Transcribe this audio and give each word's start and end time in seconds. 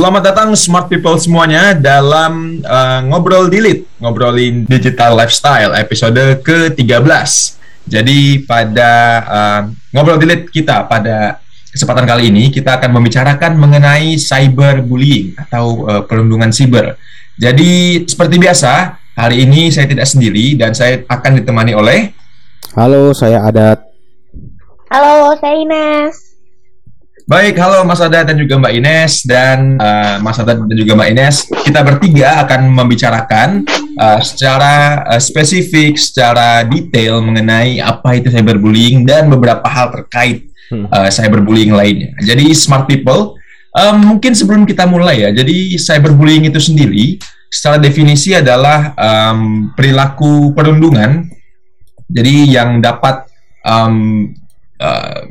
Selamat 0.00 0.32
datang 0.32 0.56
smart 0.56 0.88
people 0.88 1.12
semuanya 1.20 1.76
dalam 1.76 2.64
uh, 2.64 3.04
ngobrol 3.04 3.52
dilit, 3.52 3.84
ngobrolin 4.00 4.64
digital 4.64 5.12
lifestyle 5.12 5.76
episode 5.76 6.40
ke-13. 6.40 7.04
Jadi 7.84 8.40
pada 8.48 8.92
uh, 9.28 9.60
ngobrol 9.92 10.16
dilit 10.16 10.48
kita 10.48 10.88
pada 10.88 11.44
kesempatan 11.68 12.08
kali 12.08 12.32
ini 12.32 12.48
kita 12.48 12.80
akan 12.80 12.96
membicarakan 12.96 13.60
mengenai 13.60 14.16
cyberbullying 14.16 15.36
atau 15.36 15.84
uh, 15.84 16.00
perlindungan 16.08 16.48
siber. 16.48 16.96
Jadi 17.36 18.00
seperti 18.08 18.40
biasa, 18.40 18.96
hari 19.20 19.44
ini 19.44 19.68
saya 19.68 19.84
tidak 19.84 20.08
sendiri 20.08 20.56
dan 20.56 20.72
saya 20.72 21.04
akan 21.12 21.44
ditemani 21.44 21.76
oleh 21.76 22.08
Halo, 22.72 23.12
saya 23.12 23.44
Adat. 23.44 23.84
Halo, 24.88 25.36
saya 25.36 25.60
Ines. 25.60 26.29
Baik, 27.30 27.62
halo 27.62 27.86
Mas 27.86 28.02
Adat 28.02 28.26
dan 28.26 28.42
juga 28.42 28.58
Mbak 28.58 28.74
Ines 28.74 29.22
dan 29.22 29.78
uh, 29.78 30.18
Mas 30.18 30.34
Adat 30.42 30.66
dan 30.66 30.74
juga 30.74 30.98
Mbak 30.98 31.10
Ines. 31.14 31.46
Kita 31.62 31.86
bertiga 31.86 32.42
akan 32.42 32.74
membicarakan 32.74 33.62
uh, 33.94 34.18
secara 34.18 35.06
uh, 35.06 35.22
spesifik, 35.22 35.94
secara 35.94 36.66
detail 36.66 37.22
mengenai 37.22 37.78
apa 37.78 38.18
itu 38.18 38.34
cyberbullying 38.34 39.06
dan 39.06 39.30
beberapa 39.30 39.62
hal 39.62 39.94
terkait 39.94 40.50
uh, 40.74 41.06
cyberbullying 41.06 41.70
lainnya. 41.70 42.18
Jadi 42.18 42.50
smart 42.50 42.90
people, 42.90 43.38
um, 43.78 44.18
mungkin 44.18 44.34
sebelum 44.34 44.66
kita 44.66 44.90
mulai 44.90 45.22
ya. 45.22 45.30
Jadi 45.30 45.78
cyberbullying 45.78 46.50
itu 46.50 46.58
sendiri 46.58 47.14
secara 47.46 47.78
definisi 47.78 48.34
adalah 48.34 48.90
um, 48.98 49.70
perilaku 49.78 50.50
perundungan. 50.50 51.30
Jadi 52.10 52.58
yang 52.58 52.82
dapat 52.82 53.22
um, 53.62 54.34
uh, 54.82 55.30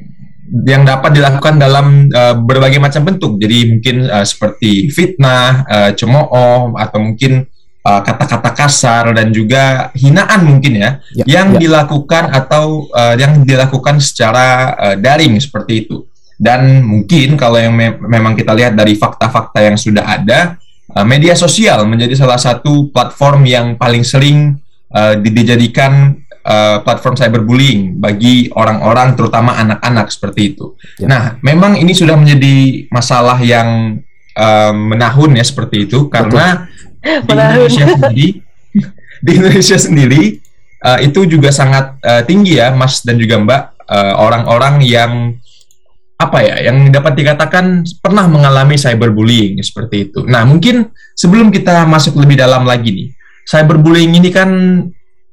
yang 0.50 0.84
dapat 0.86 1.14
dilakukan 1.14 1.62
dalam 1.62 2.10
uh, 2.10 2.36
berbagai 2.38 2.82
macam 2.82 3.06
bentuk. 3.06 3.38
Jadi 3.38 3.78
mungkin 3.78 4.10
uh, 4.10 4.26
seperti 4.26 4.90
fitnah, 4.90 5.64
uh, 5.70 5.92
cemooh, 5.94 6.74
atau 6.76 7.00
mungkin 7.00 7.46
kata-kata 7.80 8.52
uh, 8.52 8.56
kasar 8.60 9.06
dan 9.16 9.32
juga 9.32 9.90
hinaan 9.96 10.46
mungkin 10.46 10.78
ya, 10.78 10.90
ya 11.16 11.24
yang 11.40 11.56
ya. 11.56 11.64
dilakukan 11.64 12.28
atau 12.30 12.92
uh, 12.92 13.16
yang 13.16 13.42
dilakukan 13.48 14.04
secara 14.04 14.76
uh, 14.76 14.96
daring 15.00 15.40
seperti 15.40 15.88
itu. 15.88 16.06
Dan 16.40 16.84
mungkin 16.88 17.36
kalau 17.36 17.60
yang 17.60 17.76
me 17.76 17.96
memang 18.00 18.36
kita 18.36 18.56
lihat 18.56 18.76
dari 18.76 18.96
fakta-fakta 18.96 19.60
yang 19.64 19.76
sudah 19.80 20.06
ada, 20.06 20.60
uh, 20.96 21.06
media 21.08 21.36
sosial 21.36 21.84
menjadi 21.88 22.16
salah 22.20 22.40
satu 22.40 22.92
platform 22.92 23.48
yang 23.48 23.68
paling 23.76 24.04
sering 24.08 24.60
uh, 24.94 25.20
dijadikan 25.20 26.16
uh, 26.46 26.78
platform 26.84 27.16
cyberbullying 27.16 27.98
bagi 28.00 28.48
orang-orang 28.54 29.16
terutama 29.16 29.56
anak-anak 29.60 30.08
seperti 30.12 30.56
itu. 30.56 30.76
Ya. 31.00 31.08
Nah, 31.08 31.24
memang 31.44 31.76
ini 31.76 31.92
sudah 31.92 32.16
menjadi 32.16 32.88
masalah 32.94 33.40
yang 33.42 34.00
uh, 34.36 34.74
menahun 34.74 35.36
ya 35.36 35.46
seperti 35.46 35.90
itu 35.90 36.08
karena 36.08 36.68
di 37.28 37.32
Indonesia 37.32 37.86
sendiri 37.88 38.28
di 39.20 39.32
Indonesia 39.36 39.78
sendiri 39.80 40.24
uh, 40.84 41.00
itu 41.00 41.28
juga 41.28 41.52
sangat 41.52 42.00
uh, 42.04 42.24
tinggi 42.24 42.60
ya 42.60 42.72
Mas 42.76 43.04
dan 43.04 43.20
juga 43.20 43.40
Mbak 43.40 43.64
orang-orang 44.22 44.76
uh, 44.80 44.86
yang 44.86 45.14
apa 46.20 46.44
ya 46.44 46.56
yang 46.68 46.92
dapat 46.92 47.16
dikatakan 47.16 47.88
pernah 48.04 48.28
mengalami 48.28 48.76
cyberbullying 48.76 49.56
seperti 49.64 50.12
itu. 50.12 50.28
Nah, 50.28 50.44
mungkin 50.44 50.92
sebelum 51.16 51.48
kita 51.48 51.88
masuk 51.88 52.20
lebih 52.20 52.36
dalam 52.36 52.68
lagi 52.68 52.92
nih, 52.92 53.10
cyberbullying 53.48 54.20
ini 54.20 54.28
kan 54.28 54.52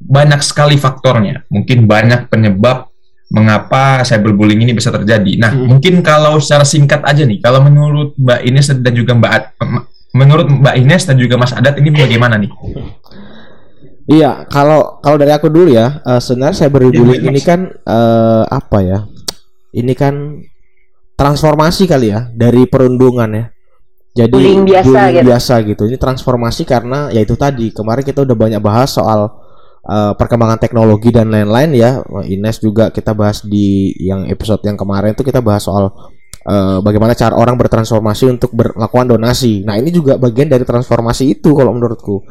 banyak 0.07 0.41
sekali 0.41 0.79
faktornya. 0.79 1.43
Mungkin 1.51 1.91
banyak 1.91 2.31
penyebab 2.31 2.89
mengapa 3.27 4.07
cyberbullying 4.07 4.63
ini 4.63 4.73
bisa 4.73 4.95
terjadi. 4.95 5.35
Nah, 5.43 5.51
hmm. 5.51 5.67
mungkin 5.67 5.99
kalau 6.01 6.39
secara 6.39 6.63
singkat 6.63 7.03
aja 7.03 7.27
nih, 7.27 7.43
kalau 7.43 7.59
menurut 7.67 8.15
Mbak 8.15 8.41
Ines 8.47 8.67
dan 8.71 8.95
juga 8.95 9.13
Mbak 9.19 9.33
Ad, 9.35 9.45
menurut 10.15 10.47
Mbak 10.47 10.77
Ines 10.79 11.03
dan 11.11 11.19
juga 11.19 11.35
Mas 11.35 11.51
Adat 11.51 11.75
ini 11.83 11.91
bagaimana 11.91 12.39
nih? 12.39 12.51
Iya, 14.07 14.47
kalau 14.47 15.03
kalau 15.03 15.19
dari 15.19 15.35
aku 15.35 15.51
dulu 15.51 15.75
ya, 15.75 15.99
uh, 16.07 16.23
sebenarnya 16.23 16.67
cyberbullying 16.67 17.27
ya, 17.27 17.31
ini 17.35 17.41
kan 17.43 17.67
uh, 17.83 18.47
apa 18.47 18.79
ya? 18.87 18.99
Ini 19.75 19.93
kan 19.99 20.47
transformasi 21.19 21.91
kali 21.91 22.15
ya 22.15 22.31
dari 22.31 22.71
perundungan 22.71 23.31
ya. 23.35 23.45
Jadi 24.17 24.33
bullying 24.33 24.65
biasa 24.65 24.87
bullying 24.87 25.13
gitu. 25.19 25.29
biasa 25.29 25.55
gitu. 25.67 25.83
Ini 25.91 25.99
transformasi 25.99 26.63
karena 26.63 27.11
ya 27.11 27.21
itu 27.21 27.35
tadi 27.35 27.75
kemarin 27.75 28.07
kita 28.07 28.23
udah 28.23 28.37
banyak 28.39 28.63
bahas 28.63 28.95
soal 28.95 29.46
uh, 29.87 30.13
perkembangan 30.19 30.59
teknologi 30.59 31.15
dan 31.15 31.31
lain-lain 31.31 31.71
ya. 31.73 31.91
Ines 32.27 32.59
juga 32.59 32.91
kita 32.91 33.15
bahas 33.15 33.47
di 33.47 33.95
yang 34.03 34.27
episode 34.27 34.61
yang 34.67 34.75
kemarin 34.75 35.15
itu 35.15 35.23
kita 35.23 35.39
bahas 35.41 35.63
soal 35.65 35.95
uh, 36.47 36.79
bagaimana 36.83 37.15
cara 37.15 37.39
orang 37.39 37.55
bertransformasi 37.57 38.37
untuk 38.39 38.51
melakukan 38.53 39.17
donasi. 39.17 39.63
Nah, 39.63 39.79
ini 39.79 39.95
juga 39.95 40.19
bagian 40.19 40.51
dari 40.51 40.67
transformasi 40.67 41.39
itu 41.39 41.55
kalau 41.55 41.73
menurutku. 41.73 42.23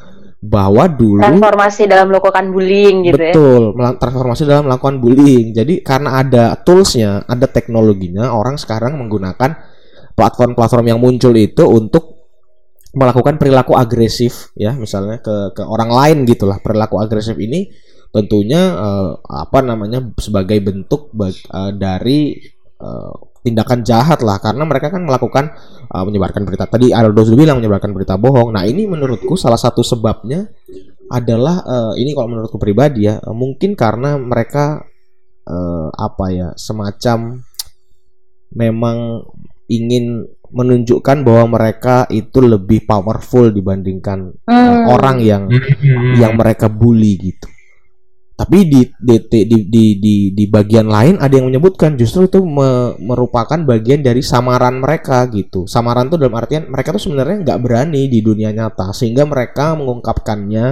Bahwa 0.46 0.86
dulu 0.86 1.26
transformasi 1.26 1.90
dalam 1.90 2.14
melakukan 2.14 2.54
bullying 2.54 3.10
gitu 3.10 3.18
betul, 3.18 3.62
ya. 3.74 3.74
Betul, 3.74 3.98
transformasi 3.98 4.42
dalam 4.46 4.64
melakukan 4.70 4.96
bullying. 5.02 5.46
Jadi 5.58 5.82
karena 5.82 6.22
ada 6.22 6.54
toolsnya, 6.62 7.26
ada 7.26 7.50
teknologinya, 7.50 8.30
orang 8.30 8.54
sekarang 8.62 8.94
menggunakan 8.94 9.58
platform-platform 10.14 10.86
yang 10.86 11.00
muncul 11.02 11.34
itu 11.34 11.66
untuk 11.66 12.15
melakukan 12.96 13.36
perilaku 13.36 13.76
agresif 13.76 14.56
ya 14.56 14.72
misalnya 14.74 15.20
ke 15.20 15.52
ke 15.52 15.62
orang 15.62 15.92
lain 15.92 16.18
gitulah. 16.24 16.64
Perilaku 16.64 17.04
agresif 17.04 17.36
ini 17.36 17.68
tentunya 18.16 18.72
uh, 18.72 19.20
apa 19.20 19.60
namanya 19.60 20.00
sebagai 20.16 20.56
bentuk 20.64 21.12
uh, 21.20 21.72
dari 21.76 22.40
uh, 22.80 23.14
tindakan 23.44 23.84
jahat 23.84 24.24
lah. 24.24 24.40
Karena 24.40 24.64
mereka 24.64 24.90
kan 24.90 25.04
melakukan 25.04 25.52
uh, 25.92 26.04
menyebarkan 26.08 26.48
berita. 26.48 26.72
Tadi 26.72 26.96
Aldo 26.96 27.28
sudah 27.28 27.40
bilang 27.40 27.60
menyebarkan 27.60 27.92
berita 27.92 28.16
bohong. 28.16 28.56
Nah 28.56 28.64
ini 28.64 28.88
menurutku 28.88 29.36
salah 29.36 29.60
satu 29.60 29.84
sebabnya 29.84 30.48
adalah 31.12 31.62
uh, 31.62 31.94
ini 32.00 32.18
kalau 32.18 32.32
menurutku 32.32 32.58
pribadi 32.58 33.06
ya 33.06 33.20
uh, 33.20 33.36
mungkin 33.36 33.78
karena 33.78 34.18
mereka 34.18 34.82
uh, 35.46 35.90
apa 35.94 36.26
ya 36.34 36.50
semacam 36.58 37.44
memang 38.56 39.28
ingin 39.70 40.26
menunjukkan 40.56 41.28
bahwa 41.28 41.60
mereka 41.60 42.08
itu 42.08 42.40
lebih 42.40 42.88
powerful 42.88 43.52
dibandingkan 43.52 44.32
hmm. 44.48 44.88
orang 44.88 45.20
yang 45.20 45.52
hmm. 45.52 46.16
yang 46.16 46.40
mereka 46.40 46.72
bully 46.72 47.20
gitu. 47.20 47.52
Tapi 48.36 48.68
di 48.68 48.84
di, 49.00 49.16
di 49.32 49.60
di 49.64 49.84
di 49.96 50.16
di 50.36 50.46
bagian 50.52 50.92
lain 50.92 51.16
ada 51.24 51.40
yang 51.40 51.48
menyebutkan 51.48 51.96
justru 51.96 52.28
itu 52.28 52.44
me, 52.44 52.92
merupakan 53.00 53.56
bagian 53.56 54.04
dari 54.04 54.20
samaran 54.20 54.80
mereka 54.80 55.24
gitu. 55.32 55.68
Samaran 55.68 56.12
itu 56.12 56.20
dalam 56.20 56.36
artian 56.36 56.68
mereka 56.68 56.92
tuh 56.96 57.04
sebenarnya 57.08 57.48
nggak 57.48 57.60
berani 57.64 58.12
di 58.12 58.20
dunia 58.20 58.52
nyata 58.52 58.92
sehingga 58.92 59.24
mereka 59.24 59.76
mengungkapkannya 59.80 60.66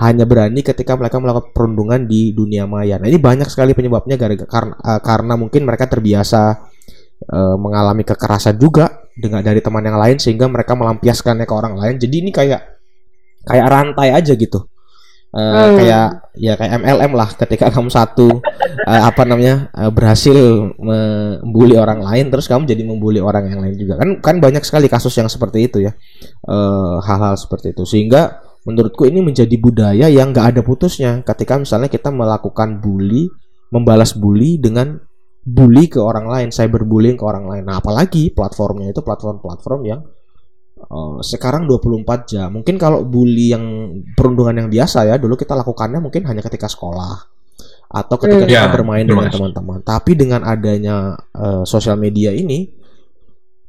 hanya 0.00 0.24
berani 0.24 0.62
ketika 0.62 0.94
mereka 0.94 1.18
melakukan 1.18 1.50
perundungan 1.50 2.06
di 2.06 2.30
dunia 2.30 2.70
maya. 2.70 3.02
Nah 3.02 3.10
ini 3.10 3.18
banyak 3.18 3.50
sekali 3.50 3.74
penyebabnya 3.74 4.14
gara 4.14 4.34
karena 4.38 4.74
uh, 4.78 5.00
karena 5.02 5.34
mungkin 5.34 5.66
mereka 5.66 5.90
terbiasa 5.90 6.70
uh, 7.28 7.56
mengalami 7.60 8.06
kekerasan 8.06 8.56
juga 8.56 9.04
dengan 9.12 9.44
dari 9.44 9.60
teman 9.60 9.84
yang 9.84 10.00
lain 10.00 10.16
sehingga 10.16 10.48
mereka 10.48 10.72
melampiaskannya 10.72 11.44
ke 11.44 11.54
orang 11.54 11.76
lain. 11.76 12.00
Jadi 12.00 12.14
ini 12.24 12.30
kayak 12.32 12.60
kayak 13.44 13.66
rantai 13.68 14.16
aja 14.16 14.32
gitu. 14.32 14.64
Uh, 15.30 15.38
hmm. 15.38 15.74
kayak 15.78 16.06
ya 16.42 16.52
kayak 16.58 16.82
MLM 16.82 17.14
lah 17.14 17.30
ketika 17.30 17.70
kamu 17.74 17.86
satu 17.86 18.42
uh, 18.82 19.02
apa 19.06 19.22
namanya 19.22 19.70
uh, 19.78 19.86
berhasil 19.86 20.34
membuli 20.74 21.78
orang 21.78 22.02
lain 22.02 22.34
terus 22.34 22.50
kamu 22.50 22.66
jadi 22.66 22.82
membuli 22.82 23.22
orang 23.22 23.46
yang 23.46 23.62
lain 23.62 23.78
juga 23.78 23.94
kan 23.94 24.18
kan 24.18 24.42
banyak 24.42 24.66
sekali 24.66 24.90
kasus 24.90 25.14
yang 25.14 25.30
seperti 25.30 25.70
itu 25.70 25.86
ya 25.86 25.94
hal-hal 27.06 27.34
uh, 27.34 27.38
seperti 27.38 27.70
itu 27.70 27.86
sehingga 27.86 28.42
menurutku 28.66 29.06
ini 29.06 29.22
menjadi 29.22 29.54
budaya 29.54 30.10
yang 30.10 30.34
nggak 30.34 30.50
ada 30.50 30.60
putusnya 30.66 31.22
ketika 31.22 31.62
misalnya 31.62 31.86
kita 31.86 32.10
melakukan 32.10 32.82
bully 32.82 33.30
membalas 33.70 34.18
bully 34.18 34.58
dengan 34.58 34.98
bully 35.40 35.88
ke 35.88 36.00
orang 36.00 36.28
lain, 36.28 36.48
cyberbullying 36.52 37.16
ke 37.16 37.24
orang 37.24 37.48
lain. 37.48 37.64
Nah, 37.64 37.80
apalagi 37.80 38.30
platformnya 38.36 38.92
itu 38.92 39.00
platform-platform 39.00 39.80
yang 39.88 40.00
uh, 40.84 41.18
sekarang 41.24 41.64
24 41.64 42.30
jam. 42.30 42.48
Mungkin 42.60 42.76
kalau 42.76 43.08
bully 43.08 43.56
yang 43.56 43.64
perundungan 44.12 44.64
yang 44.64 44.68
biasa 44.68 45.08
ya, 45.08 45.16
dulu 45.16 45.34
kita 45.40 45.56
lakukannya 45.56 46.00
mungkin 46.04 46.28
hanya 46.28 46.44
ketika 46.44 46.68
sekolah 46.68 47.40
atau 47.90 48.16
ketika 48.22 48.46
hmm. 48.46 48.50
kita 48.52 48.68
ya, 48.68 48.72
bermain 48.72 49.02
dengan 49.08 49.32
teman-teman. 49.32 49.80
Tapi 49.82 50.12
dengan 50.14 50.44
adanya 50.46 51.16
uh, 51.34 51.64
sosial 51.64 51.96
media 51.96 52.30
ini 52.30 52.68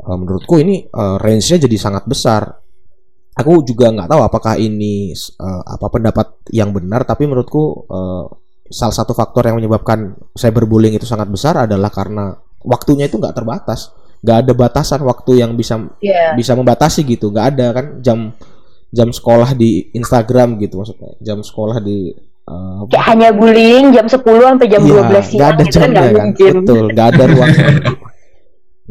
uh, 0.04 0.18
menurutku 0.20 0.60
ini 0.60 0.86
uh, 0.92 1.18
range-nya 1.18 1.66
jadi 1.66 1.78
sangat 1.80 2.04
besar. 2.06 2.44
Aku 3.32 3.64
juga 3.64 3.88
nggak 3.96 4.12
tahu 4.12 4.22
apakah 4.28 4.60
ini 4.60 5.16
uh, 5.40 5.64
apa 5.64 5.88
pendapat 5.88 6.52
yang 6.52 6.76
benar, 6.76 7.08
tapi 7.08 7.26
menurutku 7.32 7.88
uh, 7.88 8.28
salah 8.72 8.96
satu 8.96 9.12
faktor 9.12 9.52
yang 9.52 9.60
menyebabkan 9.60 10.16
cyberbullying 10.34 10.96
itu 10.96 11.04
sangat 11.04 11.28
besar 11.28 11.68
adalah 11.68 11.92
karena 11.92 12.34
waktunya 12.64 13.06
itu 13.06 13.20
nggak 13.20 13.36
terbatas. 13.36 13.92
Nggak 14.22 14.38
ada 14.48 14.52
batasan 14.54 15.02
waktu 15.04 15.44
yang 15.44 15.54
bisa 15.60 15.78
yeah. 16.00 16.34
bisa 16.34 16.56
membatasi 16.56 17.04
gitu. 17.04 17.30
Nggak 17.30 17.48
ada 17.58 17.68
kan 17.76 17.86
jam 18.00 18.20
jam 18.92 19.10
sekolah 19.12 19.54
di 19.54 19.92
Instagram 19.92 20.58
gitu 20.64 20.80
maksudnya. 20.80 21.12
Jam 21.20 21.44
sekolah 21.44 21.84
di 21.84 22.16
uh, 22.48 22.88
Kayak 22.88 23.06
hanya 23.12 23.30
bullying 23.36 23.92
jam 23.92 24.08
10 24.08 24.24
sampai 24.24 24.68
jam 24.72 24.82
yeah, 24.88 25.06
12 25.10 25.28
siang 25.28 25.38
nggak 25.38 25.50
ada 25.52 25.64
gitu 25.64 25.78
kan, 25.78 25.90
jamnya 25.92 26.02
kan, 26.12 26.30
kan. 26.32 26.54
betul 26.64 26.84
nggak 26.92 27.08
ada 27.12 27.24
ruang 27.28 27.50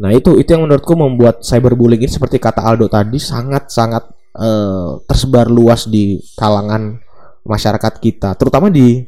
Nah 0.00 0.10
itu 0.16 0.30
itu 0.40 0.48
yang 0.48 0.64
menurutku 0.64 0.96
membuat 0.96 1.44
cyberbullying 1.44 2.00
ini 2.00 2.12
seperti 2.12 2.40
kata 2.40 2.64
Aldo 2.64 2.88
tadi 2.88 3.20
sangat 3.20 3.68
sangat 3.68 4.08
eh, 4.32 4.90
tersebar 5.04 5.52
luas 5.52 5.84
di 5.84 6.16
kalangan 6.40 6.96
masyarakat 7.44 7.94
kita, 8.00 8.32
terutama 8.36 8.72
di 8.72 9.04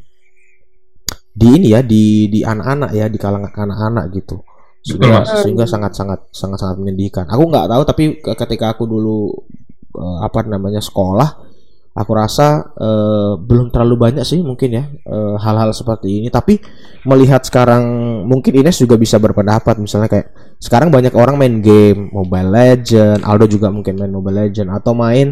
di 1.33 1.47
ini 1.49 1.73
ya 1.73 1.81
di 1.81 2.29
di 2.29 2.41
anak-anak 2.45 2.91
ya 2.93 3.07
di 3.09 3.19
kalangan 3.21 3.53
anak-anak 3.53 4.05
gitu. 4.13 4.37
Sehingga, 4.83 5.23
sehingga 5.47 5.65
sangat 5.65 5.93
sangat 5.95 6.21
sangat 6.35 6.59
sangat 6.59 6.77
menyedihkan. 6.83 7.25
Aku 7.31 7.47
nggak 7.49 7.67
tahu 7.71 7.83
tapi 7.87 8.05
ke- 8.19 8.35
ketika 8.35 8.75
aku 8.75 8.85
dulu 8.85 9.31
eh, 9.95 10.19
apa 10.27 10.43
namanya 10.45 10.83
sekolah, 10.83 11.29
aku 11.95 12.13
rasa 12.19 12.75
eh, 12.77 13.33
belum 13.39 13.71
terlalu 13.71 13.95
banyak 14.11 14.25
sih 14.27 14.43
mungkin 14.43 14.71
ya 14.75 14.85
eh, 14.91 15.35
hal-hal 15.39 15.71
seperti 15.71 16.21
ini. 16.21 16.29
Tapi 16.35 16.59
melihat 17.07 17.47
sekarang 17.47 17.85
mungkin 18.27 18.53
Ines 18.59 18.83
juga 18.83 18.99
bisa 18.99 19.23
berpendapat 19.23 19.79
misalnya 19.79 20.11
kayak 20.11 20.29
sekarang 20.59 20.91
banyak 20.91 21.15
orang 21.15 21.39
main 21.39 21.63
game 21.63 22.11
Mobile 22.11 22.51
Legend, 22.51 23.23
Aldo 23.23 23.47
juga 23.47 23.71
mungkin 23.71 23.99
main 23.99 24.11
Mobile 24.11 24.51
Legend 24.51 24.69
atau 24.75 24.93
main 24.99 25.31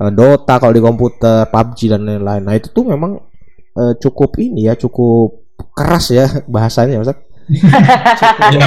eh, 0.00 0.10
Dota 0.14 0.62
kalau 0.62 0.70
di 0.70 0.82
komputer, 0.82 1.50
PUBG 1.50 1.90
dan 1.90 2.06
lain-lain. 2.06 2.42
Nah 2.46 2.54
itu 2.54 2.70
tuh 2.70 2.86
memang 2.86 3.33
eh, 3.74 3.94
cukup 3.98 4.30
ini 4.38 4.66
ya 4.66 4.74
cukup 4.74 5.42
keras 5.72 6.10
ya 6.10 6.26
bahasanya 6.52 6.98
maksud 6.98 7.18
Ya, 8.54 8.66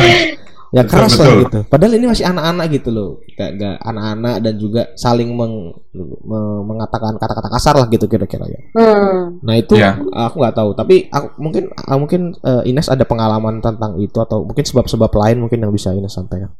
ya 0.69 0.83
Betul, 0.83 0.91
keras 0.91 1.13
lah 1.15 1.25
betul. 1.25 1.39
gitu. 1.41 1.59
Padahal 1.65 1.93
ini 1.95 2.05
masih 2.05 2.25
anak-anak 2.27 2.65
gitu 2.69 2.89
loh, 2.91 3.09
gak, 3.33 3.55
gak 3.55 3.75
anak-anak 3.81 4.35
dan 4.43 4.53
juga 4.53 4.81
saling 4.93 5.31
meng- 5.31 5.79
me- 5.95 6.61
mengatakan 6.61 7.15
kata-kata 7.15 7.47
kasar 7.49 7.73
lah 7.73 7.87
gitu 7.87 8.03
kira-kira 8.05 8.43
ya. 8.45 8.59
Hmm. 8.75 9.39
Nah 9.39 9.55
itu 9.55 9.79
Iya. 9.79 9.95
aku 9.95 10.35
nggak 10.37 10.53
tahu, 10.53 10.69
tapi 10.75 11.07
aku, 11.07 11.39
mungkin 11.39 11.71
ah, 11.73 11.95
mungkin 11.95 12.21
eh, 12.37 12.67
Ines 12.67 12.91
ada 12.91 13.01
pengalaman 13.01 13.63
tentang 13.63 13.95
itu 13.95 14.19
atau 14.19 14.43
mungkin 14.43 14.61
sebab-sebab 14.61 15.07
lain 15.09 15.37
mungkin 15.39 15.63
yang 15.63 15.71
bisa 15.71 15.95
Ines 15.95 16.11
sampaikan. 16.11 16.51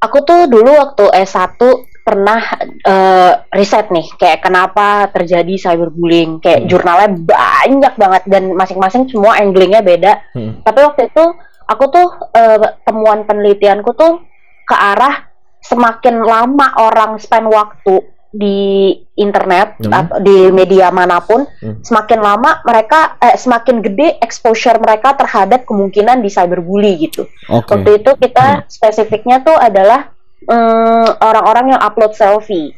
Aku 0.00 0.24
tuh 0.24 0.48
dulu 0.48 0.72
waktu 0.72 1.04
S1 1.20 1.60
pernah 2.06 2.38
eh, 2.86 3.32
riset 3.50 3.90
nih 3.90 4.06
kayak 4.14 4.46
kenapa 4.46 5.10
terjadi 5.10 5.58
cyberbullying. 5.58 6.38
Kayak 6.38 6.60
Hmm. 6.62 6.68
jurnalnya 6.70 7.08
banyak 7.18 7.94
banget 7.98 8.22
dan 8.30 8.54
masing-masing 8.54 9.10
semua 9.10 9.42
anglingnya 9.42 9.82
beda. 9.82 10.12
Hmm. 10.30 10.62
Tapi 10.62 10.78
waktu 10.86 11.10
itu 11.10 11.24
aku 11.66 11.84
tuh 11.90 12.06
eh, 12.30 12.78
temuan 12.86 13.26
penelitianku 13.26 13.90
tuh 13.98 14.22
ke 14.62 14.76
arah 14.78 15.26
semakin 15.58 16.22
lama 16.22 16.78
orang 16.78 17.18
spend 17.18 17.50
waktu 17.50 18.06
di 18.30 18.92
internet 19.16 19.80
Hmm. 19.82 19.90
atau 19.90 20.20
di 20.20 20.52
media 20.52 20.92
mana 20.94 21.18
pun, 21.24 21.42
Hmm. 21.42 21.80
semakin 21.82 22.20
lama 22.22 22.62
mereka 22.62 23.18
eh, 23.18 23.34
semakin 23.34 23.82
gede 23.82 24.22
exposure 24.22 24.78
mereka 24.78 25.18
terhadap 25.18 25.66
kemungkinan 25.66 26.22
di 26.22 26.30
cyberbully 26.30 27.02
gitu. 27.02 27.26
Oke. 27.50 27.74
Waktu 27.74 27.90
itu 27.98 28.10
kita 28.14 28.68
spesifiknya 28.70 29.42
tuh 29.42 29.58
adalah 29.58 30.14
mm, 30.46 31.20
orang-orang 31.20 31.76
yang 31.76 31.80
upload 31.82 32.14
selfie. 32.14 32.72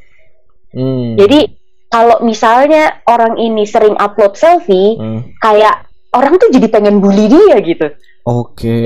Hmm. 0.72 1.16
Jadi 1.16 1.56
kalau 1.88 2.20
misalnya 2.20 3.00
orang 3.08 3.40
ini 3.40 3.64
sering 3.64 3.96
upload 3.96 4.36
selfie, 4.36 4.96
Hmm. 4.96 5.20
kayak 5.40 5.88
orang 6.12 6.36
tuh 6.36 6.52
jadi 6.52 6.68
pengen 6.68 7.00
bully 7.00 7.28
dia 7.28 7.56
gitu. 7.60 7.88
Oke. 8.24 8.76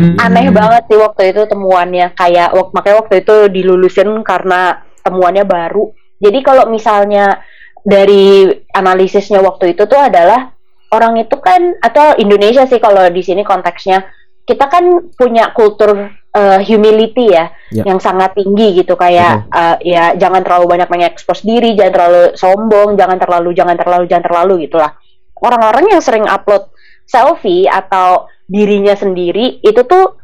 Hmm. 0.00 0.16
Aneh 0.16 0.48
banget 0.48 0.88
sih 0.88 0.96
waktu 0.96 1.36
itu 1.36 1.44
temuannya. 1.44 2.16
Kayak 2.16 2.56
wak- 2.56 2.72
makanya 2.72 2.96
waktu 3.04 3.20
itu 3.20 3.36
dilulusin 3.52 4.24
karena 4.24 4.80
temuannya 5.04 5.44
baru. 5.44 5.92
Jadi 6.16 6.38
kalau 6.40 6.64
misalnya 6.72 7.44
dari 7.84 8.48
analisisnya 8.72 9.44
waktu 9.44 9.76
itu 9.76 9.84
tuh 9.84 10.00
adalah 10.00 10.52
orang 10.88 11.20
itu 11.20 11.36
kan 11.36 11.76
atau 11.80 12.16
Indonesia 12.16 12.64
sih 12.64 12.80
kalau 12.80 13.04
di 13.12 13.20
sini 13.20 13.44
konteksnya 13.44 14.08
kita 14.48 14.72
kan 14.72 15.12
punya 15.12 15.52
kultur 15.52 16.08
uh, 16.38 16.58
humility 16.62 17.34
ya, 17.34 17.50
Ya. 17.68 17.84
yang 17.84 17.98
sangat 17.98 18.32
tinggi 18.38 18.80
gitu 18.80 18.94
kayak 18.96 19.50
uh, 19.50 19.76
ya 19.84 20.14
jangan 20.16 20.40
terlalu 20.40 20.78
banyak 20.78 20.88
mengekspos 20.88 21.42
diri, 21.44 21.74
jangan 21.76 21.92
terlalu 21.92 22.22
sombong, 22.32 22.94
jangan 22.96 23.18
terlalu 23.18 23.50
jangan 23.52 23.76
terlalu 23.76 24.04
jangan 24.06 24.24
terlalu 24.24 24.54
gitulah. 24.64 24.94
Orang-orang 25.36 25.92
yang 25.92 26.00
sering 26.00 26.24
upload 26.24 26.70
selfie 27.04 27.66
atau 27.68 28.24
dirinya 28.48 28.96
sendiri 28.96 29.60
itu 29.60 29.82
tuh 29.84 30.16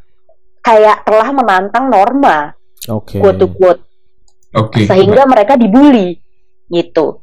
kayak 0.65 1.05
telah 1.05 1.29
menantang 1.37 1.93
norma 1.93 2.57
Oke. 2.89 3.21
quote 3.21 3.37
to 3.37 3.49
quote 3.53 3.85
Oke. 4.57 4.89
sehingga 4.89 5.29
mereka 5.29 5.61
dibully 5.61 6.17
gitu. 6.73 7.21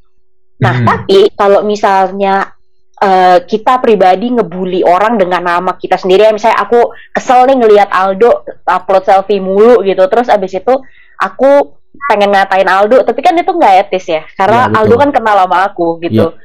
Nah, 0.61 0.73
Hmm. 0.77 0.85
tapi 0.85 1.33
kalau 1.33 1.65
misalnya 1.65 2.53
eh, 3.01 3.37
kita 3.49 3.81
pribadi 3.81 4.29
ngebully 4.29 4.85
orang 4.85 5.17
dengan 5.17 5.41
nama 5.41 5.73
kita 5.75 5.97
sendiri, 5.97 6.29
ya, 6.29 6.31
misalnya 6.31 6.61
aku 6.61 6.93
kesel 7.11 7.49
nih 7.49 7.57
ngelihat 7.57 7.89
Aldo 7.89 8.45
upload 8.63 9.03
selfie 9.03 9.41
mulu 9.41 9.81
gitu, 9.81 10.05
terus 10.05 10.29
abis 10.29 10.61
itu 10.61 10.73
aku 11.17 11.75
pengen 12.07 12.31
ngatain 12.31 12.69
Aldo, 12.69 13.03
tapi 13.03 13.19
kan 13.25 13.33
itu 13.35 13.51
nggak 13.51 13.89
etis 13.89 14.05
ya, 14.07 14.21
karena 14.37 14.65
Ya, 14.65 14.67
betul. 14.69 14.77
Aldo 14.79 14.95
kan 15.01 15.09
kenal 15.11 15.35
sama 15.41 15.57
aku 15.65 15.87
gitu. 16.05 16.37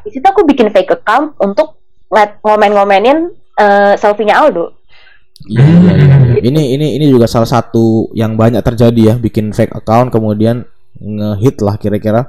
Abis 0.00 0.12
itu 0.16 0.26
aku 0.26 0.42
bikin 0.48 0.72
fake 0.72 0.96
account 0.96 1.36
untuk 1.38 1.76
ngomen-ngomenin 2.40 3.28
eh, 3.60 3.94
selfie-nya 4.00 4.40
Aldo. 4.40 4.74
Iya, 5.46 5.62
iya, 5.62 5.92
iya. 5.94 6.16
Ini 6.42 6.62
ini 6.74 6.86
ini 6.98 7.06
juga 7.06 7.30
salah 7.30 7.46
satu 7.46 8.10
yang 8.14 8.34
banyak 8.34 8.58
terjadi 8.62 9.02
ya, 9.02 9.14
bikin 9.18 9.54
fake 9.54 9.74
account 9.74 10.10
kemudian 10.10 10.66
ngehit 10.98 11.62
lah 11.62 11.78
kira-kira 11.78 12.26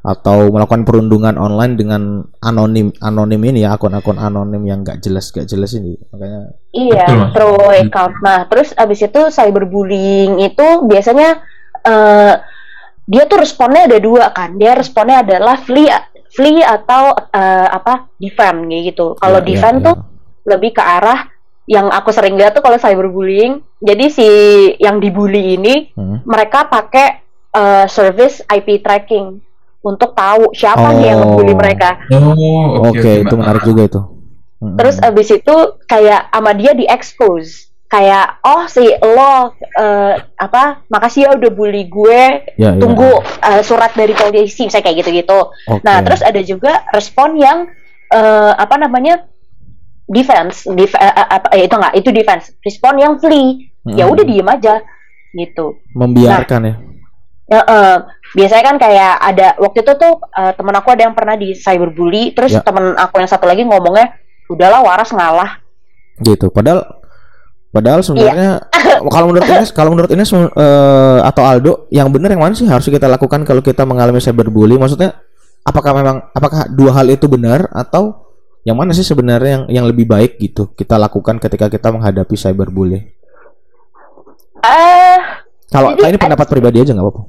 atau 0.00 0.48
melakukan 0.48 0.82
perundungan 0.82 1.34
online 1.34 1.74
dengan 1.74 2.02
anonim 2.38 2.90
anonim 2.98 3.42
ini 3.42 3.62
ya 3.62 3.74
akun-akun 3.74 4.16
anonim 4.16 4.62
yang 4.62 4.82
gak 4.82 4.98
jelas 4.98 5.30
gak 5.30 5.46
jelas 5.46 5.74
ini 5.74 5.98
makanya 6.10 6.54
Iya, 6.72 7.04
Mas. 7.04 7.36
throwaway 7.36 7.84
account. 7.84 8.16
Nah, 8.24 8.48
terus 8.48 8.72
abis 8.72 9.04
itu 9.04 9.20
cyberbullying 9.28 10.40
itu 10.40 10.66
biasanya 10.88 11.44
eh 11.82 12.34
dia 13.04 13.22
tuh 13.26 13.44
responnya 13.44 13.84
ada 13.84 13.98
dua 14.00 14.32
kan. 14.32 14.56
Dia 14.56 14.72
responnya 14.72 15.20
adalah 15.20 15.60
flee 15.60 15.92
flee 16.32 16.64
atau 16.64 17.12
eh, 17.12 17.68
apa 17.68 18.08
defend 18.16 18.72
kayak 18.72 18.82
gitu. 18.88 19.06
Kalau 19.20 19.38
Ya, 19.38 19.44
ya, 19.44 19.48
defend 19.52 19.76
ya. 19.78 19.84
tuh 19.84 19.96
lebih 20.48 20.72
ke 20.72 20.80
arah 20.80 21.28
yang 21.68 21.92
aku 21.92 22.08
sering 22.08 22.40
lihat 22.40 22.56
tuh 22.56 22.64
kalau 22.64 22.80
cyberbullying. 22.80 23.60
Jadi 23.76 24.04
si 24.08 24.28
yang 24.80 24.96
dibully 24.96 25.60
ini 25.60 25.92
Hmm. 25.92 26.24
mereka 26.24 26.66
pakai 26.66 27.20
eh, 27.52 27.84
service 27.84 28.40
IP 28.48 28.80
tracking 28.80 29.44
untuk 29.82 30.14
tahu 30.14 30.50
siapa 30.52 30.94
nih 30.94 31.10
yang 31.10 31.18
Oh. 31.18 31.22
ngebully 31.28 31.54
mereka. 31.54 31.98
Oh, 32.08 32.88
oke 32.88 33.02
itu 33.18 33.28
Mbak. 33.28 33.36
menarik 33.36 33.62
juga 33.62 33.82
itu 33.84 34.00
Hmm. 34.56 34.78
Terus 34.78 34.94
abis 34.96 35.28
itu 35.32 35.56
kayak 35.84 36.30
sama 36.30 36.54
dia 36.54 36.70
di 36.70 36.86
expose 36.86 37.66
kayak 37.84 38.38
oh 38.40 38.62
si 38.64 38.86
lo 38.94 39.50
eh, 39.58 40.14
apa 40.32 40.86
makasih 40.86 41.20
ya 41.20 41.30
udah 41.34 41.50
bully 41.50 41.84
gue 41.84 42.22
ya, 42.54 42.70
ya. 42.70 42.78
tunggu 42.78 43.10
eh, 43.42 43.58
surat 43.60 43.90
dari 43.90 44.14
polisi 44.14 44.70
saya 44.70 44.80
kayak 44.80 45.02
gitu-gitu. 45.02 45.50
Oke. 45.66 45.82
Nah 45.82 45.98
terus 46.00 46.22
ada 46.22 46.38
juga 46.40 46.86
respon 46.88 47.34
yang 47.36 47.66
eh, 48.08 48.52
apa 48.54 48.78
namanya 48.78 49.26
defense, 50.04 50.62
def- 50.68 50.94
eh, 50.94 51.10
apa 51.10 51.50
eh, 51.52 51.66
itu 51.66 51.74
enggak 51.74 51.94
itu 51.94 52.08
defense, 52.12 52.54
respon 52.60 52.94
yang 52.96 53.18
flee 53.18 53.66
Hmm. 53.82 53.98
ya 53.98 54.06
udah 54.06 54.22
diem 54.22 54.46
aja 54.46 54.78
gitu. 55.32 55.74
membiarkan 55.90 56.60
ya 56.62 56.74
Ya, 57.50 57.60
eh, 57.60 57.98
biasanya 58.32 58.64
kan 58.64 58.76
kayak 58.80 59.12
ada 59.20 59.46
waktu 59.60 59.84
itu 59.84 59.92
tuh 59.96 60.12
eh, 60.32 60.52
temen 60.52 60.74
aku 60.74 60.88
ada 60.92 61.02
yang 61.08 61.14
pernah 61.14 61.36
di 61.36 61.52
cyberbully, 61.52 62.32
terus 62.32 62.56
Ya. 62.56 62.64
temen 62.64 62.96
aku 62.96 63.20
yang 63.20 63.30
satu 63.30 63.44
lagi 63.44 63.62
ngomongnya 63.62 64.16
udahlah 64.48 64.80
waras 64.80 65.12
ngalah. 65.12 65.60
Gitu 66.20 66.48
padahal 66.48 67.02
padahal 67.72 68.00
sebenarnya 68.04 68.68
kalau 69.14 69.32
menurut 69.32 69.48
Ines 69.48 69.70
kalau 69.72 69.90
menurut 69.96 70.10
Ines 70.12 70.28
eh, 70.32 71.18
atau 71.24 71.42
Aldo 71.44 71.72
yang 71.88 72.12
benar 72.12 72.32
yang 72.36 72.44
mana 72.44 72.52
sih 72.52 72.68
harus 72.68 72.84
kita 72.84 73.08
lakukan 73.08 73.48
kalau 73.48 73.64
kita 73.64 73.88
mengalami 73.88 74.20
cyberbullying 74.20 74.76
maksudnya 74.76 75.16
apakah 75.64 75.96
memang 75.96 76.16
apakah 76.36 76.68
dua 76.68 76.92
hal 76.92 77.08
itu 77.08 77.24
benar 77.32 77.72
atau 77.72 78.28
yang 78.62 78.76
mana 78.76 78.92
sih 78.92 79.02
sebenarnya 79.02 79.50
yang 79.50 79.64
yang 79.82 79.84
lebih 79.88 80.04
baik 80.04 80.36
gitu 80.36 80.68
kita 80.76 81.00
lakukan 81.00 81.40
ketika 81.40 81.72
kita 81.72 81.88
menghadapi 81.90 82.36
cyberbullying 82.36 83.08
Eh, 84.62 85.18
kalau 85.74 85.98
Jadi, 85.98 86.14
ini 86.14 86.18
pendapat 86.22 86.46
pribadi 86.46 86.78
aja 86.78 86.94
nggak 86.94 87.02
apa-apa 87.02 87.22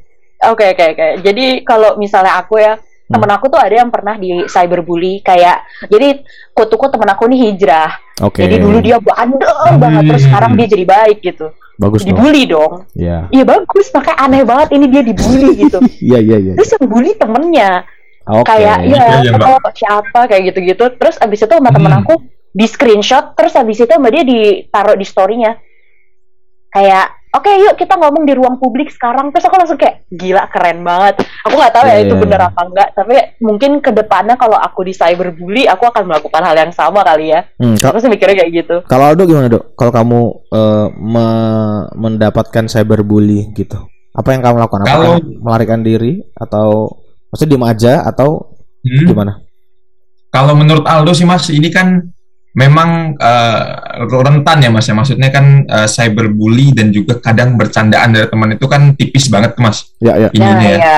oke 0.43 0.65
oke 0.65 0.83
oke. 0.89 1.07
Jadi 1.21 1.45
kalau 1.61 1.95
misalnya 1.95 2.35
aku 2.35 2.57
ya, 2.57 2.75
temen 3.03 3.29
aku 3.29 3.45
tuh 3.47 3.59
ada 3.59 3.75
yang 3.75 3.87
pernah 3.87 4.15
di 4.15 4.45
cyberbully 4.45 5.19
kayak 5.19 5.61
jadi 5.85 6.23
kutuku 6.49 6.87
temen 6.87 7.05
aku 7.07 7.27
nih 7.27 7.39
hijrah. 7.47 7.91
oke 8.19 8.37
Jadi 8.37 8.55
dulu 8.57 8.77
dia 8.79 8.97
bandel 8.97 9.53
banget 9.75 10.03
terus 10.07 10.23
sekarang 10.23 10.51
dia 10.53 10.67
jadi 10.67 10.85
baik 10.85 11.19
gitu. 11.21 11.51
bagus 11.73 12.01
dong 12.01 12.13
Dibully 12.13 12.43
dong. 12.45 12.85
ya 12.93 13.25
Iya 13.27 13.43
bagus, 13.43 13.89
makanya 13.89 14.17
aneh 14.19 14.41
banget 14.43 14.67
ini 14.71 14.85
dia 14.87 15.01
dibully 15.01 15.49
gitu. 15.59 15.77
iya 16.07 16.19
iya 16.19 16.37
iya 16.39 16.53
Terus 16.53 16.69
yang 16.71 16.85
bully 16.85 17.11
temennya 17.13 17.69
oke 18.23 18.45
kayak 18.45 18.77
Iya, 18.85 19.01
ya 19.19 19.21
iya, 19.25 19.37
oh, 19.41 19.59
siapa 19.73 20.19
kayak 20.25 20.53
gitu-gitu. 20.53 20.85
Terus 20.93 21.17
abis 21.17 21.39
itu 21.39 21.49
sama 21.51 21.69
temen 21.69 21.89
Hmm. 21.89 22.01
aku 22.01 22.13
di 22.49 22.65
screenshot 22.65 23.33
terus 23.33 23.53
abis 23.53 23.77
itu 23.79 23.89
sama 23.89 24.07
dia 24.07 24.21
ditaruh 24.21 24.93
di 24.93 25.01
storynya 25.03 25.57
kayak 26.69 27.09
oke 27.33 27.51
yuk 27.59 27.75
kita 27.75 27.93
ngomong 27.93 28.23
di 28.23 28.33
ruang 28.33 28.55
publik 28.55 28.87
sekarang 28.87 29.29
terus 29.29 29.43
aku 29.43 29.55
langsung 29.55 29.75
kayak 29.75 30.05
gila 30.07 30.45
keren 30.47 30.79
banget 30.79 31.17
aku 31.41 31.53
nggak 31.53 31.73
tahu 31.73 31.83
ya 31.83 31.91
Iya, 31.91 32.03
itu 32.03 32.13
iya, 32.13 32.21
bener 32.21 32.39
apa 32.43 32.61
enggak 32.63 32.89
tapi 32.93 33.13
mungkin 33.39 33.71
ke 33.79 33.91
depannya 33.91 34.35
kalau 34.35 34.55
aku 34.55 34.83
di 34.83 34.93
cyberbully 34.93 35.65
aku 35.65 35.83
akan 35.83 36.03
melakukan 36.05 36.41
hal 36.41 36.55
yang 36.55 36.69
sama 36.69 37.01
kali 37.01 37.29
ya 37.29 37.41
Hmm, 37.57 37.73
aku 37.75 37.97
sih 37.97 38.07
mikirnya 38.07 38.37
kayak 38.37 38.51
gitu 38.55 38.75
kalau 38.85 39.09
Aldo 39.09 39.23
gimana 39.23 39.47
dok? 39.47 39.73
Kalau 39.73 39.91
kamu 39.91 40.19
eh, 40.51 40.87
me- 40.93 41.63
mendapatkan 41.95 42.63
cyberbully 42.65 43.49
gitu, 43.51 43.77
apa 44.11 44.29
yang 44.29 44.41
kamu 44.41 44.57
lakukan? 44.59 44.83
Apakah 44.83 44.97
Kalau- 45.17 45.21
melarikan 45.39 45.81
diri 45.81 46.21
atau 46.33 46.91
maksudnya 47.27 47.51
diem 47.51 47.65
aja 47.65 47.93
atau 48.03 48.53
Hmm. 48.79 49.07
gimana? 49.07 49.33
Kalau 50.27 50.53
menurut 50.53 50.83
Aldo 50.83 51.11
sih 51.11 51.23
Mas, 51.23 51.47
ini 51.47 51.69
kan 51.69 52.03
memang 52.53 53.17
eh, 53.17 53.59
rentan 54.09 54.57
ya 54.61 54.69
Mas 54.69 54.85
ya. 54.85 54.93
Maksudnya 54.93 55.29
kan 55.29 55.65
eh, 55.65 55.87
cyberbully 55.87 56.73
dan 56.73 56.89
juga 56.89 57.17
kadang 57.17 57.57
bercandaan 57.57 58.13
dari 58.13 58.27
teman 58.29 58.53
itu 58.53 58.65
kan 58.65 58.93
tipis 58.93 59.27
banget 59.27 59.57
Mas 59.57 59.89
Ya 59.99 60.17
ya. 60.17 60.29
ininya 60.31 60.57
Nah, 60.57 60.69
ya. 60.69 60.77
ya. 60.79 60.97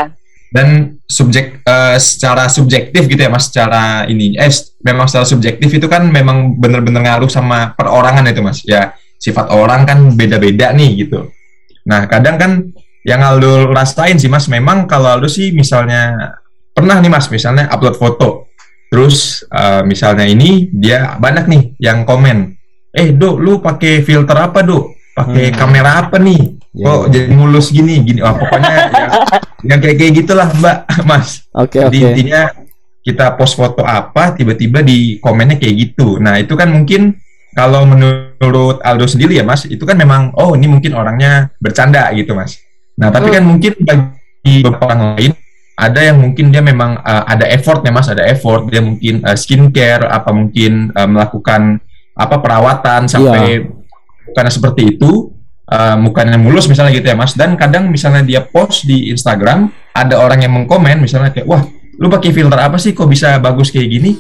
Dan 0.52 0.68
subjek 1.04 1.60
eh, 1.62 1.98
secara 2.00 2.48
subjektif 2.48 3.08
gitu 3.08 3.20
ya 3.20 3.28
Mas, 3.28 3.52
secara 3.52 4.08
ini 4.08 4.36
eh 4.36 4.48
s- 4.48 4.76
memang 4.80 5.08
secara 5.08 5.28
subjektif 5.28 5.68
itu 5.68 5.88
kan 5.88 6.08
memang 6.08 6.56
benar-benar 6.56 7.02
ngaruh 7.04 7.28
sama 7.28 7.76
perorangan 7.76 8.24
itu 8.28 8.40
Mas. 8.40 8.64
Ya 8.64 8.94
sifat 9.16 9.52
orang 9.52 9.84
kan 9.84 10.00
beda-beda 10.14 10.72
nih 10.72 11.08
gitu. 11.08 11.32
Nah, 11.88 12.06
kadang 12.08 12.36
kan 12.36 12.52
yang 13.06 13.22
Aldo 13.22 13.70
rasain 13.70 14.18
sih 14.18 14.28
Mas, 14.28 14.48
memang 14.48 14.88
kalau 14.88 15.18
Aldo 15.18 15.30
sih 15.30 15.52
misalnya 15.52 16.34
pernah 16.72 16.98
nih 16.98 17.12
Mas, 17.12 17.28
misalnya 17.30 17.70
upload 17.70 17.96
foto. 17.96 18.50
Terus 18.88 19.44
eh, 19.48 19.82
misalnya 19.84 20.24
ini 20.24 20.70
dia 20.72 21.18
banyak 21.18 21.46
nih 21.48 21.62
yang 21.82 22.04
komen, 22.04 22.54
"Eh, 22.92 23.12
Dok, 23.12 23.36
lu 23.40 23.54
pakai 23.60 24.02
filter 24.02 24.38
apa, 24.38 24.62
Dok? 24.62 24.94
Pakai 25.16 25.52
Hmm. 25.52 25.58
kamera 25.58 25.92
apa 26.06 26.20
nih? 26.20 26.60
Ya, 26.76 26.86
Kok 26.86 27.02
ya. 27.02 27.10
jadi 27.12 27.30
mulus 27.34 27.68
gini?" 27.72 28.04
Gini. 28.04 28.20
Wah, 28.20 28.36
pokoknya 28.36 28.72
yang, 28.72 29.12
yang 29.76 29.80
kayak 29.80 29.98
kayak 30.00 30.14
gitulah, 30.16 30.48
Mbak, 30.54 30.78
Mas. 31.10 31.44
Oke 31.52 31.82
Jadi 31.82 31.98
oke. 32.00 32.08
intinya 32.14 32.42
kita 33.02 33.38
post 33.38 33.54
foto 33.54 33.86
apa, 33.86 34.34
tiba-tiba 34.34 34.82
di 34.82 35.22
komennya 35.22 35.62
kayak 35.62 35.76
gitu. 35.78 36.18
Nah, 36.18 36.42
itu 36.42 36.58
kan 36.58 36.74
mungkin 36.74 37.14
kalau 37.54 37.86
menurut 37.86 38.82
Aldo 38.82 39.06
sendiri 39.06 39.38
ya, 39.38 39.46
Mas, 39.46 39.64
itu 39.64 39.86
kan 39.86 39.96
memang 39.96 40.34
oh 40.36 40.58
ini 40.58 40.66
mungkin 40.68 40.92
orangnya 40.98 41.54
bercanda 41.62 42.10
gitu, 42.12 42.34
Mas. 42.34 42.60
Nah, 42.96 43.12
tapi 43.12 43.30
kan 43.30 43.44
mungkin 43.44 43.76
bagi 43.80 44.64
beberapa 44.64 44.88
orang 44.90 45.02
lain 45.16 45.32
ada 45.76 46.00
yang 46.00 46.24
mungkin 46.24 46.56
dia 46.56 46.64
memang 46.64 47.04
uh, 47.04 47.24
ada 47.28 47.52
effortnya, 47.52 47.92
Mas, 47.92 48.08
ada 48.08 48.24
effort. 48.24 48.72
Dia 48.72 48.80
mungkin 48.80 49.20
uh, 49.28 49.36
skincare 49.36 50.08
apa 50.08 50.32
mungkin 50.32 50.96
uh, 50.96 51.08
melakukan 51.08 51.84
apa 52.16 52.36
perawatan 52.40 53.12
sampai 53.12 53.68
karena 54.32 54.52
seperti 54.52 54.96
itu 54.96 55.36
uh, 55.68 56.00
mukanya 56.00 56.40
mulus 56.40 56.72
misalnya 56.72 56.96
gitu 56.96 57.12
ya 57.12 57.18
Mas. 57.20 57.36
Dan 57.36 57.60
kadang 57.60 57.92
misalnya 57.92 58.24
dia 58.24 58.40
post 58.40 58.88
di 58.88 59.12
Instagram 59.12 59.68
ada 59.92 60.24
orang 60.24 60.48
yang 60.48 60.56
mengkomen 60.56 61.04
misalnya 61.04 61.36
kayak 61.36 61.48
wah 61.48 61.64
lu 62.00 62.08
pakai 62.08 62.32
filter 62.32 62.60
apa 62.60 62.80
sih? 62.80 62.96
Kok 62.96 63.12
bisa 63.12 63.36
bagus 63.44 63.68
kayak 63.68 63.92
gini? 63.92 64.16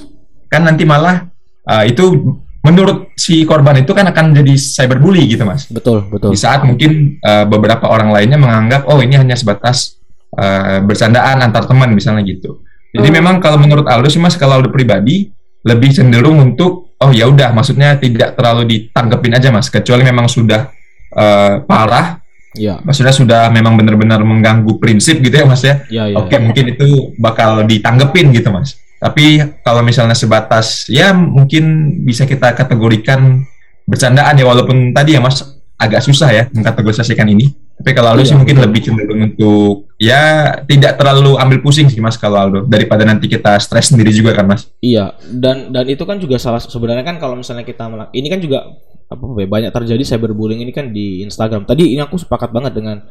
Kan 0.52 0.68
nanti 0.68 0.84
malah 0.84 1.24
uh, 1.72 1.84
itu 1.88 2.36
menurut 2.66 3.14
si 3.16 3.46
korban 3.48 3.80
itu 3.80 3.94
kan 3.96 4.10
akan 4.12 4.36
jadi 4.36 4.54
cyberbully 4.60 5.24
gitu 5.32 5.48
Mas. 5.48 5.72
Betul 5.72 6.04
betul. 6.12 6.36
di 6.36 6.40
saat 6.40 6.68
mungkin 6.68 7.16
uh, 7.24 7.48
beberapa 7.48 7.88
orang 7.88 8.12
lainnya 8.12 8.36
menganggap 8.36 8.92
oh 8.92 9.00
ini 9.00 9.16
hanya 9.16 9.40
sebatas 9.40 10.04
uh, 10.36 10.80
bercandaan 10.84 11.42
antar 11.42 11.66
teman 11.66 11.92
misalnya 11.96 12.22
gitu. 12.28 12.62
Jadi 12.96 13.08
Hmm. 13.12 13.18
memang 13.20 13.36
kalau 13.44 13.60
menurut 13.60 13.88
Aldo 13.88 14.08
sih 14.08 14.20
Mas 14.24 14.40
kalau 14.40 14.60
Aldo 14.60 14.72
pribadi 14.72 15.28
lebih 15.66 15.92
cenderung 15.92 16.40
untuk 16.40 16.96
oh 17.02 17.12
ya 17.12 17.28
udah 17.28 17.52
maksudnya 17.52 18.00
tidak 18.00 18.40
terlalu 18.40 18.64
ditanggepin 18.70 19.36
aja 19.36 19.52
Mas 19.52 19.68
kecuali 19.68 20.06
memang 20.06 20.32
sudah 20.32 20.72
uh, 21.12 21.66
parah 21.68 22.24
Ya 22.56 22.80
maksudnya 22.88 23.12
sudah 23.12 23.52
memang 23.52 23.76
benar-benar 23.76 24.24
mengganggu 24.24 24.80
prinsip 24.80 25.20
gitu 25.20 25.36
ya 25.36 25.46
Mas 25.46 25.60
ya. 25.60 25.84
ya 25.92 26.08
ya. 26.08 26.16
Oke 26.16 26.40
mungkin 26.40 26.72
itu 26.72 27.12
bakal 27.20 27.68
ditanggepin 27.68 28.32
gitu 28.32 28.48
Mas. 28.48 28.80
Tapi 28.96 29.44
kalau 29.60 29.84
misalnya 29.84 30.16
sebatas 30.16 30.88
ya 30.88 31.12
mungkin 31.12 31.92
bisa 32.08 32.24
kita 32.24 32.56
kategorikan 32.56 33.44
bercandaan 33.86 34.40
ya 34.40 34.48
walaupun 34.48 34.96
tadi 34.96 35.20
ya 35.20 35.22
Mas 35.22 35.44
agak 35.76 36.02
susah 36.02 36.30
ya 36.32 36.44
mengkategorisasikan 36.52 37.28
ini. 37.28 37.52
Tapi 37.76 37.92
kalau 37.92 38.16
Aldo 38.16 38.24
Iya, 38.24 38.30
sih 38.32 38.38
mungkin 38.40 38.56
betul. 38.56 38.66
lebih 38.72 38.80
cenderung 38.88 39.20
untuk 39.20 39.92
ya 40.00 40.24
tidak 40.64 40.96
terlalu 40.96 41.36
ambil 41.36 41.60
pusing 41.60 41.92
sih 41.92 42.00
Mas 42.00 42.16
kalau 42.16 42.40
Aldo 42.40 42.60
daripada 42.64 43.04
nanti 43.04 43.28
kita 43.28 43.60
stres 43.60 43.92
sendiri 43.92 44.16
juga 44.16 44.32
kan 44.32 44.48
Mas. 44.48 44.72
Iya, 44.80 45.12
dan 45.20 45.76
dan 45.76 45.84
itu 45.92 46.08
kan 46.08 46.16
juga 46.16 46.40
salah 46.40 46.64
sebenarnya 46.64 47.04
kan 47.04 47.20
kalau 47.20 47.36
misalnya 47.36 47.68
kita 47.68 47.92
melak- 47.92 48.16
ini 48.16 48.32
kan 48.32 48.40
juga 48.40 48.80
apa 49.06 49.22
ya, 49.38 49.46
banyak 49.46 49.72
terjadi 49.76 50.04
cyberbullying 50.16 50.64
ini 50.64 50.72
kan 50.72 50.90
di 50.90 51.22
Instagram. 51.28 51.68
Tadi 51.68 51.94
ini 51.94 52.02
aku 52.02 52.16
sepakat 52.16 52.56
banget 52.56 52.74
dengan 52.74 53.04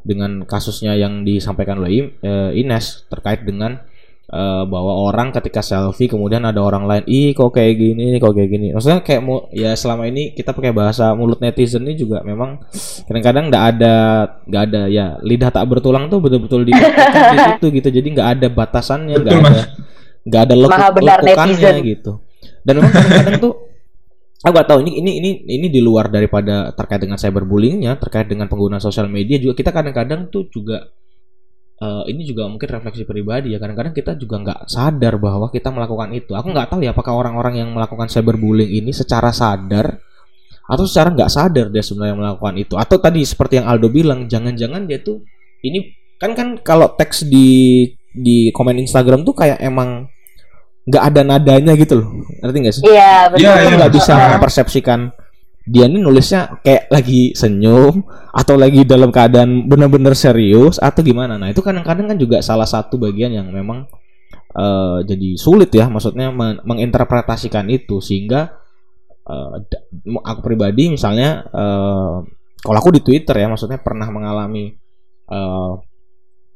dengan 0.00 0.44
kasusnya 0.44 0.96
yang 0.96 1.24
disampaikan 1.24 1.80
oleh 1.80 2.12
eh, 2.20 2.50
Ines 2.60 3.08
terkait 3.08 3.40
dengan 3.44 3.80
eh, 4.30 4.64
bahwa 4.64 5.10
orang 5.10 5.34
ketika 5.34 5.60
selfie 5.60 6.06
kemudian 6.06 6.46
ada 6.46 6.62
orang 6.62 6.86
lain, 6.86 7.04
ih 7.10 7.34
kok 7.34 7.50
kayak 7.50 7.74
gini, 7.76 8.16
kok 8.22 8.32
kayak 8.32 8.50
gini. 8.50 8.70
Maksudnya 8.70 9.02
kayak 9.02 9.22
mau 9.26 9.50
ya 9.50 9.74
selama 9.74 10.06
ini 10.06 10.32
kita 10.32 10.54
pakai 10.54 10.70
bahasa 10.70 11.12
mulut 11.18 11.42
netizen 11.42 11.82
ini 11.84 11.98
juga 11.98 12.22
memang 12.22 12.62
kadang-kadang 13.10 13.50
nggak 13.50 13.64
ada 13.76 13.94
nggak 14.46 14.62
ada 14.70 14.80
ya 14.86 15.06
lidah 15.20 15.50
tak 15.50 15.66
bertulang 15.66 16.06
tuh 16.08 16.22
betul-betul 16.22 16.62
di, 16.64 16.72
situ 17.50 17.66
gitu. 17.74 17.88
Jadi 17.90 18.08
nggak 18.14 18.28
ada 18.38 18.46
batasannya, 18.48 19.16
nggak 19.18 19.36
ada 19.36 19.62
nggak 20.24 20.42
ada 20.46 20.54
lekuk, 20.54 20.78
lekukannya 21.02 21.54
netizen. 21.54 21.76
gitu. 21.84 22.12
Dan 22.64 22.72
memang 22.80 22.92
kadang-kadang 22.92 23.36
tuh 23.40 23.54
aku 24.40 24.52
gak 24.56 24.68
tahu 24.72 24.78
ini 24.88 24.92
ini 25.04 25.10
ini 25.20 25.30
ini 25.48 25.66
di 25.68 25.80
luar 25.84 26.08
daripada 26.08 26.72
terkait 26.72 27.00
dengan 27.04 27.20
cyberbullyingnya, 27.20 28.00
terkait 28.00 28.28
dengan 28.28 28.48
penggunaan 28.48 28.80
sosial 28.80 29.08
media 29.08 29.36
juga 29.36 29.56
kita 29.56 29.70
kadang-kadang 29.72 30.32
tuh 30.32 30.48
juga 30.48 30.88
eh, 31.80 32.02
ini 32.12 32.22
juga 32.28 32.44
mungkin 32.46 32.68
refleksi 32.68 33.08
pribadi 33.08 33.52
ya 33.52 33.58
kadang-kadang 33.58 33.96
kita 33.96 34.12
juga 34.14 34.36
nggak 34.44 34.60
sadar 34.68 35.16
bahwa 35.16 35.48
kita 35.48 35.72
melakukan 35.72 36.12
itu. 36.12 36.36
Aku 36.36 36.52
nggak 36.52 36.68
tahu 36.70 36.80
ya 36.84 36.92
apakah 36.92 37.16
orang-orang 37.16 37.64
yang 37.64 37.68
melakukan 37.72 38.06
cyberbullying 38.12 38.84
ini 38.84 38.92
secara 38.92 39.32
sadar 39.32 39.98
atau 40.70 40.86
secara 40.86 41.10
nggak 41.10 41.30
sadar 41.34 41.66
dia 41.66 41.82
sebenarnya 41.82 42.14
melakukan 42.14 42.54
itu 42.54 42.78
atau 42.78 42.96
tadi 43.02 43.26
seperti 43.26 43.58
yang 43.58 43.66
Aldo 43.66 43.90
bilang 43.90 44.30
jangan-jangan 44.30 44.86
dia 44.86 45.02
tuh 45.02 45.18
ini 45.66 45.90
kan 46.14 46.38
kan 46.38 46.62
kalau 46.62 46.94
teks 46.94 47.26
di 47.26 47.82
di 48.14 48.54
komen 48.54 48.78
Instagram 48.78 49.26
tuh 49.26 49.34
kayak 49.34 49.58
emang 49.58 50.06
nggak 50.86 51.02
ada 51.10 51.20
nadanya 51.26 51.74
gitu 51.74 51.98
loh 51.98 52.08
ngerti 52.38 52.56
nggak 52.62 52.74
sih 52.78 52.82
Iya. 52.86 53.34
Iya, 53.34 53.50
kita 53.50 53.66
iya. 53.66 53.76
nggak 53.82 53.92
bisa 53.98 54.12
Heeh. 54.14 54.30
mempersepsikan 54.38 55.00
dia 55.70 55.86
ini 55.86 56.02
nulisnya 56.02 56.58
kayak 56.66 56.90
lagi 56.90 57.30
senyum 57.38 58.02
atau 58.34 58.54
lagi 58.58 58.82
dalam 58.82 59.14
keadaan 59.14 59.70
benar-benar 59.70 60.18
serius 60.18 60.82
atau 60.82 61.00
gimana. 61.06 61.38
Nah 61.38 61.54
itu 61.54 61.62
kadang-kadang 61.62 62.10
kan 62.10 62.18
juga 62.18 62.42
salah 62.42 62.66
satu 62.66 62.98
bagian 62.98 63.30
yang 63.30 63.46
memang 63.54 63.86
eh, 64.58 64.98
jadi 65.06 65.28
sulit 65.38 65.70
ya 65.70 65.86
maksudnya 65.86 66.34
men- 66.34 66.62
menginterpretasikan 66.66 67.70
itu 67.70 68.02
sehingga 68.02 68.50
eh, 69.30 69.56
da- 69.70 69.84
aku 70.26 70.40
pribadi 70.42 70.90
misalnya 70.90 71.46
eh, 71.46 72.16
kalau 72.60 72.78
aku 72.82 72.90
di 72.90 73.00
Twitter 73.06 73.38
ya 73.38 73.46
maksudnya 73.46 73.78
pernah 73.78 74.10
mengalami 74.10 74.74
eh, 75.30 75.72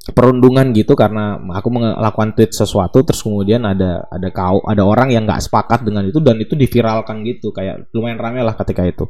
perundungan 0.05 0.69
gitu 0.69 0.93
karena 0.93 1.41
aku 1.41 1.67
melakukan 1.73 2.37
tweet 2.37 2.53
sesuatu 2.53 3.01
terus 3.01 3.25
kemudian 3.25 3.65
ada 3.65 4.05
ada 4.05 4.29
kau 4.29 4.61
ada 4.61 4.85
orang 4.85 5.09
yang 5.09 5.25
nggak 5.25 5.41
sepakat 5.41 5.81
dengan 5.81 6.05
itu 6.05 6.21
dan 6.21 6.37
itu 6.37 6.53
diviralkan 6.53 7.25
gitu 7.25 7.49
kayak 7.49 7.89
lumayan 7.89 8.21
rame 8.21 8.45
lah 8.45 8.53
ketika 8.53 8.85
itu. 8.85 9.09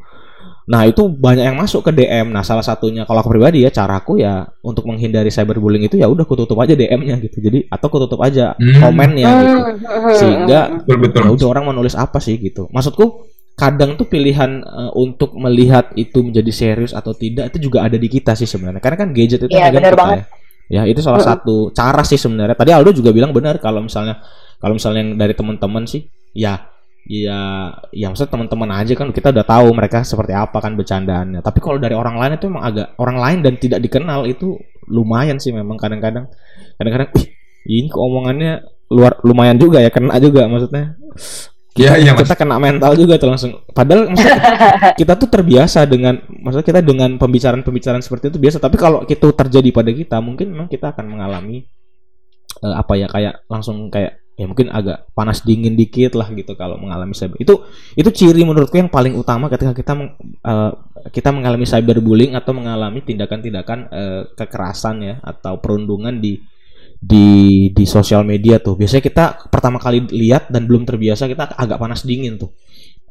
Nah 0.66 0.82
itu 0.88 1.06
banyak 1.06 1.46
yang 1.46 1.58
masuk 1.60 1.86
ke 1.86 1.92
DM 1.94 2.32
nah 2.32 2.42
salah 2.42 2.64
satunya 2.64 3.04
kalau 3.06 3.22
aku 3.22 3.30
pribadi 3.38 3.62
ya 3.62 3.70
caraku 3.70 4.18
ya 4.24 4.48
untuk 4.64 4.88
menghindari 4.88 5.30
cyberbullying 5.30 5.86
itu 5.86 6.00
ya 6.00 6.08
udah 6.08 6.24
kututup 6.24 6.58
aja 6.64 6.74
DM-nya 6.74 7.20
gitu. 7.22 7.38
Jadi 7.44 7.68
atau 7.68 7.88
kututup 7.92 8.24
aja 8.24 8.56
Hmm. 8.56 8.80
komennya 8.82 9.30
gitu. 9.44 9.58
Sehingga 10.24 10.80
ya 10.88 10.96
udah 10.96 11.48
orang 11.52 11.70
mau 11.70 11.76
nulis 11.76 11.94
apa 11.94 12.24
sih 12.24 12.40
gitu. 12.40 12.72
Maksudku 12.72 13.28
kadang 13.60 14.00
tuh 14.00 14.08
pilihan 14.08 14.64
eh, 14.64 14.92
untuk 14.96 15.36
melihat 15.36 15.92
itu 16.00 16.24
menjadi 16.24 16.52
serius 16.56 16.96
atau 16.96 17.12
tidak 17.12 17.52
itu 17.54 17.68
juga 17.70 17.84
ada 17.84 18.00
di 18.00 18.08
kita 18.08 18.32
sih 18.34 18.48
sebenarnya. 18.48 18.80
Karena 18.80 18.98
kan 18.98 19.10
gadget 19.12 19.46
itu 19.46 19.52
Iya, 19.54 19.70
megang 19.70 19.84
kita 19.92 20.00
banget. 20.00 20.20
ya 20.24 20.45
ya 20.72 20.82
itu 20.90 21.02
salah 21.02 21.22
Mm-mm. 21.22 21.32
satu 21.38 21.56
cara 21.74 22.02
sih 22.02 22.18
sebenarnya. 22.18 22.58
Tadi 22.58 22.72
Aldo 22.74 22.92
juga 22.94 23.14
bilang 23.14 23.32
benar 23.32 23.62
kalau 23.62 23.86
misalnya 23.86 24.22
kalau 24.58 24.74
misalnya 24.78 25.00
yang 25.06 25.12
dari 25.20 25.34
teman-teman 25.38 25.84
sih 25.86 26.06
ya 26.34 26.72
ya 27.06 27.70
ya 27.94 28.10
maksudnya 28.10 28.34
teman-teman 28.34 28.70
aja 28.82 28.98
kan 28.98 29.14
kita 29.14 29.30
udah 29.30 29.46
tahu 29.46 29.68
mereka 29.78 30.02
seperti 30.02 30.34
apa 30.34 30.58
kan 30.58 30.74
bercandaannya. 30.74 31.42
Tapi 31.46 31.60
kalau 31.62 31.78
dari 31.78 31.94
orang 31.94 32.18
lain 32.18 32.34
itu 32.42 32.46
emang 32.50 32.64
agak 32.66 32.88
orang 32.98 33.18
lain 33.22 33.40
dan 33.46 33.54
tidak 33.62 33.80
dikenal 33.86 34.26
itu 34.26 34.58
lumayan 34.90 35.38
sih 35.38 35.54
memang 35.54 35.78
kadang-kadang. 35.78 36.26
Kadang-kadang 36.82 37.10
"Ih, 37.22 37.26
ini 37.70 37.88
kok 37.90 38.02
omongannya 38.02 38.66
luar 38.94 39.18
lumayan 39.26 39.58
juga 39.58 39.82
ya 39.82 39.90
kena 39.90 40.18
juga 40.22 40.46
maksudnya 40.46 40.94
Iya 41.76 42.00
iya 42.00 42.12
Mas. 42.16 42.24
kita 42.24 42.40
kena 42.40 42.56
mental 42.56 42.96
juga 42.96 43.20
tuh 43.20 43.28
langsung. 43.28 43.52
Padahal 43.76 44.08
maksudnya 44.08 44.40
kita, 44.48 44.68
kita 44.96 45.14
tuh 45.20 45.28
terbiasa 45.28 45.84
dengan 45.84 46.24
maksudnya 46.24 46.68
kita 46.72 46.80
dengan 46.80 47.20
pembicaraan-pembicaraan 47.20 48.00
seperti 48.00 48.32
itu 48.32 48.40
biasa. 48.40 48.64
Tapi 48.64 48.80
kalau 48.80 49.04
itu 49.04 49.28
terjadi 49.36 49.70
pada 49.76 49.92
kita 49.92 50.18
mungkin 50.24 50.56
memang 50.56 50.72
kita 50.72 50.96
akan 50.96 51.06
mengalami 51.12 51.68
eh, 52.64 52.76
apa 52.80 52.96
ya 52.96 53.12
kayak 53.12 53.44
langsung 53.52 53.92
kayak 53.92 54.24
ya 54.36 54.48
mungkin 54.48 54.68
agak 54.68 55.12
panas 55.16 55.44
dingin 55.44 55.80
dikit 55.80 56.16
lah 56.16 56.32
gitu 56.32 56.56
kalau 56.56 56.80
mengalami 56.80 57.12
cyber. 57.12 57.36
Itu 57.44 57.68
itu 58.00 58.08
ciri 58.08 58.48
menurutku 58.48 58.80
yang 58.80 58.88
paling 58.88 59.16
utama 59.16 59.52
ketika 59.52 59.76
kita 59.76 59.94
uh, 60.48 60.72
kita 61.12 61.30
mengalami 61.36 61.68
cyberbullying 61.68 62.40
atau 62.40 62.56
mengalami 62.56 63.04
tindakan-tindakan 63.04 63.80
uh, 63.92 64.22
kekerasan 64.32 65.04
ya 65.04 65.16
atau 65.24 65.60
perundungan 65.60 66.24
di 66.24 66.40
di 67.06 67.70
di 67.70 67.86
sosial 67.86 68.26
media 68.26 68.58
tuh. 68.58 68.74
Biasanya 68.74 69.04
kita 69.06 69.24
pertama 69.54 69.78
kali 69.78 70.10
lihat 70.10 70.50
dan 70.50 70.66
belum 70.66 70.90
terbiasa 70.90 71.30
kita 71.30 71.54
agak 71.54 71.78
panas 71.78 72.02
dingin 72.02 72.42
tuh. 72.42 72.50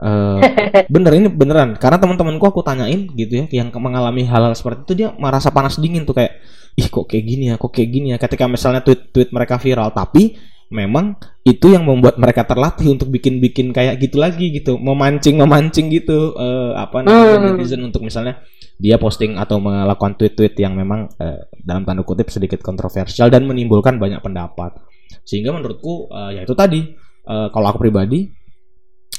Uh, 0.03 0.43
bener 0.95 1.15
ini 1.15 1.31
beneran. 1.31 1.79
Karena 1.79 2.03
teman-temanku 2.03 2.43
aku 2.51 2.67
tanyain 2.67 3.07
gitu 3.15 3.47
ya 3.47 3.63
yang 3.63 3.71
mengalami 3.79 4.27
hal, 4.27 4.51
hal 4.51 4.55
seperti 4.59 4.91
itu 4.91 4.95
dia 4.99 5.09
merasa 5.15 5.55
panas 5.55 5.79
dingin 5.79 6.03
tuh 6.03 6.19
kayak 6.19 6.43
ih 6.75 6.91
kok 6.91 7.07
kayak 7.07 7.25
gini 7.25 7.45
ya 7.51 7.55
kok 7.55 7.71
kayak 7.71 7.89
gini 7.95 8.07
ya. 8.11 8.19
Ketika 8.19 8.51
misalnya 8.51 8.83
tweet 8.83 9.15
tweet 9.15 9.31
mereka 9.31 9.63
viral 9.63 9.95
tapi 9.95 10.35
memang 10.75 11.15
itu 11.47 11.71
yang 11.71 11.87
membuat 11.87 12.19
mereka 12.19 12.43
terlatih 12.43 12.91
untuk 12.91 13.15
bikin-bikin 13.15 13.71
kayak 13.71 14.03
gitu 14.03 14.19
lagi 14.19 14.51
gitu. 14.51 14.75
Memancing 14.75 15.39
memancing 15.39 15.87
gitu 15.95 16.35
uh, 16.35 16.75
apa 16.75 17.07
namanya 17.07 17.39
hmm. 17.39 17.47
netizen 17.55 17.81
untuk 17.87 18.03
misalnya 18.03 18.43
dia 18.75 18.99
posting 18.99 19.39
atau 19.39 19.63
melakukan 19.63 20.19
tweet-tweet 20.19 20.59
yang 20.59 20.75
memang 20.75 21.07
uh, 21.19 21.41
dalam 21.63 21.87
tanda 21.87 22.03
kutip 22.03 22.29
sedikit 22.29 22.59
kontroversial 22.61 23.31
dan 23.31 23.47
menimbulkan 23.47 23.97
banyak 23.97 24.19
pendapat. 24.21 24.75
Sehingga 25.23 25.55
menurutku 25.55 26.11
uh, 26.11 26.31
ya 26.35 26.43
itu 26.43 26.55
tadi. 26.55 26.83
Uh, 27.25 27.49
kalau 27.49 27.73
aku 27.73 27.89
pribadi 27.89 28.29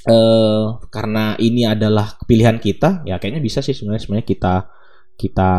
uh, 0.09 0.77
karena 0.89 1.33
ini 1.41 1.65
adalah 1.65 2.17
pilihan 2.25 2.61
kita 2.61 3.05
ya 3.05 3.17
kayaknya 3.17 3.41
bisa 3.41 3.65
sih 3.65 3.73
sebenarnya 3.73 4.01
sebenarnya 4.05 4.27
kita 4.27 4.55
kita 5.15 5.51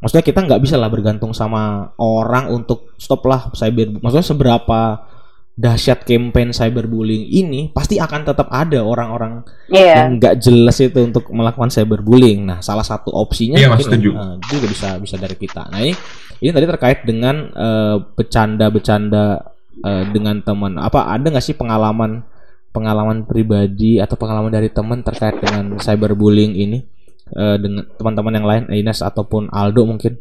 maksudnya 0.00 0.24
kita 0.24 0.40
nggak 0.48 0.62
bisa 0.64 0.80
lah 0.80 0.88
bergantung 0.88 1.36
sama 1.36 1.92
orang 2.00 2.48
untuk 2.48 2.96
stop 2.96 3.22
lah 3.28 3.52
cyber 3.52 4.00
maksudnya 4.00 4.24
seberapa 4.24 4.80
dahsyat 5.52 6.08
campaign 6.08 6.48
cyberbullying 6.56 7.28
ini 7.28 7.68
pasti 7.76 8.00
akan 8.00 8.24
tetap 8.24 8.48
ada 8.48 8.80
orang-orang 8.80 9.44
yeah. 9.68 10.00
yang 10.08 10.16
nggak 10.16 10.40
jelas 10.40 10.80
itu 10.80 10.96
untuk 10.96 11.28
melakukan 11.28 11.68
cyberbullying. 11.68 12.48
Nah, 12.48 12.64
salah 12.64 12.84
satu 12.84 13.12
opsinya 13.12 13.60
yeah, 13.60 13.68
mungkin 13.68 14.00
uh, 14.16 14.40
juga 14.48 14.66
bisa 14.66 14.88
bisa 14.96 15.20
dari 15.20 15.36
kita. 15.36 15.68
Nah, 15.68 15.84
ini 15.84 15.92
ini 16.40 16.50
tadi 16.50 16.64
terkait 16.64 17.04
dengan 17.04 17.52
uh, 17.52 18.00
bercanda-bercanda 18.16 19.24
uh, 19.84 20.04
dengan 20.08 20.40
teman. 20.40 20.80
Apa 20.80 21.12
ada 21.12 21.28
nggak 21.28 21.44
sih 21.44 21.54
pengalaman 21.54 22.24
pengalaman 22.72 23.28
pribadi 23.28 24.00
atau 24.00 24.16
pengalaman 24.16 24.48
dari 24.48 24.72
teman 24.72 25.04
terkait 25.04 25.36
dengan 25.36 25.76
cyberbullying 25.76 26.56
ini 26.56 26.88
uh, 27.36 27.60
dengan 27.60 27.84
teman-teman 28.00 28.32
yang 28.40 28.46
lain, 28.48 28.64
Ines 28.72 29.04
ataupun 29.04 29.52
Aldo 29.52 29.84
mungkin? 29.84 30.16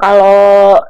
Kalau 0.00 0.80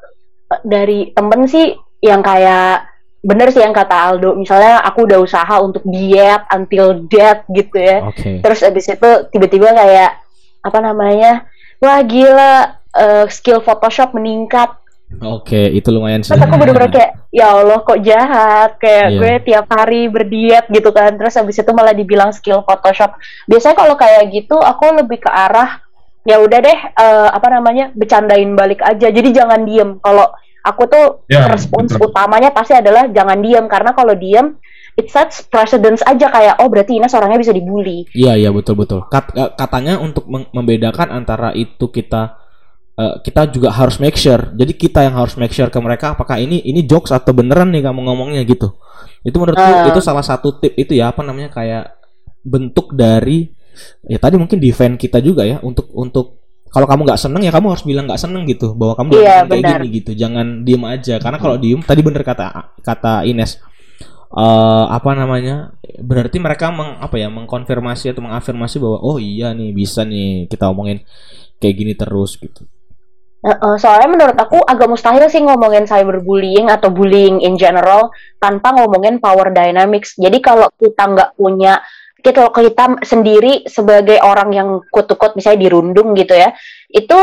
dari 0.63 1.11
temen 1.13 1.51
sih 1.51 1.75
yang 2.05 2.21
kayak 2.21 2.93
bener 3.25 3.49
sih 3.49 3.65
yang 3.65 3.73
kata 3.73 3.97
Aldo 3.97 4.37
misalnya 4.37 4.85
aku 4.85 5.09
udah 5.09 5.19
usaha 5.25 5.57
untuk 5.65 5.81
diet 5.89 6.45
until 6.53 7.09
death 7.09 7.49
gitu 7.49 7.73
ya 7.81 8.05
okay. 8.05 8.45
terus 8.45 8.61
abis 8.61 8.93
itu 8.93 9.11
tiba-tiba 9.33 9.73
kayak 9.73 10.21
apa 10.61 10.79
namanya 10.85 11.49
wah 11.81 12.05
gila 12.05 12.77
uh, 12.93 13.25
skill 13.33 13.65
Photoshop 13.65 14.13
meningkat 14.13 14.77
Oke, 15.23 15.55
okay, 15.55 15.67
itu 15.79 15.95
lumayan 15.95 16.27
sih. 16.27 16.35
Terus 16.35 16.43
aku 16.43 16.59
bener-bener 16.59 16.91
kayak, 16.91 17.13
ya 17.31 17.55
Allah 17.55 17.79
kok 17.87 18.03
jahat. 18.03 18.71
Kayak 18.83 19.07
yeah. 19.15 19.21
gue 19.21 19.33
tiap 19.47 19.67
hari 19.71 20.11
berdiet 20.11 20.67
gitu 20.67 20.91
kan. 20.91 21.15
Terus 21.15 21.39
abis 21.39 21.63
itu 21.63 21.71
malah 21.71 21.95
dibilang 21.95 22.35
skill 22.35 22.67
Photoshop. 22.67 23.15
Biasanya 23.47 23.79
kalau 23.79 23.95
kayak 23.95 24.35
gitu, 24.35 24.59
aku 24.59 24.91
lebih 24.91 25.23
ke 25.23 25.31
arah, 25.31 25.79
ya 26.27 26.43
udah 26.43 26.59
deh, 26.59 26.79
uh, 26.99 27.31
apa 27.31 27.47
namanya, 27.47 27.95
bercandain 27.95 28.59
balik 28.59 28.83
aja. 28.83 29.07
Jadi 29.07 29.29
jangan 29.31 29.63
diem. 29.63 30.03
Kalau 30.03 30.35
aku 30.65 30.83
tuh 30.89 31.07
yeah, 31.29 31.45
respons 31.47 31.93
betul. 31.93 32.09
utamanya 32.09 32.51
pasti 32.51 32.73
adalah 32.73 33.07
jangan 33.13 33.39
diam 33.45 33.69
karena 33.69 33.93
kalau 33.93 34.17
diam 34.17 34.57
it 34.97 35.13
sets 35.13 35.45
precedence 35.45 36.01
aja 36.07 36.31
kayak 36.33 36.55
oh 36.63 36.71
berarti 36.73 36.97
Ines 36.97 37.13
orangnya 37.13 37.39
bisa 37.43 37.53
dibully. 37.53 38.09
Iya 38.17 38.39
iya 38.39 38.51
betul 38.55 38.79
betul. 38.79 39.05
Kat, 39.11 39.35
eh, 39.37 39.51
katanya 39.53 40.01
untuk 40.01 40.25
membedakan 40.31 41.11
antara 41.11 41.51
itu 41.53 41.91
kita 41.91 42.39
uh, 42.97 43.19
kita 43.21 43.51
juga 43.51 43.75
harus 43.75 43.99
make 43.99 44.15
sure. 44.15 44.55
Jadi 44.55 44.73
kita 44.79 45.03
yang 45.03 45.19
harus 45.19 45.35
make 45.35 45.53
sure 45.53 45.69
ke 45.69 45.79
mereka 45.83 46.15
apakah 46.15 46.39
ini 46.39 46.63
ini 46.63 46.87
jokes 46.87 47.11
atau 47.11 47.35
beneran 47.35 47.75
nih 47.75 47.83
kamu 47.85 48.01
ngomongnya 48.07 48.47
gitu. 48.47 48.79
Itu 49.27 49.37
menurutku 49.43 49.63
uh. 49.63 49.91
itu 49.91 50.01
salah 50.01 50.23
satu 50.23 50.63
tip 50.63 50.79
itu 50.79 50.95
ya 50.95 51.11
apa 51.11 51.27
namanya 51.27 51.51
kayak 51.51 51.99
bentuk 52.47 52.95
dari 52.95 53.51
ya 54.07 54.23
tadi 54.23 54.39
mungkin 54.39 54.63
defend 54.63 54.95
kita 54.95 55.19
juga 55.19 55.43
ya 55.43 55.59
untuk 55.65 55.91
untuk 55.97 56.44
kalau 56.75 56.91
kamu 56.91 57.07
nggak 57.07 57.23
seneng 57.23 57.47
ya 57.47 57.55
kamu 57.55 57.71
harus 57.71 57.87
bilang 57.87 58.11
nggak 58.11 58.19
seneng 58.19 58.43
gitu 58.51 58.75
bahwa 58.75 58.99
kamu 58.99 59.11
iya, 59.23 59.47
kayak 59.47 59.63
gini 59.79 59.87
gitu 60.03 60.11
jangan 60.19 60.67
diem 60.67 60.83
aja. 60.83 61.23
Karena 61.23 61.39
kalau 61.39 61.55
diem 61.55 61.79
tadi 61.87 62.03
bener 62.03 62.27
kata 62.27 62.75
kata 62.83 63.23
Ines 63.23 63.63
uh, 64.35 64.85
apa 64.91 65.15
namanya 65.15 65.71
berarti 66.03 66.43
mereka 66.43 66.75
meng, 66.75 66.99
apa 66.99 67.15
ya 67.15 67.31
mengkonfirmasi 67.31 68.11
atau 68.11 68.27
mengafirmasi 68.27 68.83
bahwa 68.83 68.99
oh 69.07 69.23
iya 69.23 69.55
nih 69.55 69.71
bisa 69.71 70.03
nih 70.03 70.51
kita 70.51 70.67
omongin 70.67 71.07
kayak 71.63 71.75
gini 71.79 71.95
terus 71.95 72.35
gitu. 72.37 72.67
Uh, 73.45 73.77
soalnya 73.77 74.09
menurut 74.09 74.37
aku 74.41 74.57
agak 74.65 74.89
mustahil 74.89 75.29
sih 75.29 75.45
ngomongin 75.45 75.85
cyberbullying 75.85 76.73
atau 76.73 76.89
bullying 76.89 77.45
in 77.45 77.61
general 77.61 78.09
tanpa 78.41 78.73
ngomongin 78.73 79.21
power 79.21 79.53
dynamics. 79.53 80.17
Jadi 80.17 80.41
kalau 80.41 80.67
kita 80.81 81.05
nggak 81.13 81.31
punya 81.37 81.77
kita 82.25 82.49
kita 82.49 83.05
sendiri 83.05 83.69
sebagai 83.69 84.17
orang 84.25 84.49
yang 84.57 84.69
kutukut 84.89 85.37
misalnya 85.37 85.69
dirundung 85.69 86.17
gitu 86.17 86.33
ya 86.33 86.57
itu 86.89 87.21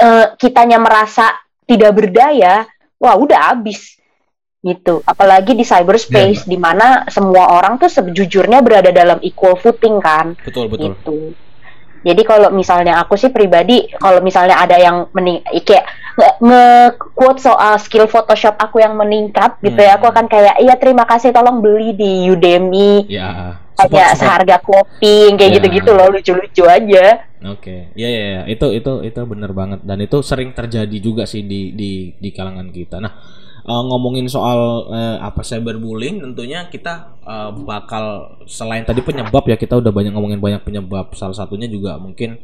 uh, 0.00 0.26
kitanya 0.40 0.80
merasa 0.80 1.36
tidak 1.68 1.92
berdaya 1.92 2.64
wah 2.96 3.14
udah 3.20 3.52
abis 3.52 4.00
gitu. 4.58 5.04
Apalagi 5.06 5.54
di 5.54 5.62
cyberspace 5.62 6.48
ya, 6.48 6.50
di 6.50 6.58
mana 6.58 7.06
semua 7.12 7.60
orang 7.60 7.78
tuh 7.78 7.92
sejujurnya 7.92 8.64
berada 8.64 8.90
dalam 8.90 9.20
equal 9.22 9.54
footing 9.54 10.00
kan 10.02 10.34
betul 10.42 10.66
betul. 10.66 10.96
gitu. 10.96 11.18
jadi 12.02 12.22
kalau 12.26 12.50
misalnya 12.50 12.98
aku 12.98 13.14
sih 13.14 13.30
pribadi 13.30 13.86
kalau 14.02 14.18
misalnya 14.18 14.58
ada 14.58 14.74
yang 14.74 15.06
mening 15.14 15.46
kayak 15.62 15.86
nge-quote 16.42 17.38
soal 17.38 17.78
skill 17.78 18.10
Photoshop 18.10 18.58
aku 18.58 18.82
yang 18.82 18.98
meningkat 18.98 19.62
gitu 19.62 19.78
hmm. 19.78 19.86
ya 19.86 19.92
aku 19.94 20.10
akan 20.10 20.26
kayak 20.26 20.58
iya 20.58 20.74
terima 20.74 21.06
kasih 21.06 21.30
tolong 21.30 21.62
beli 21.62 21.94
di 21.94 22.26
Udemy. 22.26 23.06
Ya 23.06 23.62
kayak 23.86 24.18
seharga 24.18 24.56
kopi 24.58 25.30
kayak 25.38 25.38
yeah. 25.38 25.56
gitu-gitu 25.62 25.90
loh 25.94 26.10
lucu-lucu 26.10 26.64
aja. 26.66 27.30
Oke, 27.38 27.70
okay. 27.70 27.80
ya 27.94 28.10
ya 28.10 28.24
ya 28.26 28.42
itu 28.50 28.66
itu 28.74 28.92
itu 29.06 29.20
bener 29.22 29.54
banget 29.54 29.86
dan 29.86 30.02
itu 30.02 30.18
sering 30.26 30.50
terjadi 30.50 30.98
juga 30.98 31.22
sih 31.22 31.46
di 31.46 31.70
di 31.70 32.10
di 32.18 32.30
kalangan 32.34 32.74
kita. 32.74 32.98
Nah 32.98 33.14
uh, 33.62 33.82
ngomongin 33.86 34.26
soal 34.26 34.90
uh, 34.90 35.22
apa 35.22 35.46
cyberbullying, 35.46 36.18
tentunya 36.18 36.66
kita 36.66 37.14
uh, 37.22 37.54
bakal 37.54 38.34
selain 38.50 38.82
tadi 38.82 39.04
penyebab 39.06 39.46
ya 39.46 39.54
kita 39.54 39.78
udah 39.78 39.94
banyak 39.94 40.10
ngomongin 40.10 40.42
banyak 40.42 40.66
penyebab. 40.66 41.14
Salah 41.14 41.38
satunya 41.38 41.70
juga 41.70 41.94
mungkin 42.02 42.42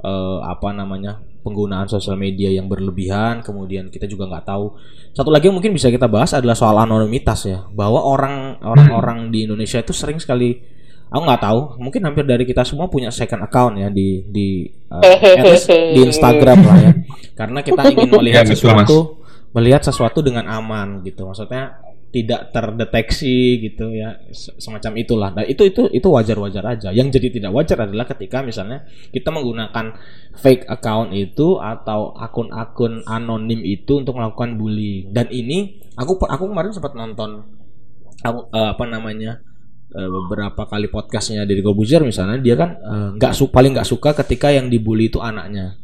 uh, 0.00 0.40
apa 0.46 0.72
namanya 0.72 1.20
penggunaan 1.40 1.88
sosial 1.88 2.16
media 2.16 2.48
yang 2.52 2.68
berlebihan. 2.68 3.40
Kemudian 3.44 3.88
kita 3.88 4.08
juga 4.08 4.28
nggak 4.28 4.44
tahu. 4.46 4.76
Satu 5.12 5.28
lagi 5.32 5.48
yang 5.50 5.56
mungkin 5.56 5.74
bisa 5.74 5.90
kita 5.90 6.06
bahas 6.06 6.32
adalah 6.36 6.54
soal 6.54 6.76
anonimitas 6.78 7.48
ya, 7.48 7.66
bahwa 7.72 8.00
orang 8.04 8.60
orang-orang 8.62 9.32
di 9.34 9.48
Indonesia 9.48 9.80
itu 9.82 9.92
sering 9.92 10.20
sekali 10.20 10.80
aku 11.10 11.22
nggak 11.26 11.42
tahu 11.42 11.60
mungkin 11.82 12.00
hampir 12.06 12.22
dari 12.22 12.46
kita 12.46 12.62
semua 12.62 12.86
punya 12.86 13.10
second 13.10 13.42
account 13.42 13.82
ya 13.82 13.90
di 13.90 14.22
di 14.30 14.62
uh, 14.94 15.02
di 15.66 16.00
Instagram 16.06 16.58
lah 16.62 16.78
ya 16.78 16.92
karena 17.38 17.66
kita 17.66 17.82
ingin 17.90 18.10
melihat 18.14 18.46
ya, 18.46 18.54
sesuatu 18.54 19.18
melihat 19.50 19.82
sesuatu 19.82 20.22
dengan 20.22 20.46
aman 20.46 21.02
gitu 21.02 21.26
maksudnya 21.26 21.82
tidak 22.10 22.50
terdeteksi 22.50 23.62
gitu 23.70 23.94
ya 23.94 24.18
semacam 24.34 24.92
itulah. 24.98 25.30
Dan 25.30 25.46
itu 25.46 25.62
itu 25.62 25.86
itu 25.94 26.08
wajar-wajar 26.10 26.64
aja. 26.66 26.90
Yang 26.90 27.18
jadi 27.18 27.28
tidak 27.38 27.52
wajar 27.54 27.86
adalah 27.86 28.06
ketika 28.10 28.42
misalnya 28.42 28.82
kita 29.14 29.30
menggunakan 29.30 29.94
fake 30.34 30.66
account 30.66 31.14
itu 31.14 31.62
atau 31.62 32.10
akun-akun 32.18 33.06
anonim 33.06 33.62
itu 33.62 34.02
untuk 34.02 34.18
melakukan 34.18 34.58
bullying. 34.58 35.14
Dan 35.14 35.30
ini 35.30 35.78
aku 35.94 36.18
aku 36.26 36.50
kemarin 36.50 36.74
sempat 36.74 36.98
nonton 36.98 37.46
aku, 38.26 38.40
uh, 38.50 38.74
apa 38.74 38.84
namanya 38.90 39.38
uh, 39.94 40.08
beberapa 40.10 40.66
kali 40.66 40.90
podcastnya 40.90 41.46
dari 41.46 41.62
Gobuzer 41.62 42.02
misalnya 42.02 42.42
dia 42.42 42.54
kan 42.58 42.70
eh, 42.74 43.08
nggak 43.16 43.32
uh, 43.32 43.36
su 43.36 43.48
paling 43.54 43.76
nggak 43.76 43.88
suka 43.88 44.10
ketika 44.24 44.50
yang 44.50 44.66
dibully 44.66 45.08
itu 45.08 45.18
anaknya 45.22 45.78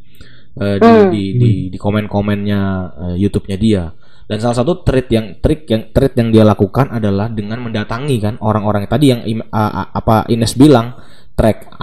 uh, 0.59 0.77
di, 0.79 0.91
hmm. 0.91 1.11
di 1.11 1.25
di 1.37 1.51
di 1.71 1.79
komen-komennya 1.79 2.61
uh, 2.93 3.17
YouTube-nya 3.17 3.57
dia 3.59 3.85
dan 4.27 4.43
salah 4.43 4.59
satu 4.59 4.83
trik 4.83 5.07
yang 5.07 5.39
trik 5.39 5.71
yang 5.71 5.95
trik 5.95 6.19
yang 6.19 6.35
dia 6.35 6.43
lakukan 6.43 6.91
adalah 6.91 7.31
dengan 7.31 7.63
mendatangi 7.63 8.19
kan 8.19 8.35
orang-orang 8.43 8.91
tadi 8.91 9.15
yang 9.15 9.23
uh, 9.23 9.95
apa 9.95 10.27
Ines 10.27 10.59
bilang 10.59 10.99
track 11.39 11.79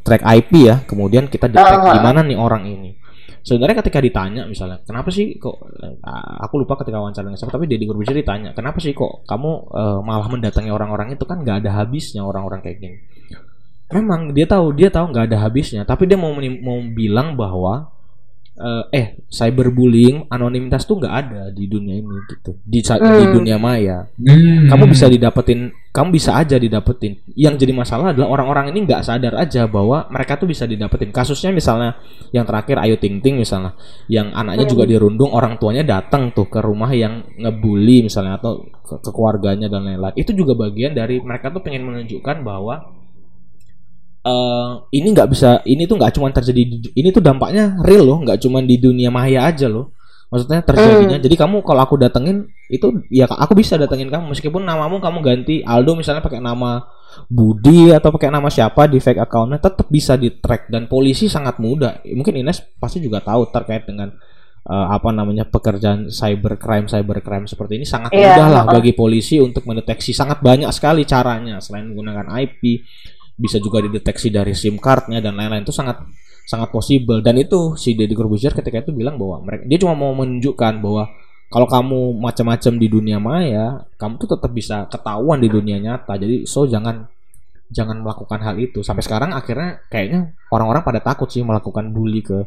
track 0.00 0.22
IP 0.24 0.72
ya. 0.72 0.80
Kemudian 0.88 1.28
kita 1.28 1.52
detect 1.52 1.84
uh, 1.84 1.92
di 1.92 2.00
mana 2.00 2.24
nih 2.24 2.40
orang 2.40 2.64
ini. 2.64 2.96
Sebenarnya 3.44 3.84
ketika 3.84 4.00
ditanya 4.00 4.48
misalnya 4.48 4.80
kenapa 4.88 5.12
sih 5.12 5.36
kok 5.36 5.52
uh, 5.60 6.36
aku 6.40 6.64
lupa 6.64 6.80
ketika 6.80 6.96
wawancara 6.96 7.28
dengan 7.28 7.36
siapa 7.36 7.52
tapi 7.52 7.68
Deddy 7.68 7.84
Corbuzier 7.84 8.16
ditanya 8.16 8.56
kenapa 8.56 8.80
sih 8.80 8.96
kok 8.96 9.28
kamu 9.28 9.50
uh, 9.68 10.00
malah 10.00 10.32
mendatangi 10.32 10.72
orang-orang 10.72 11.12
itu 11.12 11.28
kan 11.28 11.44
nggak 11.44 11.60
ada 11.60 11.76
habisnya 11.76 12.24
orang-orang 12.24 12.64
kayak 12.64 12.80
gini? 12.80 12.98
Memang 13.92 14.32
dia 14.32 14.48
tahu 14.48 14.72
dia 14.72 14.88
tahu 14.88 15.12
nggak 15.12 15.28
ada 15.28 15.44
habisnya 15.44 15.84
tapi 15.84 16.08
dia 16.08 16.16
mau 16.16 16.32
mau 16.40 16.80
bilang 16.88 17.36
bahwa 17.36 17.91
eh, 18.52 18.84
eh 18.92 19.06
cyberbullying 19.32 20.28
anonimitas 20.28 20.84
tuh 20.84 21.00
nggak 21.00 21.14
ada 21.14 21.42
di 21.48 21.64
dunia 21.66 21.96
ini 21.96 22.16
gitu. 22.28 22.56
Di 22.60 22.80
sa- 22.84 23.00
di 23.00 23.08
Hmm. 23.24 23.32
dunia 23.32 23.56
maya. 23.56 24.04
Hmm. 24.20 24.68
kamu 24.68 24.84
bisa 24.92 25.08
didapetin 25.08 25.72
kamu 25.92 26.08
bisa 26.16 26.32
aja 26.40 26.56
didapetin. 26.56 27.20
Yang 27.36 27.64
jadi 27.68 27.72
masalah 27.76 28.16
adalah 28.16 28.32
orang-orang 28.32 28.72
ini 28.72 28.88
nggak 28.88 29.04
sadar 29.04 29.36
aja 29.36 29.68
bahwa 29.68 30.08
mereka 30.08 30.40
tuh 30.40 30.48
bisa 30.48 30.64
didapetin. 30.64 31.12
Kasusnya 31.12 31.52
misalnya 31.52 32.00
yang 32.32 32.48
terakhir 32.48 32.80
Ayu 32.80 32.96
Ting 32.96 33.20
Ting 33.20 33.36
misalnya 33.36 33.76
yang 34.08 34.32
anaknya 34.32 34.64
juga 34.64 34.88
dirundung 34.88 35.32
orang 35.36 35.60
tuanya 35.60 35.84
datang 35.84 36.32
tuh 36.32 36.48
ke 36.48 36.64
rumah 36.64 36.88
yang 36.96 37.24
ngebully 37.36 38.08
misalnya 38.08 38.40
atau 38.40 38.64
ke, 38.84 39.04
ke 39.04 39.10
keluarganya 39.12 39.68
dan 39.68 39.84
lain-lain. 39.84 40.16
Itu 40.16 40.32
juga 40.32 40.56
bagian 40.56 40.96
dari 40.96 41.20
mereka 41.20 41.52
tuh 41.52 41.60
pengen 41.60 41.84
menunjukkan 41.84 42.40
bahwa 42.40 43.01
eh 44.22 44.70
ini 44.94 45.08
nggak 45.10 45.28
bisa 45.28 45.50
ini 45.66 45.82
tuh 45.84 45.98
nggak 45.98 46.14
cuma 46.14 46.30
terjadi 46.30 46.62
di- 46.62 46.92
ini 46.94 47.10
tuh 47.10 47.18
dampaknya 47.18 47.74
real 47.82 48.06
loh 48.06 48.18
nggak 48.22 48.38
cuma 48.38 48.62
di 48.62 48.78
dunia 48.78 49.10
maya 49.10 49.46
aja 49.46 49.66
loh. 49.66 49.90
Maksudnya 50.32 50.64
terjadinya. 50.64 51.18
Jadi 51.20 51.36
kamu 51.36 51.60
kalau 51.60 51.84
aku 51.84 52.00
datengin 52.00 52.48
itu 52.66 52.88
ya 53.12 53.28
aku 53.28 53.52
bisa 53.52 53.76
datengin 53.76 54.08
kamu. 54.08 54.32
Meskipun 54.32 54.64
namamu 54.64 54.96
kamu 54.96 55.18
ganti 55.20 55.60
Aldo 55.60 55.92
misalnya 55.92 56.24
pakai 56.24 56.40
nama 56.40 56.80
Budi 57.28 57.92
atau 57.92 58.08
pakai 58.08 58.32
nama 58.32 58.48
siapa 58.48 58.88
di 58.88 58.96
fake 58.96 59.20
accountnya 59.20 59.60
tetap 59.60 59.92
bisa 59.92 60.16
di 60.16 60.32
track. 60.32 60.72
Dan 60.72 60.88
polisi 60.88 61.28
sangat 61.28 61.60
mudah. 61.60 62.00
Mungkin 62.08 62.32
Ines 62.40 62.64
pasti 62.80 63.04
juga 63.04 63.20
tahu 63.20 63.52
terkait 63.52 63.84
dengan 63.84 64.08
eh, 64.64 64.86
apa 64.88 65.12
namanya 65.12 65.44
pekerjaan 65.44 66.08
cybercrime 66.08 66.88
cybercrime 66.88 67.44
seperti 67.44 67.76
ini. 67.76 67.84
Sangat 67.84 68.16
Iya, 68.16 68.32
mudah 68.32 68.48
lah 68.48 68.64
bagi 68.64 68.96
polisi 68.96 69.36
untuk 69.36 69.68
mendeteksi. 69.68 70.16
Sangat 70.16 70.40
banyak 70.40 70.72
sekali 70.72 71.04
caranya 71.04 71.60
selain 71.60 71.92
menggunakan 71.92 72.32
IP 72.40 72.80
bisa 73.36 73.58
juga 73.58 73.82
dideteksi 73.82 74.28
dari 74.28 74.52
SIM 74.52 74.76
cardnya 74.76 75.18
dan 75.24 75.34
lain-lain 75.36 75.64
itu 75.64 75.74
sangat 75.74 76.04
sangat 76.46 76.68
possible. 76.74 77.22
Dan 77.22 77.38
itu 77.38 77.78
si 77.78 77.94
Deddy 77.94 78.12
Corbuzier 78.12 78.52
ketika 78.52 78.82
itu 78.82 78.92
bilang 78.92 79.16
bahwa 79.16 79.42
mereka 79.46 79.64
dia 79.66 79.78
cuma 79.80 79.94
mau 79.94 80.12
menunjukkan 80.12 80.82
bahwa 80.82 81.08
kalau 81.52 81.68
kamu 81.68 82.16
macam-macam 82.16 82.72
di 82.80 82.88
dunia 82.88 83.20
maya 83.20 83.84
kamu 84.00 84.16
tuh 84.16 84.28
tetap 84.36 84.50
bisa 84.56 84.88
ketahuan 84.88 85.38
di 85.40 85.48
dunia 85.52 85.76
nyata. 85.78 86.16
Jadi 86.16 86.48
so 86.48 86.64
jangan 86.64 87.06
jangan 87.72 88.04
melakukan 88.04 88.40
hal 88.44 88.56
itu. 88.60 88.84
Sampai 88.84 89.04
sekarang 89.04 89.32
akhirnya 89.32 89.80
kayaknya 89.88 90.36
orang-orang 90.52 90.84
pada 90.84 91.00
takut 91.00 91.28
sih 91.32 91.40
melakukan 91.40 91.92
bully 91.92 92.20
ke 92.20 92.44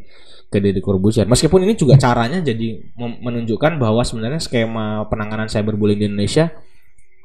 ke 0.49 0.61
Deddy 0.61 0.79
Corbuzier. 0.79 1.25
Meskipun 1.25 1.65
ini 1.65 1.73
juga 1.73 1.97
caranya 1.97 2.39
jadi 2.39 2.93
menunjukkan 2.97 3.81
bahwa 3.81 4.05
sebenarnya 4.05 4.39
skema 4.39 5.09
penanganan 5.09 5.49
cyberbullying 5.49 5.99
di 5.99 6.07
Indonesia 6.09 6.53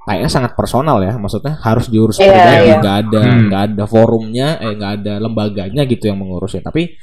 kayaknya 0.00 0.30
sangat 0.32 0.52
personal 0.56 0.98
ya 1.04 1.12
maksudnya 1.14 1.60
harus 1.60 1.86
diurus 1.86 2.16
Iya, 2.16 2.32
pribadi 2.32 2.66
iya. 2.66 2.76
nggak 2.80 2.96
ada 3.06 3.20
Hmm. 3.20 3.40
nggak 3.46 3.62
ada 3.70 3.84
forumnya 3.84 4.48
eh 4.58 4.72
nggak 4.74 4.92
ada 5.02 5.12
lembaganya 5.20 5.82
gitu 5.84 6.08
yang 6.08 6.18
mengurusnya 6.18 6.64
tapi 6.64 6.96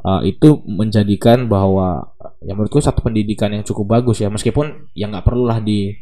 uh, 0.00 0.24
itu 0.24 0.64
menjadikan 0.64 1.44
bahwa 1.46 2.08
ya 2.40 2.56
menurutku 2.56 2.80
satu 2.80 3.04
pendidikan 3.04 3.52
yang 3.52 3.62
cukup 3.62 4.00
bagus 4.00 4.24
ya 4.24 4.32
meskipun 4.32 4.88
ya 4.96 5.06
nggak 5.06 5.24
perlulah 5.28 5.60
di 5.60 5.92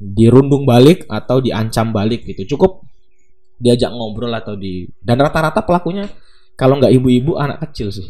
dirundung 0.00 0.64
balik 0.64 1.04
atau 1.10 1.42
diancam 1.42 1.92
balik 1.92 2.24
gitu 2.24 2.56
cukup 2.56 2.80
diajak 3.60 3.92
ngobrol 3.92 4.32
atau 4.32 4.56
di 4.56 4.88
dan 5.04 5.20
rata-rata 5.20 5.60
pelakunya 5.60 6.08
kalau 6.56 6.80
nggak 6.80 6.92
ibu-ibu 6.96 7.36
anak 7.36 7.60
kecil 7.68 7.92
sih 7.92 8.08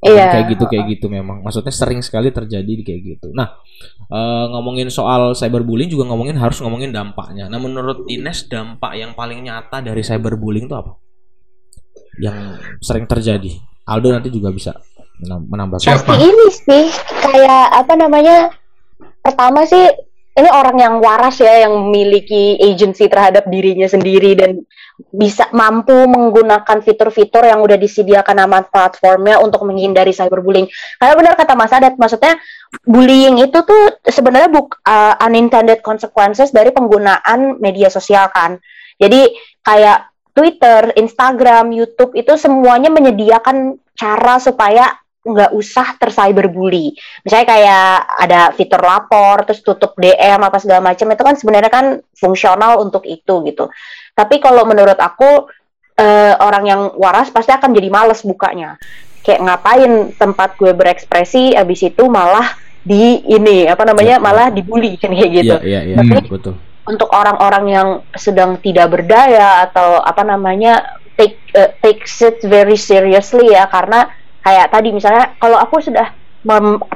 Iya. 0.00 0.32
kayak 0.32 0.46
gitu 0.56 0.64
kayak 0.64 0.84
gitu 0.96 1.06
memang 1.12 1.44
maksudnya 1.44 1.68
sering 1.68 2.00
sekali 2.00 2.32
terjadi 2.32 2.64
di 2.64 2.80
kayak 2.80 3.00
gitu 3.04 3.36
nah 3.36 3.60
eh, 4.08 4.44
ngomongin 4.48 4.88
soal 4.88 5.36
cyberbullying 5.36 5.92
juga 5.92 6.08
ngomongin 6.08 6.40
harus 6.40 6.56
ngomongin 6.64 6.88
dampaknya 6.88 7.52
nah 7.52 7.60
menurut 7.60 8.08
Ines 8.08 8.48
dampak 8.48 8.96
yang 8.96 9.12
paling 9.12 9.44
nyata 9.44 9.84
dari 9.84 10.00
cyberbullying 10.00 10.66
itu 10.68 10.76
apa 10.76 10.96
yang 12.20 12.56
sering 12.80 13.04
terjadi 13.04 13.60
Aldo 13.90 14.08
nanti 14.14 14.30
juga 14.30 14.54
bisa 14.54 14.70
menam- 15.20 15.46
menambahkan. 15.50 15.90
Pasti 15.90 16.14
ini 16.22 16.46
sih 16.48 16.84
kayak 17.26 17.66
apa 17.74 17.92
namanya? 17.98 18.54
Pertama 19.20 19.66
sih 19.66 19.82
ini 20.38 20.48
orang 20.48 20.76
yang 20.78 20.94
waras 21.02 21.42
ya 21.42 21.66
yang 21.68 21.74
memiliki 21.88 22.56
agency 22.62 23.10
terhadap 23.10 23.50
dirinya 23.50 23.90
sendiri 23.90 24.38
dan 24.38 24.62
bisa 25.08 25.48
mampu 25.56 25.94
menggunakan 26.06 26.84
fitur-fitur 26.84 27.48
yang 27.48 27.64
udah 27.64 27.80
disediakan 27.80 28.36
sama 28.36 28.58
platformnya 28.68 29.40
untuk 29.40 29.64
menghindari 29.64 30.12
cyberbullying. 30.12 30.68
Karena 31.00 31.14
benar 31.16 31.34
kata 31.40 31.56
Mas 31.56 31.72
Adat, 31.72 31.96
maksudnya 31.96 32.36
bullying 32.84 33.40
itu 33.40 33.58
tuh 33.64 34.00
sebenarnya 34.04 34.52
buk 34.52 34.78
uh, 34.84 35.16
unintended 35.24 35.80
consequences 35.80 36.52
dari 36.52 36.70
penggunaan 36.70 37.58
media 37.58 37.88
sosial 37.88 38.28
kan. 38.30 38.60
Jadi 39.00 39.32
kayak 39.64 40.12
Twitter, 40.30 40.94
Instagram, 40.94 41.74
YouTube 41.74 42.14
itu 42.14 42.36
semuanya 42.38 42.88
menyediakan 42.92 43.80
cara 43.98 44.38
supaya 44.38 45.00
nggak 45.20 45.52
usah 45.52 46.00
tercyberbully. 46.00 46.96
Misalnya 47.24 47.46
kayak 47.52 47.92
ada 48.24 48.40
fitur 48.56 48.80
lapor, 48.80 49.44
terus 49.44 49.60
tutup 49.60 49.92
DM 50.00 50.40
apa 50.40 50.56
segala 50.56 50.80
macam 50.80 51.12
itu 51.12 51.22
kan 51.22 51.34
sebenarnya 51.36 51.68
kan 51.72 51.86
fungsional 52.16 52.80
untuk 52.80 53.04
itu 53.04 53.44
gitu. 53.44 53.68
Tapi 54.12 54.38
kalau 54.38 54.64
menurut 54.64 54.96
aku 54.96 55.48
eh, 55.94 56.34
orang 56.36 56.64
yang 56.64 56.82
waras 56.96 57.28
pasti 57.28 57.50
akan 57.50 57.70
jadi 57.70 57.88
males 57.88 58.20
bukanya. 58.20 58.80
Kayak 59.20 59.40
ngapain 59.44 59.92
tempat 60.16 60.56
gue 60.56 60.72
berekspresi, 60.72 61.52
abis 61.52 61.84
itu 61.86 62.08
malah 62.08 62.56
di 62.80 63.20
ini 63.28 63.68
apa 63.68 63.84
namanya 63.84 64.16
Ya. 64.16 64.22
malah 64.22 64.48
dibully 64.48 64.96
kan 64.96 65.12
kayak 65.16 65.30
gitu 65.36 65.56
iya 65.60 65.84
iya 65.84 66.00
iya 66.00 66.16
Tapi- 66.16 66.32
betul 66.32 66.54
untuk 66.88 67.12
orang-orang 67.12 67.64
yang 67.68 67.88
sedang 68.16 68.56
tidak 68.56 68.88
berdaya 68.88 69.68
atau 69.68 70.00
apa 70.00 70.24
namanya 70.24 70.96
take 71.12 71.36
eh, 71.52 71.76
takes 71.84 72.24
it 72.24 72.40
very 72.40 72.74
seriously 72.74 73.52
ya 73.52 73.68
karena 73.68 74.08
kayak 74.40 74.72
tadi 74.72 74.96
misalnya 74.96 75.36
kalau 75.36 75.60
aku 75.60 75.78
sudah 75.78 76.08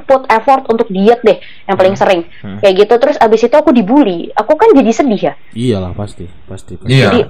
put 0.03 0.25
effort 0.25 0.65
untuk 0.67 0.89
diet 0.89 1.21
deh 1.21 1.37
yang 1.65 1.75
paling 1.75 1.93
Hmm. 1.93 2.01
sering 2.01 2.21
Hmm. 2.41 2.57
kayak 2.59 2.75
gitu 2.81 2.93
terus 2.97 3.15
abis 3.15 3.45
itu 3.45 3.53
aku 3.53 3.69
dibully 3.69 4.29
aku 4.31 4.53
kan 4.53 4.73
jadi 4.73 4.89
sedih 4.89 5.21
ya 5.21 5.33
iyalah 5.51 5.93
pasti 5.93 6.25
pasti, 6.45 6.75
pasti. 6.75 6.89
Iya. 6.89 7.05
jadi 7.07 7.21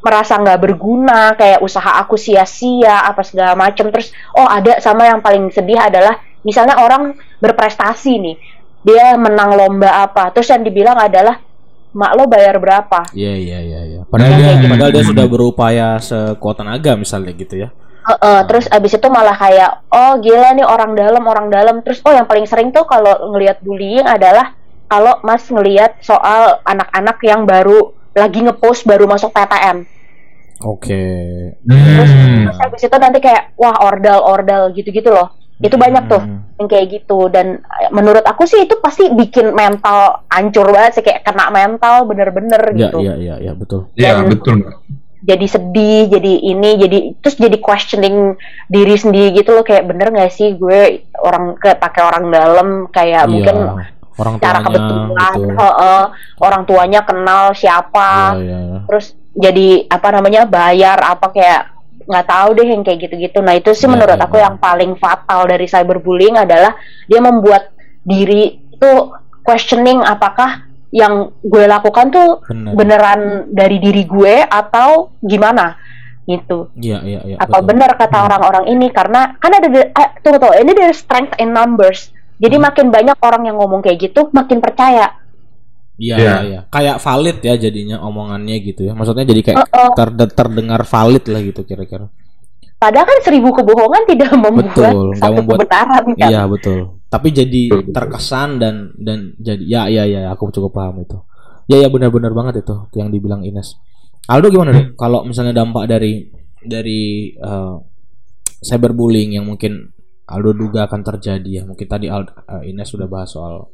merasa 0.00 0.36
nggak 0.36 0.60
berguna 0.60 1.32
kayak 1.32 1.60
usaha 1.60 1.96
aku 1.96 2.14
sia-sia 2.14 3.06
apa 3.06 3.22
segala 3.22 3.54
macem 3.54 3.88
terus 3.88 4.10
oh 4.32 4.44
ada 4.44 4.76
sama 4.76 5.06
yang 5.06 5.18
paling 5.18 5.48
sedih 5.48 5.78
adalah 5.78 6.16
misalnya 6.42 6.76
orang 6.76 7.14
berprestasi 7.38 8.12
nih 8.18 8.36
dia 8.82 9.16
menang 9.16 9.54
lomba 9.54 10.04
apa 10.04 10.28
terus 10.28 10.50
yang 10.50 10.60
dibilang 10.60 10.98
adalah 10.98 11.40
mak 11.94 12.12
lo 12.12 12.26
bayar 12.26 12.58
berapa 12.58 13.06
Iya 13.14 13.32
iya 13.32 13.58
iya 13.62 13.80
iya. 13.86 14.00
Padahal, 14.04 14.34
Hmm. 14.58 14.66
padahal 14.66 14.90
dia 14.90 15.04
sudah 15.06 15.24
berupaya 15.24 15.94
sekuat 15.96 16.58
tenaga 16.58 16.98
misalnya 16.98 17.30
gitu 17.30 17.54
ya. 17.54 17.70
Heeh, 18.04 18.40
terus 18.44 18.68
abis 18.68 19.00
itu 19.00 19.08
malah 19.08 19.32
kayak 19.32 19.88
oh 19.88 20.20
gila 20.20 20.52
nih 20.52 20.66
orang 20.68 20.92
dalam 20.92 21.24
orang 21.24 21.48
dalam 21.48 21.80
terus 21.80 22.04
oh 22.04 22.12
yang 22.12 22.28
paling 22.28 22.44
sering 22.44 22.68
tuh 22.68 22.84
kalau 22.84 23.32
ngelihat 23.32 23.64
bullying 23.64 24.04
adalah 24.04 24.52
kalau 24.84 25.24
mas 25.24 25.48
ngelihat 25.48 25.96
soal 26.04 26.60
anak-anak 26.62 27.16
yang 27.24 27.48
baru 27.48 27.96
lagi 28.12 28.44
ngepost 28.44 28.84
baru 28.84 29.08
masuk 29.08 29.32
PTN 29.32 29.88
Oke. 30.62 31.00
terus, 31.64 32.12
Hmm. 32.12 32.44
terus 32.44 32.58
abis 32.60 32.82
itu 32.84 32.96
nanti 33.00 33.18
kayak 33.18 33.56
wah 33.56 33.80
ordal 33.80 34.20
ordal 34.22 34.68
gitu-gitu 34.70 35.08
loh 35.08 35.32
itu 35.58 35.74
banyak 35.74 36.04
tuh 36.04 36.20
Hmm. 36.20 36.44
yang 36.60 36.68
kayak 36.68 36.86
gitu 36.92 37.32
dan 37.32 37.64
eh, 37.64 37.88
menurut 37.88 38.22
aku 38.22 38.44
sih 38.44 38.68
itu 38.68 38.76
pasti 38.84 39.08
bikin 39.08 39.56
mental 39.56 40.28
hancur 40.28 40.68
banget 40.68 41.00
sih 41.00 41.04
kayak 41.08 41.24
kena 41.24 41.48
mental 41.48 42.04
bener-bener 42.04 42.60
Iya 42.68 42.92
gitu 42.92 42.98
iya 43.00 43.14
iya 43.16 43.34
iya 43.40 43.52
betul. 43.56 43.88
Iya, 43.96 44.28
betul. 44.28 44.60
Jadi 45.24 45.46
sedih 45.48 46.12
jadi 46.12 46.32
ini 46.52 46.70
jadi 46.76 46.98
terus 47.16 47.40
jadi 47.40 47.56
questioning 47.56 48.36
diri 48.68 48.92
sendiri 48.92 49.32
gitu 49.32 49.56
loh 49.56 49.64
kayak 49.64 49.88
bener 49.88 50.12
nggak 50.12 50.28
sih 50.28 50.52
gue 50.60 51.08
orang 51.16 51.56
kayak 51.56 51.80
pakai 51.80 52.02
orang 52.04 52.24
dalam 52.28 52.68
kayak 52.92 53.24
Iya. 53.24 53.32
mungkin 53.32 53.56
orang 54.14 54.34
cara 54.38 54.60
tuanya 54.60 54.66
kebetulan 54.68 55.34
gitu. 55.40 55.54
heeh, 55.58 56.02
orang 56.38 56.62
tuanya 56.68 57.00
kenal 57.02 57.44
siapa 57.56 58.36
iya. 58.38 58.58
iya. 58.68 58.78
terus 58.86 59.06
jadi 59.34 59.68
apa 59.90 60.08
namanya 60.14 60.46
bayar 60.46 61.00
apa 61.02 61.26
kayak 61.34 61.74
nggak 62.04 62.26
tahu 62.28 62.48
deh 62.54 62.68
yang 62.68 62.82
kayak 62.84 62.98
gitu-gitu 63.08 63.38
nah 63.40 63.56
itu 63.56 63.72
sih 63.72 63.88
Iya, 63.88 63.92
menurut 63.96 64.18
iya, 64.20 64.24
aku 64.28 64.36
iya. 64.38 64.44
yang 64.46 64.56
paling 64.60 64.92
fatal 65.00 65.40
dari 65.48 65.66
cyberbullying 65.66 66.36
adalah 66.36 66.76
dia 67.08 67.20
membuat 67.24 67.72
diri 68.04 68.60
itu 68.76 68.90
questioning 69.40 70.04
apakah 70.04 70.68
yang 70.94 71.34
gue 71.36 71.64
lakukan 71.66 72.06
tuh 72.08 72.38
Benar. 72.40 72.72
beneran 72.72 73.20
dari 73.50 73.76
diri 73.76 74.06
gue 74.06 74.40
atau 74.40 75.10
gimana 75.18 75.74
gitu 76.24 76.70
Iya 76.72 77.02
iya 77.02 77.20
iya. 77.24 77.36
apa 77.36 77.58
betul. 77.58 77.68
benar 77.68 77.90
kata 77.94 78.16
Hmm. 78.16 78.26
orang-orang 78.30 78.64
ini 78.70 78.86
karena 78.88 79.34
kan 79.36 79.50
ada 79.52 79.68
eh, 79.68 79.90
tunggu 80.22 80.38
tunggu 80.38 80.54
ini 80.54 80.72
dari 80.72 80.94
strength 80.94 81.34
in 81.36 81.50
numbers 81.50 82.08
jadi 82.36 82.56
Hmm. 82.56 82.64
makin 82.64 82.86
banyak 82.88 83.18
orang 83.18 83.42
yang 83.44 83.56
ngomong 83.56 83.82
kayak 83.82 83.98
gitu 84.00 84.30
makin 84.30 84.58
percaya 84.58 85.18
Iya 85.94 86.16
Iya. 86.16 86.18
iya 86.18 86.34
iya. 86.42 86.60
Kayak 86.66 86.98
valid 86.98 87.38
ya 87.38 87.54
jadinya 87.56 88.02
omongannya 88.02 88.58
gitu 88.58 88.82
ya. 88.82 88.98
Maksudnya 88.98 89.22
jadi 89.22 89.40
kayak 89.44 89.70
ter- 89.94 90.34
terdengar 90.34 90.82
valid 90.82 91.22
lah 91.24 91.38
gitu 91.40 91.62
kira-kira. 91.62 92.10
padahal 92.74 93.06
kan 93.06 93.18
seribu 93.22 93.48
kebohongan 93.54 94.02
tidak 94.04 94.28
membuat 94.34 94.74
Betul, 94.74 95.14
satu 95.16 95.32
membuat- 95.38 95.64
kebenaran 95.64 96.04
kan 96.12 96.28
Iya 96.28 96.42
betul. 96.44 96.78
Tapi 97.14 97.30
jadi 97.30 97.70
terkesan 97.94 98.58
dan 98.58 98.90
dan 98.98 99.38
jadi 99.38 99.62
ya 99.62 99.86
ya 99.86 100.02
ya 100.02 100.20
aku 100.34 100.50
cukup 100.50 100.74
paham 100.74 101.06
itu. 101.06 101.14
Ya 101.70 101.78
ya 101.78 101.86
benar-benar 101.86 102.34
banget 102.34 102.66
itu 102.66 102.90
yang 102.98 103.14
dibilang 103.14 103.46
Ines. 103.46 103.78
Aldo 104.26 104.50
gimana 104.50 104.74
deh? 104.74 104.86
Kalau 104.98 105.22
misalnya 105.22 105.54
dampak 105.62 105.86
dari 105.86 106.26
dari 106.58 107.30
eh, 107.38 107.76
cyberbullying 108.66 109.38
yang 109.38 109.46
mungkin 109.46 109.94
Aldo 110.24 110.56
duga 110.56 110.88
akan 110.88 111.00
terjadi 111.04 111.50
ya. 111.60 111.62
Mungkin 111.68 111.84
tadi 111.86 112.08
Aldo, 112.08 112.32
uh, 112.48 112.64
Ines 112.64 112.88
sudah 112.88 113.04
bahas 113.04 113.28
soal 113.28 113.68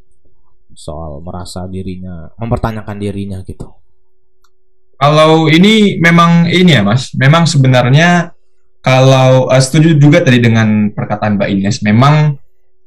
soal 0.75 1.23
merasa 1.23 1.67
dirinya 1.71 2.31
mempertanyakan 2.39 2.97
dirinya 2.99 3.39
gitu. 3.47 3.71
Kalau 5.01 5.49
ini 5.49 5.97
memang 6.03 6.51
ini 6.51 6.77
ya 6.77 6.83
Mas, 6.85 7.15
memang 7.17 7.49
sebenarnya 7.49 8.35
kalau 8.83 9.49
uh, 9.49 9.63
setuju 9.63 9.97
juga 9.97 10.21
tadi 10.27 10.43
dengan 10.43 10.91
perkataan 10.91 11.39
Mbak 11.39 11.49
Ines, 11.55 11.79
memang 11.87 12.37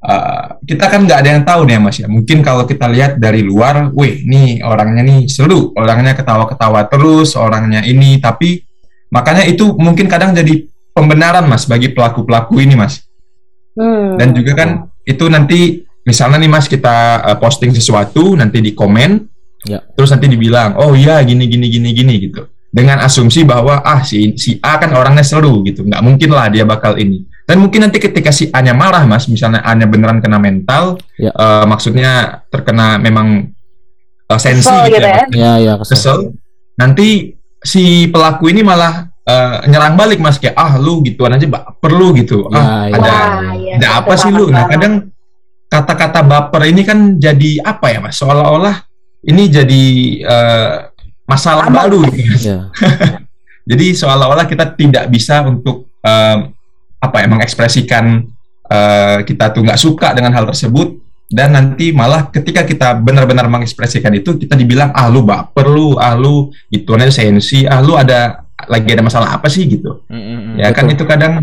uh, 0.03 0.59
kita 0.67 0.85
kan 0.91 1.07
nggak 1.07 1.19
ada 1.23 1.29
yang 1.33 1.43
tahu 1.47 1.61
nih 1.65 1.79
Mas 1.79 1.97
ya. 1.97 2.07
Mungkin 2.11 2.43
kalau 2.43 2.67
kita 2.67 2.91
lihat 2.91 3.17
dari 3.17 3.41
luar, 3.41 3.89
wih 3.95 4.27
nih 4.27 4.61
orangnya 4.61 5.01
nih 5.01 5.31
seru, 5.31 5.71
orangnya 5.73 6.13
ketawa-ketawa 6.13 6.91
terus, 6.91 7.39
orangnya 7.39 7.81
ini, 7.87 8.19
tapi 8.19 8.61
makanya 9.09 9.47
itu 9.47 9.71
mungkin 9.79 10.11
kadang 10.11 10.35
jadi 10.35 10.67
pembenaran 10.91 11.47
Mas 11.47 11.65
bagi 11.65 11.95
pelaku-pelaku 11.95 12.59
ini 12.59 12.75
Mas. 12.75 13.01
Hmm. 13.73 14.19
Dan 14.19 14.35
juga 14.37 14.53
kan 14.53 14.69
itu 15.07 15.25
nanti 15.31 15.81
misalnya 16.05 16.37
nih 16.43 16.51
Mas 16.51 16.67
kita 16.67 17.23
uh, 17.23 17.37
posting 17.39 17.71
sesuatu 17.71 18.35
nanti 18.35 18.59
di 18.59 18.75
komen 18.75 19.33
Ya. 19.63 19.79
Terus 19.95 20.11
nanti 20.11 20.27
dibilang, 20.27 20.75
oh 20.75 20.91
iya 20.91 21.23
gini 21.23 21.47
gini 21.47 21.71
gini 21.71 21.89
gini 21.95 22.13
gitu. 22.19 22.51
Dengan 22.73 22.99
asumsi 23.05 23.47
bahwa 23.47 23.79
ah 23.85 24.03
si 24.03 24.35
si 24.35 24.59
A 24.59 24.75
kan 24.81 24.91
orangnya 24.91 25.23
seru 25.23 25.63
gitu, 25.63 25.87
nggak 25.87 26.03
mungkin 26.03 26.29
lah 26.35 26.51
dia 26.51 26.67
bakal 26.67 26.99
ini. 26.99 27.23
Dan 27.43 27.59
mungkin 27.59 27.83
nanti 27.83 27.99
ketika 27.99 28.31
si 28.31 28.47
A-nya 28.55 28.71
marah 28.71 29.03
mas, 29.03 29.27
misalnya 29.27 29.59
A-nya 29.67 29.83
beneran 29.83 30.23
kena 30.23 30.39
mental, 30.39 30.95
ya. 31.19 31.31
uh, 31.35 31.67
maksudnya 31.67 32.43
terkena 32.47 32.95
memang 32.95 33.51
uh, 34.31 34.39
sensi 34.39 34.63
kesel 34.63 34.87
gitu, 34.87 34.95
gitu 34.95 35.07
ya, 35.07 35.23
ya, 35.35 35.53
ya 35.59 35.73
kesel. 35.75 35.91
kesel. 35.91 36.17
Nanti 36.79 37.35
si 37.59 38.07
pelaku 38.07 38.47
ini 38.47 38.63
malah 38.63 39.11
uh, 39.27 39.63
nyerang 39.67 39.95
balik 39.99 40.19
mas 40.19 40.39
kayak 40.39 40.55
ah 40.55 40.79
lu 40.79 41.03
gituan 41.03 41.35
aja 41.35 41.47
perlu 41.79 42.15
gitu. 42.15 42.47
Ya, 42.47 42.59
ah 42.59 42.83
ya. 42.87 42.95
ada 42.95 43.11
Wah, 43.11 43.53
ya, 43.59 43.73
ada 43.79 43.87
apa 44.03 44.13
sih 44.15 44.31
lu? 44.31 44.47
Nah 44.47 44.63
kadang 44.67 44.93
kata-kata 45.67 46.21
baper 46.21 46.69
ini 46.69 46.81
kan 46.87 47.19
jadi 47.19 47.59
apa 47.59 47.91
ya 47.91 47.99
mas? 47.99 48.15
Seolah-olah 48.19 48.87
ini 49.27 49.43
jadi 49.51 49.83
uh, 50.27 50.73
masalah 51.27 51.67
Amat. 51.67 51.75
baru. 51.87 52.01
Ya. 52.39 52.71
jadi 53.69 53.85
seolah-olah 53.95 54.47
kita 54.47 54.75
tidak 54.75 55.07
bisa 55.11 55.43
untuk 55.43 55.87
um, 56.03 56.39
apa 57.03 57.19
ya 57.19 57.27
mengekspresikan 57.27 58.23
uh, 58.71 59.19
kita 59.27 59.51
tuh 59.51 59.67
nggak 59.67 59.79
suka 59.79 60.15
dengan 60.15 60.31
hal 60.31 60.47
tersebut 60.47 61.03
dan 61.27 61.51
nanti 61.51 61.91
malah 61.91 62.29
ketika 62.31 62.63
kita 62.63 62.95
benar-benar 62.95 63.49
mengekspresikan 63.51 64.13
itu 64.15 64.39
kita 64.39 64.55
dibilang 64.55 64.95
ah 64.95 65.11
lu 65.11 65.27
baper 65.27 65.67
lu 65.67 65.99
ah 65.99 66.15
lu 66.15 66.53
itu 66.71 66.87
aja 66.95 67.11
sensi 67.11 67.67
ah 67.67 67.83
lu 67.83 67.99
ada 67.99 68.45
lagi 68.69 68.87
ada 68.95 69.03
masalah 69.03 69.35
apa 69.35 69.51
sih 69.51 69.67
gitu 69.67 70.07
mm 70.07 70.21
-hmm, 70.21 70.53
ya 70.63 70.71
kan 70.71 70.87
betul. 70.87 70.87
kan 70.87 70.95
itu 70.95 71.03
kadang 71.03 71.33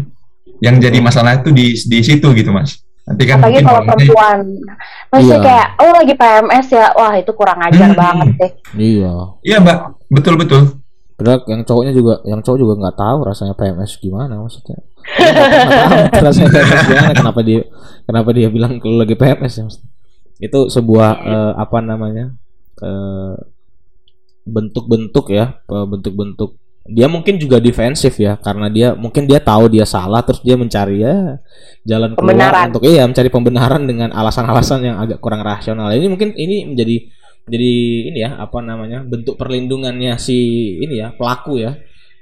yang 0.61 0.77
jadi 0.81 0.99
masalah 1.01 1.41
itu 1.41 1.53
di 1.53 1.77
di 1.77 1.99
situ 2.01 2.33
gitu 2.33 2.53
mas 2.53 2.81
Nanti 3.11 3.27
kan 3.27 3.43
Apalagi 3.43 3.67
kalau 3.67 3.83
perempuan. 3.83 4.39
Masih 5.11 5.35
iya. 5.35 5.43
kayak, 5.43 5.69
oh 5.83 5.91
lagi 5.91 6.15
PMS 6.15 6.67
ya, 6.71 6.87
wah 6.95 7.15
itu 7.19 7.33
kurang 7.35 7.59
ajar 7.59 7.91
hmm. 7.91 7.99
banget 7.99 8.29
deh. 8.39 8.53
Iya. 8.79 9.15
Iya 9.43 9.57
mbak, 9.59 9.79
betul 10.07 10.39
betul. 10.39 10.79
Padahal 11.21 11.45
yang 11.53 11.61
cowoknya 11.69 11.93
juga, 11.93 12.15
yang 12.25 12.41
cowok 12.41 12.59
juga 12.59 12.75
nggak 12.81 12.97
tahu 12.97 13.19
rasanya 13.29 13.53
PMS 13.53 14.01
gimana 14.01 14.41
maksudnya. 14.41 14.81
rasanya 16.25 16.49
PMS 16.49 16.81
gimana? 16.89 17.13
Kenapa 17.13 17.41
dia, 17.45 17.61
kenapa 18.09 18.31
dia 18.33 18.49
bilang 18.49 18.81
kalau 18.81 18.97
lagi 19.05 19.13
PMS 19.13 19.53
ya? 19.61 19.65
Itu 20.41 20.73
sebuah 20.73 21.11
uh, 21.21 21.53
apa 21.61 21.85
namanya? 21.85 22.33
eh, 22.81 23.37
bentuk-bentuk 24.49 25.29
ya, 25.29 25.61
eh, 25.61 25.87
bentuk-bentuk 25.87 26.57
dia 26.89 27.07
mungkin 27.07 27.37
juga 27.37 27.61
defensif 27.61 28.17
ya 28.17 28.41
karena 28.41 28.73
dia 28.73 28.97
mungkin 28.97 29.29
dia 29.29 29.39
tahu 29.39 29.69
dia 29.69 29.85
salah 29.85 30.25
terus 30.25 30.41
dia 30.41 30.57
mencari 30.57 31.05
ya 31.05 31.39
jalan 31.85 32.17
keluar 32.17 32.67
untuk 32.67 32.83
iya 32.89 33.05
mencari 33.05 33.29
pembenaran 33.29 33.85
dengan 33.85 34.11
alasan-alasan 34.11 34.89
yang 34.89 34.97
agak 34.97 35.21
kurang 35.21 35.45
rasional 35.45 35.93
ini 35.93 36.09
mungkin 36.09 36.33
ini 36.35 36.73
menjadi 36.73 37.05
jadi 37.51 37.73
ini 38.15 38.19
ya 38.23 38.39
apa 38.39 38.63
namanya 38.63 39.03
bentuk 39.03 39.35
perlindungannya 39.35 40.15
si 40.23 40.39
ini 40.79 41.03
ya 41.03 41.11
pelaku 41.11 41.59
ya. 41.59 41.75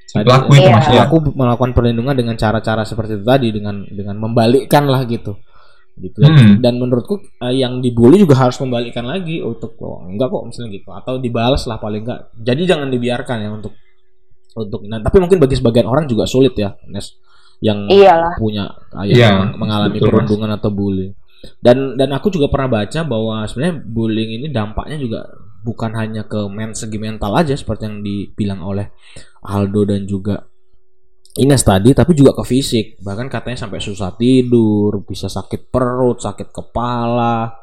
Si 0.09 0.17
pelaku 0.17 0.57
itu 0.57 0.65
iya. 0.65 0.81
pelaku 0.81 1.37
melakukan 1.37 1.77
perlindungan 1.77 2.17
dengan 2.17 2.35
cara-cara 2.41 2.81
seperti 2.89 3.21
itu 3.21 3.25
tadi 3.29 3.53
dengan 3.53 3.85
dengan 3.93 4.17
membalikkan 4.17 4.89
lah 4.89 5.05
gitu. 5.05 5.37
Gitu 5.99 6.15
hmm. 6.23 6.63
dan 6.63 6.79
menurutku 6.79 7.19
uh, 7.43 7.51
yang 7.51 7.83
dibully 7.83 8.23
juga 8.23 8.39
harus 8.39 8.55
membalikkan 8.63 9.03
lagi 9.03 9.43
untuk 9.43 9.75
oh, 9.83 10.07
enggak 10.09 10.33
kok 10.33 10.43
misalnya 10.49 10.71
gitu. 10.81 10.89
Atau 10.97 11.15
dibalas 11.21 11.69
lah 11.69 11.77
paling 11.77 12.09
enggak. 12.09 12.33
Jadi 12.41 12.63
jangan 12.65 12.89
dibiarkan 12.89 13.37
ya 13.45 13.51
untuk 13.53 13.77
untuk 14.57 14.81
nah, 14.89 15.05
tapi 15.05 15.21
mungkin 15.21 15.39
bagi 15.39 15.61
sebagian 15.61 15.85
orang 15.85 16.09
juga 16.09 16.25
sulit 16.25 16.57
ya 16.57 16.73
Nes. 16.89 17.21
Yang 17.59 17.91
Iyalah. 17.91 18.39
punya 18.39 18.71
ayah 19.03 19.17
yeah, 19.19 19.31
yang 19.35 19.59
mengalami 19.59 19.99
betul, 19.99 20.15
perundungan 20.15 20.51
atau 20.55 20.71
bullying 20.71 21.11
dan 21.63 21.95
dan 21.95 22.11
aku 22.15 22.35
juga 22.35 22.51
pernah 22.51 22.83
baca 22.83 23.01
bahwa 23.07 23.47
sebenarnya 23.47 23.77
bullying 23.87 24.31
ini 24.43 24.47
dampaknya 24.51 24.99
juga 24.99 25.21
bukan 25.63 25.91
hanya 25.99 26.27
ke 26.27 26.47
men 26.51 26.75
segi 26.75 26.99
mental 26.99 27.35
aja 27.35 27.55
seperti 27.55 27.87
yang 27.87 27.99
dibilang 28.03 28.61
oleh 28.63 28.91
Aldo 29.43 29.87
dan 29.87 30.07
juga 30.07 30.49
Ines 31.39 31.63
tadi 31.63 31.95
tapi 31.95 32.19
juga 32.19 32.35
ke 32.35 32.43
fisik. 32.43 32.99
Bahkan 32.99 33.31
katanya 33.31 33.69
sampai 33.69 33.79
susah 33.79 34.11
tidur 34.19 35.07
bisa 35.07 35.31
sakit 35.31 35.71
perut 35.71 36.19
sakit 36.19 36.51
kepala. 36.51 37.55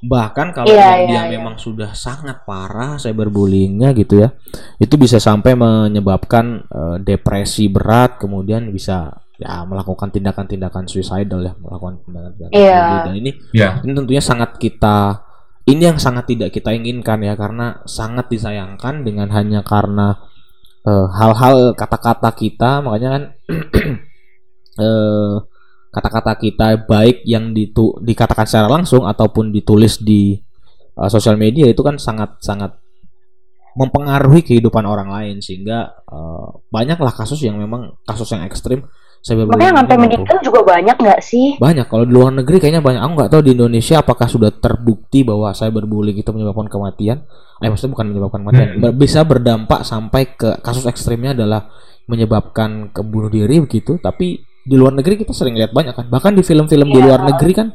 Bahkan 0.00 0.56
kalau 0.56 0.72
yeah, 0.72 1.06
dia 1.06 1.14
yeah, 1.14 1.24
memang 1.28 1.54
sudah 1.54 1.94
sangat 1.94 2.42
parah 2.42 2.96
cyberbullyingnya 2.96 3.92
gitu 3.92 4.24
ya 4.24 4.32
itu 4.80 4.96
bisa 4.96 5.20
sampai 5.20 5.52
menyebabkan 5.52 6.64
uh, 6.72 6.96
depresi 6.96 7.68
berat 7.68 8.16
kemudian 8.16 8.72
bisa 8.72 9.12
ya 9.40 9.64
melakukan 9.64 10.12
tindakan-tindakan 10.12 10.84
suicidal 10.84 11.40
ya 11.40 11.56
melakukan 11.56 12.04
tindakan-tindakan 12.04 12.52
yeah. 12.52 13.08
dan 13.08 13.14
ini 13.16 13.30
yeah. 13.56 13.80
ini 13.80 13.96
tentunya 13.96 14.20
sangat 14.20 14.60
kita 14.60 15.24
ini 15.64 15.82
yang 15.88 15.96
sangat 15.96 16.28
tidak 16.28 16.52
kita 16.52 16.76
inginkan 16.76 17.24
ya 17.24 17.32
karena 17.40 17.80
sangat 17.88 18.28
disayangkan 18.28 19.00
dengan 19.00 19.32
hanya 19.32 19.64
karena 19.64 20.20
eh, 20.84 21.06
hal-hal 21.16 21.72
uh, 21.72 21.76
kata-kata 21.76 22.30
kita 22.36 22.84
makanya 22.84 23.08
kan 23.16 23.22
uh, 24.80 25.34
kata-kata 25.96 26.32
kita 26.36 26.66
baik 26.84 27.24
yang 27.24 27.56
ditu 27.56 27.96
dikatakan 28.04 28.44
secara 28.44 28.68
langsung 28.68 29.08
ataupun 29.08 29.50
ditulis 29.50 30.04
di 30.04 30.36
uh, 31.00 31.08
sosial 31.08 31.40
media 31.40 31.64
itu 31.64 31.80
kan 31.80 31.96
sangat 31.96 32.36
sangat 32.44 32.76
mempengaruhi 33.78 34.42
kehidupan 34.42 34.82
orang 34.82 35.08
lain 35.10 35.38
sehingga 35.38 36.02
uh, 36.10 36.50
banyaklah 36.74 37.14
kasus 37.14 37.38
yang 37.46 37.58
memang 37.58 37.94
kasus 38.02 38.26
yang 38.34 38.42
ekstrim 38.42 38.84
saya 39.20 39.44
Makanya 39.44 39.84
sampai 39.84 39.96
meninggal 40.00 40.38
juga 40.40 40.60
banyak 40.64 40.96
nggak 40.96 41.20
sih? 41.20 41.60
Banyak. 41.60 41.92
Kalau 41.92 42.08
di 42.08 42.12
luar 42.16 42.32
negeri 42.32 42.56
kayaknya 42.56 42.80
banyak. 42.80 43.00
Aku 43.04 43.12
nggak 43.20 43.30
tahu 43.36 43.42
di 43.44 43.52
Indonesia 43.52 44.00
apakah 44.00 44.24
sudah 44.24 44.48
terbukti 44.48 45.28
bahwa 45.28 45.52
cyberbullying 45.52 46.16
itu 46.16 46.30
menyebabkan 46.32 46.72
kematian. 46.72 47.28
Eh 47.60 47.68
maksudnya 47.68 47.92
bukan 47.92 48.06
menyebabkan 48.16 48.40
kematian. 48.40 48.68
Hmm. 48.80 48.96
Bisa 48.96 49.20
berdampak 49.28 49.84
sampai 49.84 50.22
ke 50.32 50.56
kasus 50.64 50.88
ekstrimnya 50.88 51.36
adalah 51.36 51.68
menyebabkan 52.08 52.96
kebunuh 52.96 53.28
diri 53.28 53.60
begitu. 53.60 54.00
Tapi 54.00 54.40
di 54.64 54.76
luar 54.76 54.96
negeri 54.96 55.20
kita 55.20 55.32
sering 55.32 55.56
lihat 55.56 55.72
banyak 55.72 55.96
kan 55.96 56.06
bahkan 56.12 56.36
di 56.36 56.44
film-film 56.44 56.92
yeah. 56.92 56.96
di 56.96 57.00
luar 57.00 57.20
negeri 57.24 57.52
kan 57.56 57.68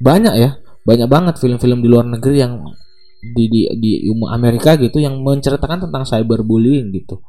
banyak 0.00 0.34
ya 0.36 0.50
banyak 0.84 1.08
banget 1.08 1.34
film-film 1.40 1.80
di 1.80 1.88
luar 1.88 2.04
negeri 2.08 2.36
yang 2.40 2.60
di 3.20 3.52
di 3.52 3.60
di 3.76 3.90
Amerika 4.32 4.76
gitu 4.80 4.96
yang 4.96 5.20
menceritakan 5.20 5.88
tentang 5.88 6.08
cyberbullying 6.08 6.88
gitu 6.92 7.20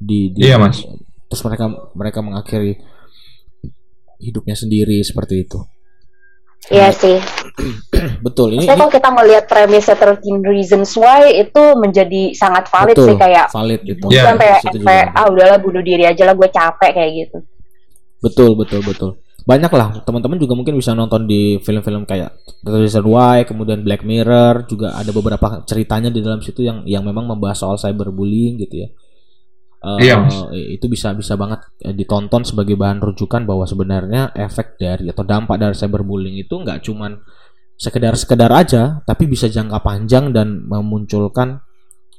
di, 0.00 0.32
di 0.32 0.44
iya 0.44 0.56
mas 0.56 0.84
terus 1.28 1.42
mereka 1.44 1.68
mereka 1.92 2.18
mengakhiri 2.24 2.80
hidupnya 4.20 4.56
sendiri 4.58 4.98
seperti 5.02 5.46
itu 5.46 5.60
Iya 6.72 6.88
sih. 6.96 7.18
betul 8.26 8.56
ini. 8.56 8.64
Maksudnya 8.64 8.80
kalau 8.80 8.92
kita 8.92 9.08
melihat 9.12 9.44
premisnya 9.44 9.96
13 10.00 10.40
Reasons 10.48 10.90
Why 10.96 11.44
itu 11.44 11.62
menjadi 11.76 12.32
sangat 12.32 12.72
valid 12.72 12.96
betul, 12.96 13.06
sih 13.12 13.14
kayak 13.20 13.46
valid 13.52 13.80
gitu. 13.84 14.04
Yeah. 14.08 14.32
Sampai, 14.32 14.48
sampai 14.64 14.96
ah 15.12 15.28
udahlah 15.28 15.58
bunuh 15.60 15.84
diri 15.84 16.08
aja 16.08 16.24
lah 16.24 16.34
gue 16.34 16.48
capek 16.48 16.90
kayak 16.96 17.10
gitu. 17.12 17.38
Betul, 18.24 18.56
betul, 18.56 18.80
betul. 18.80 19.10
Banyak 19.44 19.68
lah 19.76 20.00
teman-teman 20.08 20.40
juga 20.40 20.56
mungkin 20.56 20.80
bisa 20.80 20.96
nonton 20.96 21.28
di 21.28 21.60
film-film 21.60 22.08
kayak 22.08 22.32
The 22.64 22.80
Reason 22.80 23.04
Why, 23.04 23.44
kemudian 23.44 23.84
Black 23.84 24.00
Mirror, 24.00 24.64
juga 24.64 24.96
ada 24.96 25.12
beberapa 25.12 25.60
ceritanya 25.68 26.08
di 26.08 26.24
dalam 26.24 26.40
situ 26.40 26.64
yang 26.64 26.80
yang 26.88 27.04
memang 27.04 27.28
membahas 27.28 27.60
soal 27.60 27.76
cyberbullying 27.76 28.56
gitu 28.64 28.88
ya. 28.88 28.88
Uh, 29.84 30.00
iya, 30.00 30.16
itu 30.72 30.88
bisa 30.88 31.12
bisa 31.12 31.36
banget 31.36 31.60
eh, 31.84 31.92
ditonton 31.92 32.40
sebagai 32.40 32.72
bahan 32.72 33.04
rujukan 33.04 33.44
bahwa 33.44 33.68
sebenarnya 33.68 34.32
efek 34.32 34.80
dari 34.80 35.12
atau 35.12 35.28
dampak 35.28 35.60
dari 35.60 35.76
cyberbullying 35.76 36.40
itu 36.40 36.56
nggak 36.56 36.80
cuman 36.88 37.20
sekedar 37.76 38.16
sekedar 38.16 38.48
aja, 38.48 39.04
tapi 39.04 39.28
bisa 39.28 39.44
jangka 39.52 39.84
panjang 39.84 40.32
dan 40.32 40.64
memunculkan 40.64 41.60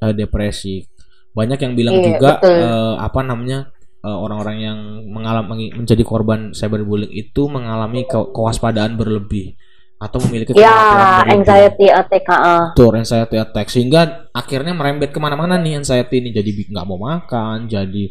uh, 0.05 0.13
depresi. 0.13 0.85
Banyak 1.33 1.57
yang 1.57 1.73
bilang 1.73 1.97
iya, 1.97 2.05
juga 2.13 2.31
uh, 2.45 2.95
apa 3.01 3.25
namanya 3.25 3.73
Eh, 4.05 4.13
orang-orang 4.13 4.57
yang 4.61 4.79
mengalami 5.09 5.73
menjadi 5.73 6.05
korban 6.05 6.53
cyberbullying 6.53 7.09
itu 7.09 7.49
mengalami 7.49 8.05
ke 8.05 8.13
kewaspadaan 8.37 9.01
berlebih 9.01 9.57
atau 9.95 10.19
memiliki 10.27 10.51
ya 10.59 11.23
anxiety 11.23 11.87
attack 11.87 12.27
uh. 12.27 12.75
Tuh, 12.75 12.91
anxiety 12.91 13.39
attack 13.39 13.71
sehingga 13.71 14.27
akhirnya 14.35 14.75
merembet 14.75 15.15
ke 15.15 15.19
mana-mana 15.23 15.55
nih 15.55 15.79
anxiety 15.79 16.19
ini 16.19 16.35
jadi 16.35 16.51
nggak 16.51 16.85
mau 16.85 16.99
makan 16.99 17.71
jadi 17.71 18.03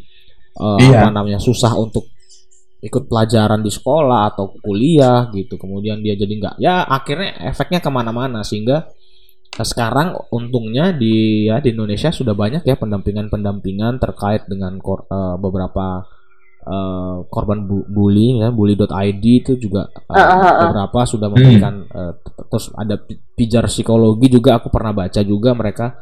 uh, 0.59 0.81
iya. 0.81 1.05
apa 1.05 1.09
namanya 1.13 1.37
susah 1.37 1.77
untuk 1.77 2.09
ikut 2.85 3.09
pelajaran 3.09 3.65
di 3.65 3.73
sekolah 3.73 4.33
atau 4.33 4.53
kuliah 4.61 5.33
gitu 5.33 5.57
kemudian 5.57 6.05
dia 6.05 6.17
jadi 6.17 6.33
nggak 6.37 6.55
ya 6.61 6.85
akhirnya 6.85 7.49
efeknya 7.49 7.81
ke 7.81 7.89
mana-mana 7.89 8.45
sehingga 8.45 8.93
eh, 9.57 9.65
sekarang 9.65 10.13
untungnya 10.29 10.93
di 10.93 11.49
ya 11.49 11.65
di 11.65 11.73
Indonesia 11.73 12.13
sudah 12.13 12.37
banyak 12.37 12.61
ya 12.69 12.77
pendampingan-pendampingan 12.77 13.97
terkait 14.01 14.45
dengan 14.49 14.77
kor- 14.85 15.09
eh, 15.09 15.37
beberapa 15.41 16.05
eh, 16.65 17.17
korban 17.29 17.69
bu- 17.69 17.85
bullying 17.87 18.41
ya 18.41 18.49
bully.id 18.49 19.25
itu 19.25 19.53
juga 19.57 19.87
eh, 19.93 20.17
Ah, 20.17 20.25
ah, 20.25 20.41
ah. 20.41 20.55
beberapa 20.69 21.05
sudah 21.05 21.29
memberikan 21.29 21.85
eh, 21.85 22.13
t- 22.19 22.35
terus 22.49 22.73
ada 22.75 22.97
pi- 22.97 23.21
pijar 23.37 23.69
psikologi 23.69 24.33
juga 24.33 24.57
aku 24.59 24.73
pernah 24.73 24.91
baca 24.91 25.21
juga 25.21 25.53
mereka 25.53 26.01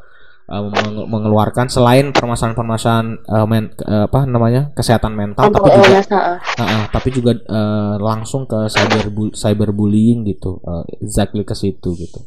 menge- 0.53 1.07
mengeluarkan 1.09 1.70
selain 1.70 2.11
permasalahan-permasalahan 2.12 3.09
eh, 3.25 3.46
men- 3.48 3.72
eh, 3.79 4.05
apa 4.05 4.27
namanya 4.27 4.75
kesehatan 4.75 5.14
mental 5.14 5.48
Untuk 5.48 5.64
tapi 5.64 5.81
juga. 5.81 6.01
Ah, 6.12 6.62
ah, 6.62 6.85
tapi 6.90 7.09
juga 7.09 7.33
eh, 7.35 7.94
langsung 7.98 8.44
ke 8.44 8.68
cyber 8.68 9.09
cyberbullying 9.33 10.27
gitu, 10.29 10.61
eh, 10.61 10.85
exactly 11.01 11.46
ke 11.46 11.55
situ 11.57 11.94
gitu. 11.96 12.20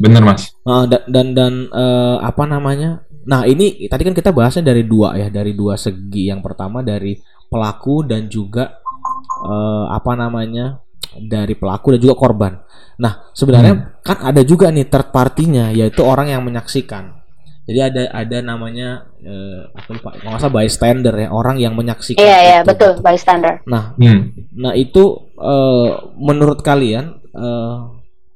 Bener 0.00 0.24
mas. 0.24 0.56
Ah, 0.64 0.88
da- 0.88 1.04
dan 1.04 1.36
dan 1.36 1.68
eh, 1.68 2.16
apa 2.24 2.48
namanya? 2.48 3.04
Nah 3.26 3.42
ini 3.44 3.84
tadi 3.90 4.06
kan 4.06 4.14
kita 4.14 4.30
bahasnya 4.32 4.72
dari 4.72 4.86
dua 4.86 5.18
ya, 5.18 5.28
dari 5.28 5.52
dua 5.52 5.74
segi. 5.76 6.30
Yang 6.32 6.40
pertama 6.46 6.80
dari 6.80 7.18
pelaku 7.56 8.04
dan 8.04 8.28
juga 8.28 8.76
eh, 9.48 9.84
apa 9.88 10.12
namanya 10.12 10.84
dari 11.16 11.56
pelaku 11.56 11.96
dan 11.96 12.00
juga 12.04 12.16
korban. 12.16 12.52
Nah 13.00 13.32
sebenarnya 13.32 14.00
kan 14.04 14.20
ada 14.20 14.44
juga 14.44 14.68
nih 14.68 14.88
third 14.88 15.08
partinya, 15.08 15.72
yaitu 15.72 16.04
orang 16.04 16.28
yang 16.28 16.44
menyaksikan. 16.44 17.16
Jadi 17.66 17.80
ada 17.82 18.02
ada 18.14 18.38
namanya 18.46 19.10
eh, 19.18 19.66
aku 19.74 19.98
lupa, 19.98 20.14
kalau 20.14 20.36
nggak 20.36 20.42
salah 20.44 20.54
bystander 20.54 21.14
ya, 21.18 21.28
orang 21.34 21.56
yang 21.58 21.74
menyaksikan. 21.74 22.22
Iya, 22.22 22.38
iya, 22.38 22.58
itu, 22.62 22.68
betul, 22.70 22.90
gitu. 22.94 23.02
bystander. 23.02 23.54
Nah 23.66 23.96
Hmm. 23.98 24.30
Nah 24.54 24.72
itu 24.78 25.34
eh, 25.34 25.90
menurut 26.14 26.62
kalian 26.62 27.04
eh, 27.34 27.76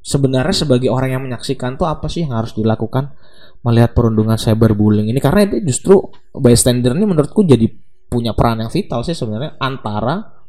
sebenarnya 0.02 0.56
sebagai 0.66 0.90
orang 0.90 1.14
yang 1.14 1.22
menyaksikan 1.22 1.78
tuh 1.78 1.86
apa 1.86 2.10
sih 2.10 2.26
yang 2.26 2.34
harus 2.34 2.56
dilakukan 2.56 3.14
melihat 3.60 3.94
perundungan 3.94 4.34
cyberbullying 4.34 5.12
ini? 5.12 5.20
Karena 5.22 5.46
itu 5.46 5.62
justru 5.62 6.10
bystander 6.34 6.98
ini 6.98 7.06
menurutku 7.06 7.46
jadi 7.46 7.70
punya 8.10 8.34
peran 8.34 8.58
yang 8.58 8.72
vital 8.74 9.06
sih 9.06 9.14
sebenarnya 9.14 9.54
antara 9.62 10.42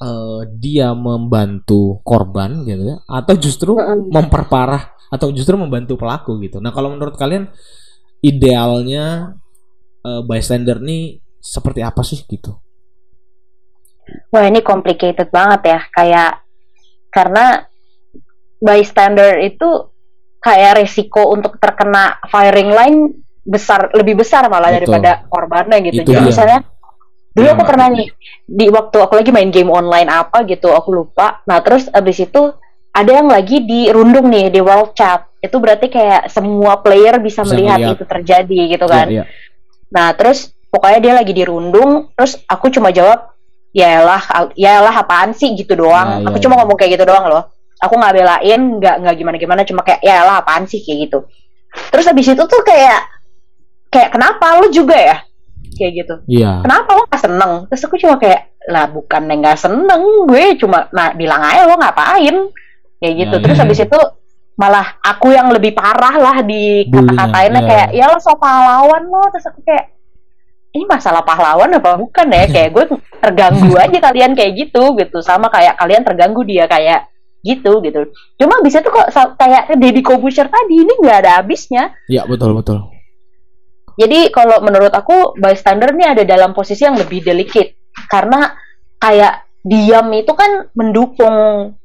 eh, 0.00 0.40
dia 0.56 0.96
membantu 0.96 2.00
korban 2.00 2.64
gitu 2.64 2.96
ya, 2.96 2.96
atau 3.04 3.34
justru 3.36 3.76
memperparah 4.08 4.96
atau 5.12 5.28
justru 5.28 5.60
membantu 5.60 6.00
pelaku 6.00 6.40
gitu. 6.40 6.56
Nah 6.64 6.72
kalau 6.72 6.96
menurut 6.96 7.14
kalian 7.20 7.52
idealnya 8.24 9.36
eh, 10.02 10.22
bystander 10.24 10.80
ini 10.80 11.20
seperti 11.38 11.84
apa 11.84 12.00
sih 12.00 12.24
gitu? 12.24 12.56
Wah 14.32 14.44
ini 14.48 14.64
complicated 14.64 15.28
banget 15.28 15.76
ya, 15.76 15.80
kayak 15.92 16.32
karena 17.12 17.68
bystander 18.58 19.44
itu 19.44 19.92
kayak 20.42 20.82
resiko 20.82 21.30
untuk 21.30 21.60
terkena 21.62 22.18
firing 22.26 22.70
line 22.74 23.00
besar 23.42 23.90
lebih 23.92 24.22
besar 24.22 24.46
malah 24.46 24.70
Betul. 24.70 24.76
daripada 24.86 25.10
korbannya 25.26 25.78
gitu. 25.90 26.02
Itu 26.02 26.10
Jadi 26.14 26.20
dia. 26.22 26.28
misalnya 26.30 26.58
dulu 27.32 27.46
Iya, 27.48 27.52
aku 27.56 27.62
Mbak. 27.64 27.70
pernah 27.72 27.86
nih 27.90 28.08
di 28.44 28.66
waktu 28.68 28.96
aku 29.00 29.14
lagi 29.16 29.30
main 29.32 29.50
game 29.50 29.70
online 29.72 30.08
apa 30.08 30.44
gitu, 30.46 30.70
aku 30.70 30.88
lupa. 30.92 31.40
Nah 31.48 31.58
terus 31.64 31.88
abis 31.90 32.28
itu 32.28 32.54
ada 32.92 33.10
yang 33.10 33.28
lagi 33.32 33.64
dirundung 33.64 34.28
nih 34.28 34.52
di 34.52 34.60
world 34.60 34.92
chat. 34.92 35.24
Itu 35.40 35.58
berarti 35.58 35.88
kayak 35.88 36.28
semua 36.28 36.78
player 36.84 37.18
bisa, 37.18 37.42
Bisa 37.42 37.50
melihat 37.50 37.78
melihat. 37.80 37.96
itu 37.98 38.04
terjadi 38.04 38.58
gitu 38.78 38.86
kan. 38.86 39.06
Iya, 39.08 39.24
iya. 39.24 39.24
Nah, 39.92 40.14
terus 40.14 40.52
pokoknya 40.70 40.98
dia 41.02 41.12
lagi 41.18 41.32
dirundung, 41.34 42.12
terus 42.14 42.38
aku 42.46 42.70
cuma 42.70 42.94
jawab, 42.94 43.32
ya 43.74 44.06
lah, 44.06 44.22
ya 44.54 44.80
lah 44.80 44.94
apaan 45.02 45.34
sih 45.34 45.52
gitu 45.58 45.74
doang. 45.74 46.22
Nah, 46.22 46.30
aku 46.30 46.38
iya, 46.38 46.44
cuma 46.46 46.54
iya. 46.54 46.60
ngomong 46.62 46.76
kayak 46.78 46.92
gitu 46.94 47.04
doang 47.08 47.26
loh. 47.26 47.42
Aku 47.82 47.98
nggak 47.98 48.14
belain, 48.14 48.60
nggak 48.78 48.94
nggak 49.02 49.14
gimana 49.18 49.36
gimana, 49.40 49.60
cuma 49.66 49.80
kayak 49.82 50.00
ya 50.06 50.22
lah 50.22 50.38
apaan 50.44 50.70
sih 50.70 50.78
kayak 50.78 51.10
gitu. 51.10 51.18
Terus 51.90 52.04
habis 52.06 52.26
itu 52.28 52.44
tuh 52.46 52.62
kayak 52.62 53.00
kayak 53.92 54.10
kenapa 54.16 54.56
lu 54.64 54.72
juga 54.72 54.96
ya? 54.96 55.16
Kayak 55.76 55.92
gitu. 56.00 56.14
Iya. 56.40 56.64
Kenapa 56.64 56.90
lo 56.96 57.02
gak 57.06 57.22
seneng? 57.22 57.52
Terus 57.68 57.82
aku 57.84 57.96
cuma 58.00 58.16
kayak 58.16 58.56
lah 58.62 58.86
bukan 58.88 59.22
nggak 59.26 59.58
seneng, 59.58 60.02
gue 60.30 60.54
cuma 60.56 60.86
nah 60.94 61.12
bilang 61.12 61.42
aja 61.44 61.68
lo 61.68 61.76
ngapain? 61.76 62.36
Kayak 63.02 63.14
gitu. 63.20 63.34
Ya, 63.36 63.42
Terus 63.44 63.58
ya. 63.58 63.62
habis 63.66 63.80
itu 63.84 64.00
malah 64.56 65.00
aku 65.00 65.32
yang 65.32 65.48
lebih 65.50 65.72
parah 65.72 66.14
lah 66.20 66.36
di 66.44 66.86
kata-katainnya 66.86 67.60
ya. 67.64 67.68
kayak 67.68 67.88
ya 67.96 68.04
lo 68.12 68.20
so 68.20 68.36
pahlawan 68.36 69.08
lo 69.08 69.24
terus 69.32 69.48
aku 69.48 69.64
kayak 69.64 69.96
ini 70.76 70.84
masalah 70.84 71.24
pahlawan 71.24 71.72
apa 71.72 71.96
bukan 71.96 72.28
ya 72.28 72.44
kayak 72.46 72.70
gue 72.76 72.84
terganggu 73.24 73.72
aja 73.82 73.98
kalian 74.12 74.36
kayak 74.36 74.52
gitu 74.54 74.92
gitu 75.00 75.18
sama 75.24 75.48
kayak 75.48 75.80
kalian 75.80 76.04
terganggu 76.04 76.44
dia 76.44 76.68
kayak 76.68 77.08
gitu 77.42 77.80
gitu 77.82 78.12
cuma 78.38 78.60
bisa 78.62 78.84
tuh 78.84 78.92
kok 78.92 79.08
kayak 79.40 79.72
Deddy 79.74 80.04
Kobusher 80.04 80.46
tadi 80.46 80.84
ini 80.84 80.92
nggak 81.00 81.18
ada 81.26 81.30
habisnya 81.42 81.90
Iya, 82.06 82.28
betul, 82.28 82.54
betul. 82.54 82.86
Jadi 83.96 84.32
kalau 84.32 84.60
menurut 84.64 84.92
aku 84.92 85.36
bystander 85.36 85.92
ini 85.92 86.04
ada 86.16 86.22
dalam 86.24 86.52
posisi 86.52 86.84
yang 86.84 86.96
lebih 86.96 87.20
delicate 87.20 87.92
karena 88.08 88.52
kayak 88.96 89.44
diam 89.62 90.10
itu 90.10 90.32
kan 90.34 90.68
mendukung 90.74 91.36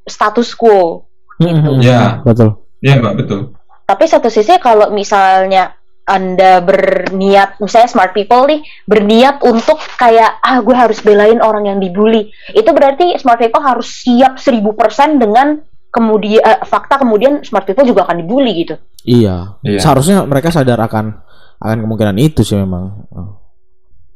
status 0.04 0.56
quo 0.58 1.06
Mm-mm. 1.38 1.86
Ya. 1.86 2.26
Betul. 2.26 2.58
Iya 2.82 2.98
mbak 3.02 3.14
betul. 3.22 3.40
tapi 3.88 4.04
satu 4.04 4.28
sisi 4.28 4.58
kalau 4.60 4.92
misalnya 4.92 5.78
anda 6.08 6.64
berniat 6.64 7.60
misalnya 7.60 7.92
smart 7.92 8.12
people 8.16 8.48
nih 8.48 8.64
berniat 8.88 9.44
untuk 9.44 9.76
kayak 10.00 10.40
ah 10.40 10.64
gue 10.64 10.76
harus 10.76 11.04
belain 11.04 11.44
orang 11.44 11.68
yang 11.68 11.80
dibully 11.84 12.32
itu 12.56 12.70
berarti 12.72 13.20
smart 13.20 13.40
people 13.44 13.60
harus 13.60 13.88
siap 14.08 14.40
1000% 14.40 15.20
dengan 15.20 15.60
kemudian 15.92 16.40
eh, 16.44 16.60
fakta 16.64 17.00
kemudian 17.04 17.44
smart 17.44 17.68
people 17.68 17.84
juga 17.84 18.08
akan 18.08 18.24
dibully 18.24 18.64
gitu 18.64 18.76
Iya. 19.08 19.56
Iya. 19.64 19.80
Seharusnya 19.80 20.28
mereka 20.28 20.52
sadar 20.52 20.76
akan 20.84 21.16
akan 21.60 21.78
kemungkinan 21.84 22.18
itu 22.18 22.42
sih 22.42 22.56
memang. 22.56 23.06
Oh. 23.10 23.42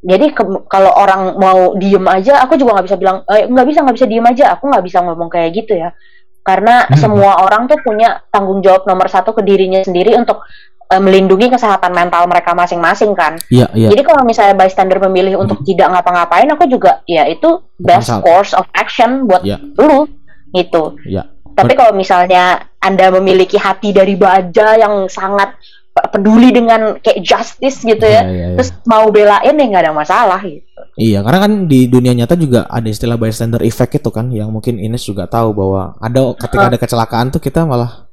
jadi 0.00 0.30
ke- 0.30 0.66
kalau 0.66 0.90
orang 0.92 1.36
mau 1.36 1.74
diem 1.74 2.02
aja 2.04 2.38
aku 2.40 2.54
juga 2.54 2.74
nggak 2.74 2.86
bisa 2.86 2.96
bilang 2.96 3.22
eh, 3.24 3.46
nggak 3.46 3.66
bisa 3.66 3.78
nggak 3.80 3.94
bisa 3.94 4.06
diem 4.06 4.24
aja 4.24 4.44
aku 4.50 4.66
nggak 4.66 4.82
bisa 4.82 4.98
ngomong 4.98 5.26
kayak 5.26 5.54
gitu 5.54 5.74
ya 5.74 5.94
karena 6.42 6.82
Hmm. 6.84 6.98
semua 6.98 7.38
orang 7.38 7.66
tuh 7.66 7.78
punya 7.78 8.18
tanggung 8.28 8.58
jawab 8.60 8.82
nomor 8.82 9.06
satu 9.06 9.30
ke 9.30 9.40
dirinya 9.40 9.78
sendiri 9.78 10.14
untuk 10.14 10.42
eh, 10.88 10.98
melindungi 10.98 11.46
kesehatan 11.48 11.90
mental 11.90 12.26
mereka 12.26 12.50
masing-masing 12.50 13.14
kan 13.14 13.38
Iya, 13.46 13.70
iya. 13.72 13.88
Jadi 13.88 14.02
kalau 14.02 14.22
misalnya 14.22 14.54
bystander 14.54 14.98
memilih 15.00 15.38
untuk 15.38 15.62
tidak 15.62 15.88
ngapa-ngapain, 15.88 16.50
aku 16.50 16.66
juga 16.66 17.00
ya 17.04 17.24
itu 17.24 17.48
best 17.76 18.10
Masalah. 18.10 18.22
course 18.22 18.52
of 18.52 18.66
action 18.72 19.24
buat 19.24 19.40
Iya. 19.40 19.56
lu 19.78 20.04
gitu. 20.50 20.98
Iya. 21.06 21.30
Tapi 21.52 21.72
kalau 21.72 21.94
misalnya 21.94 22.58
Anda 22.76 23.08
memiliki 23.08 23.54
hati 23.54 23.88
dari 23.90 24.16
baja 24.16 24.74
yang 24.74 25.06
sangat 25.06 25.54
peduli 25.92 26.48
dengan 26.50 26.96
kayak 26.98 27.20
justice 27.20 27.84
gitu 27.84 28.00
ya, 28.00 28.24
iya, 28.24 28.46
iya. 28.52 28.56
terus 28.56 28.72
mau 28.88 29.12
belain 29.12 29.52
ya 29.52 29.64
nggak 29.68 29.84
ada 29.84 29.92
masalah 29.92 30.40
gitu. 30.40 30.64
Iya, 30.96 31.20
karena 31.20 31.38
kan 31.44 31.52
di 31.68 31.84
dunia 31.84 32.12
nyata 32.12 32.32
juga 32.32 32.64
ada 32.64 32.88
istilah 32.88 33.16
bystander 33.16 33.60
effect 33.60 34.00
itu 34.00 34.08
kan, 34.08 34.32
yang 34.32 34.48
mungkin 34.48 34.80
Ines 34.80 35.04
juga 35.04 35.28
tahu 35.28 35.52
bahwa 35.52 35.92
ada 36.00 36.32
ketika 36.36 36.64
ada 36.68 36.78
kecelakaan 36.80 37.28
tuh 37.28 37.40
kita 37.40 37.68
malah, 37.68 38.08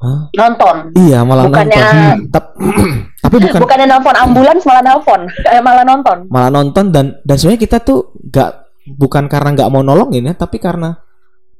Hah? 0.00 0.32
Nonton. 0.32 0.96
iya 0.96 1.20
malah 1.20 1.44
Bukannya- 1.44 1.76
nonton. 1.76 2.32
Tap- 2.32 2.56
tapi 3.24 3.36
bukan 3.36 3.60
Bukannya 3.68 3.86
nelfon 3.88 4.16
ambulans 4.16 4.62
malah 4.64 4.82
nelfon, 4.82 5.20
eh, 5.52 5.60
malah 5.60 5.84
nonton. 5.84 6.18
malah 6.32 6.48
nonton 6.48 6.88
dan 6.88 7.20
dan 7.20 7.36
sebenarnya 7.36 7.60
kita 7.60 7.76
tuh 7.84 8.16
nggak 8.16 8.50
bukan 8.96 9.28
karena 9.28 9.48
nggak 9.52 9.68
mau 9.68 9.84
nolongin 9.84 10.24
ya, 10.24 10.34
tapi 10.34 10.56
karena 10.56 10.96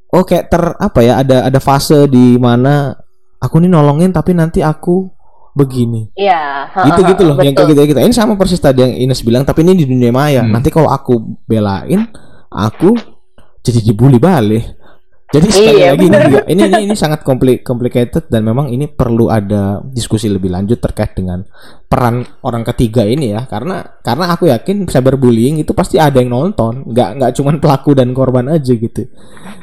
oh 0.08 0.24
kayak 0.24 0.48
ter 0.48 0.62
apa 0.74 1.00
ya 1.04 1.20
ada 1.20 1.46
ada 1.46 1.60
fase 1.60 2.08
di 2.08 2.40
mana 2.40 2.96
aku 3.38 3.60
nih 3.60 3.70
nolongin 3.70 4.10
tapi 4.10 4.32
nanti 4.32 4.64
aku 4.64 5.06
begini. 5.52 6.06
Iya. 6.14 6.70
gitu 6.86 7.00
gitu 7.04 7.22
loh 7.24 7.36
yang 7.36 7.52
kayak 7.52 7.68
gitu 7.68 7.80
gitu 7.84 7.98
ini 7.98 8.12
sama 8.12 8.34
persis 8.34 8.56
tadi 8.56 8.80
yang 8.80 8.94
Ines 8.94 9.20
bilang 9.20 9.42
tapi 9.42 9.60
ini 9.60 9.74
di 9.74 9.84
dunia 9.84 10.10
maya 10.10 10.40
Hmm. 10.40 10.52
nanti 10.52 10.68
kalau 10.68 10.86
aku 10.86 11.18
belain 11.42 12.06
aku 12.48 12.94
jadi 13.60 13.82
dibully 13.82 14.16
balik 14.16 14.78
jadi 15.28 15.46
sekali 15.46 15.78
Iya, 15.78 15.88
lagi 15.88 16.04
ini 16.04 16.16
juga 16.20 16.40
ini 16.44 16.60
ini 16.64 16.78
ini 16.86 16.94
sangat 16.96 17.22
compli- 17.22 17.62
complicated 17.62 18.26
dan 18.26 18.42
memang 18.42 18.66
ini 18.66 18.86
perlu 18.86 19.26
ada 19.26 19.78
diskusi 19.84 20.26
lebih 20.26 20.50
lanjut 20.50 20.78
terkait 20.78 21.14
dengan 21.14 21.46
peran 21.84 22.22
orang 22.42 22.62
ketiga 22.64 23.02
ini 23.02 23.30
ya 23.30 23.46
karena 23.46 23.78
karena 24.00 24.26
aku 24.28 24.46
yakin 24.46 24.86
cyberbullying 24.86 25.58
itu 25.58 25.70
pasti 25.70 25.98
ada 25.98 26.18
yang 26.18 26.30
nonton 26.30 26.82
nggak 26.84 27.08
nggak 27.16 27.30
cuman 27.32 27.58
pelaku 27.58 27.94
dan 27.94 28.10
korban 28.10 28.50
aja 28.50 28.70
gitu 28.70 29.06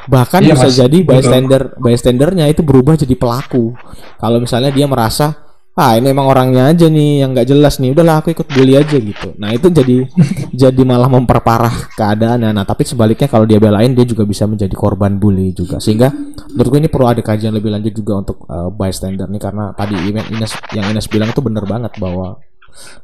bahkan 0.05 0.39
Iya, 0.39 0.55
bisa 0.55 0.67
Mas. 0.67 0.75
jadi 0.77 0.97
Betul. 0.99 1.11
bystander 1.15 1.61
bystandernya 1.75 2.45
itu 2.47 2.61
berubah 2.61 2.95
jadi 2.95 3.15
pelaku 3.15 3.75
kalau 4.15 4.39
misalnya 4.39 4.71
dia 4.71 4.83
merasa 4.83 5.46
ah 5.77 5.93
ini 5.93 6.09
emang 6.09 6.25
orangnya 6.25 6.73
aja 6.73 6.89
nih 6.89 7.21
yang 7.21 7.37
nggak 7.37 7.53
jelas 7.53 7.77
nih. 7.77 7.93
Udahlah 7.93 8.25
aku 8.25 8.33
ikut 8.33 8.49
bully 8.49 8.73
aja 8.73 8.97
gitu. 8.97 9.37
Nah 9.37 9.53
itu 9.53 9.69
jadi 9.69 10.09
jadi 10.67 10.81
malah 10.81 11.05
memperparah 11.05 11.93
keadaannya. 11.93 12.49
Nah 12.49 12.65
tapi 12.65 12.81
sebaliknya 12.81 13.29
kalau 13.29 13.45
dia 13.45 13.61
belain 13.61 13.93
dia 13.93 14.01
juga 14.03 14.25
bisa 14.25 14.49
menjadi 14.49 14.73
korban 14.73 15.21
bully 15.21 15.53
juga. 15.53 15.77
Sehingga 15.77 16.09
menurutku 16.57 16.81
ini 16.81 16.89
perlu 16.89 17.05
ada 17.13 17.21
kajian 17.21 17.53
lebih 17.53 17.69
lanjut 17.69 17.93
juga 17.93 18.25
untuk 18.25 18.49
uh, 18.49 18.73
bystander 18.73 19.29
nih. 19.29 19.41
Karena 19.41 19.69
tadi 19.77 19.95
Ines 20.09 20.51
yang 20.73 20.89
Ines 20.89 21.05
bilang 21.05 21.29
itu 21.29 21.45
bener 21.45 21.61
banget 21.69 21.93
bahwa 22.01 22.41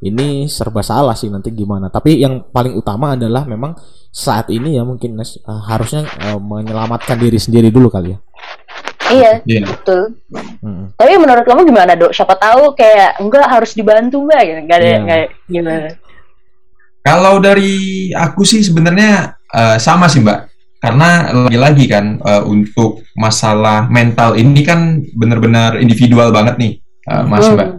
ini 0.04 0.46
serba 0.50 0.82
salah 0.82 1.14
sih 1.14 1.30
nanti 1.30 1.54
gimana. 1.54 1.94
Tapi 1.94 2.22
yang 2.22 2.50
paling 2.50 2.74
utama 2.74 3.14
adalah 3.14 3.46
memang 3.46 3.78
saat 4.14 4.50
ini 4.54 4.78
ya 4.78 4.86
mungkin 4.86 5.18
Nes, 5.18 5.42
uh, 5.42 5.62
harusnya 5.70 6.06
uh, 6.30 6.40
menyelamatkan 6.42 7.18
diri 7.18 7.38
sendiri 7.42 7.74
dulu 7.74 7.90
kali 7.90 8.14
ya. 8.14 8.20
Iya, 9.10 9.44
Iya. 9.44 9.62
betul. 9.68 10.16
Mm-mm. 10.32 10.96
Tapi 10.96 11.12
menurut 11.20 11.44
kamu 11.44 11.62
gimana, 11.64 11.92
Dok? 11.94 12.12
Siapa 12.12 12.36
tahu 12.36 12.72
kayak 12.74 13.20
enggak 13.20 13.48
harus 13.48 13.72
dibantu 13.74 14.24
enggak 14.24 14.42
gitu. 14.44 14.60
Enggak 14.64 14.78
ada 14.80 14.88
Iya. 14.88 14.98
enggak 15.00 15.20
gimana. 15.46 15.90
Kalau 17.04 17.36
dari 17.38 17.74
aku 18.12 18.42
sih 18.44 18.64
sebenarnya 18.64 19.36
eh, 19.54 19.78
sama 19.78 20.08
sih 20.08 20.24
Mbak. 20.24 20.40
Karena 20.80 21.10
lagi-lagi 21.48 21.86
kan 21.88 22.18
eh, 22.18 22.44
untuk 22.44 23.04
masalah 23.14 23.88
mental 23.88 24.36
ini 24.36 24.64
kan 24.64 25.00
benar-benar 25.14 25.78
individual 25.78 26.32
banget 26.32 26.56
nih, 26.58 26.72
eh, 27.06 27.24
Mas 27.24 27.46
Hmm. 27.46 27.56
Mbak. 27.56 27.70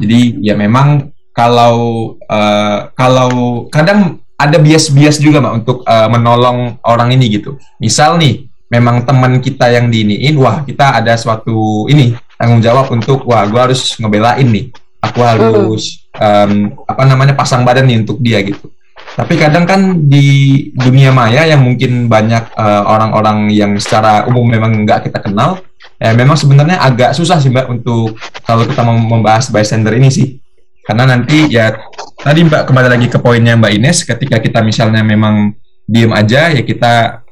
Jadi 0.00 0.20
ya 0.42 0.56
memang 0.56 1.12
kalau 1.30 1.76
eh, 2.18 2.78
kalau 2.92 3.30
kadang 3.68 4.18
ada 4.34 4.56
bias-bias 4.56 5.20
juga 5.20 5.38
Mbak 5.38 5.54
untuk 5.54 5.78
eh, 5.84 6.08
menolong 6.08 6.80
orang 6.82 7.12
ini 7.12 7.30
gitu. 7.30 7.54
Misal 7.78 8.16
nih, 8.16 8.48
memang 8.70 9.02
teman 9.02 9.42
kita 9.42 9.68
yang 9.68 9.90
diiniin, 9.90 10.38
wah 10.38 10.62
kita 10.62 11.02
ada 11.02 11.18
suatu 11.18 11.90
ini 11.90 12.14
tanggung 12.38 12.62
jawab 12.62 12.88
untuk 12.94 13.26
wah 13.26 13.42
gua 13.50 13.68
harus 13.68 13.98
ngebelain 13.98 14.46
nih. 14.46 14.70
Aku 15.00 15.20
harus 15.26 16.06
em, 16.14 16.70
apa 16.86 17.02
namanya 17.02 17.34
pasang 17.34 17.66
badan 17.66 17.88
nih 17.90 18.06
untuk 18.06 18.22
dia 18.22 18.38
gitu. 18.46 18.70
Tapi 19.16 19.34
kadang 19.34 19.66
kan 19.66 20.06
di 20.06 20.70
dunia 20.76 21.10
maya 21.10 21.42
yang 21.42 21.66
mungkin 21.66 22.06
banyak 22.06 22.54
eh, 22.54 22.82
orang-orang 22.86 23.50
yang 23.50 23.74
secara 23.80 24.28
umum 24.30 24.46
memang 24.46 24.86
nggak 24.86 25.10
kita 25.10 25.18
kenal, 25.18 25.58
ya 25.98 26.14
memang 26.14 26.38
sebenarnya 26.38 26.78
agak 26.78 27.16
susah 27.16 27.42
sih 27.42 27.50
mbak 27.50 27.66
untuk 27.66 28.14
kalau 28.46 28.62
kita 28.68 28.86
mau 28.86 28.94
membahas 28.94 29.50
bystander 29.50 29.98
ini 29.98 30.12
sih. 30.12 30.38
Karena 30.86 31.10
nanti 31.16 31.48
ya 31.50 31.74
tadi 32.22 32.44
mbak 32.46 32.70
kembali 32.70 32.88
lagi 32.92 33.06
ke 33.10 33.18
poinnya 33.18 33.58
mbak 33.58 33.72
Ines, 33.74 34.06
ketika 34.06 34.38
kita 34.38 34.62
misalnya 34.62 35.02
memang 35.02 35.58
diem 35.90 36.12
aja 36.14 36.54
ya 36.54 36.62
kita 36.62 37.24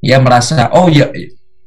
ya 0.00 0.16
merasa 0.20 0.72
oh 0.72 0.88
ya 0.88 1.12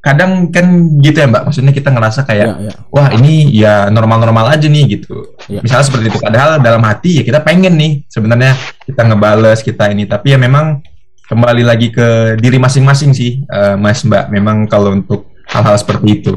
kadang 0.04 0.52
kan 0.52 0.68
gitu 1.00 1.16
ya 1.16 1.32
mbak, 1.32 1.48
maksudnya 1.48 1.72
kita 1.72 1.88
ngerasa 1.88 2.28
kayak 2.28 2.60
Ya, 2.60 2.68
ya. 2.68 2.74
wah 2.92 3.08
ini 3.16 3.48
ya 3.56 3.88
normal-normal 3.88 4.52
aja 4.52 4.68
nih 4.68 5.00
gitu. 5.00 5.32
Iya. 5.48 5.64
Misalnya 5.64 5.86
seperti 5.88 6.06
itu. 6.12 6.20
Padahal 6.20 6.60
dalam 6.60 6.84
hati 6.84 7.22
ya 7.22 7.24
kita 7.24 7.40
pengen 7.40 7.80
nih 7.80 8.04
sebenarnya 8.12 8.52
kita 8.84 9.00
ngebales 9.08 9.64
kita 9.64 9.88
ini. 9.96 10.04
Tapi 10.04 10.36
ya 10.36 10.38
memang 10.38 10.84
kembali 11.32 11.64
lagi 11.64 11.88
ke 11.88 12.36
diri 12.36 12.60
masing-masing 12.60 13.16
sih, 13.16 13.48
eh, 13.48 13.80
Mas 13.80 14.04
Mbak. 14.04 14.28
Memang 14.28 14.68
kalau 14.68 14.92
untuk 14.92 15.32
hal-hal 15.48 15.80
seperti 15.80 16.08
itu. 16.20 16.34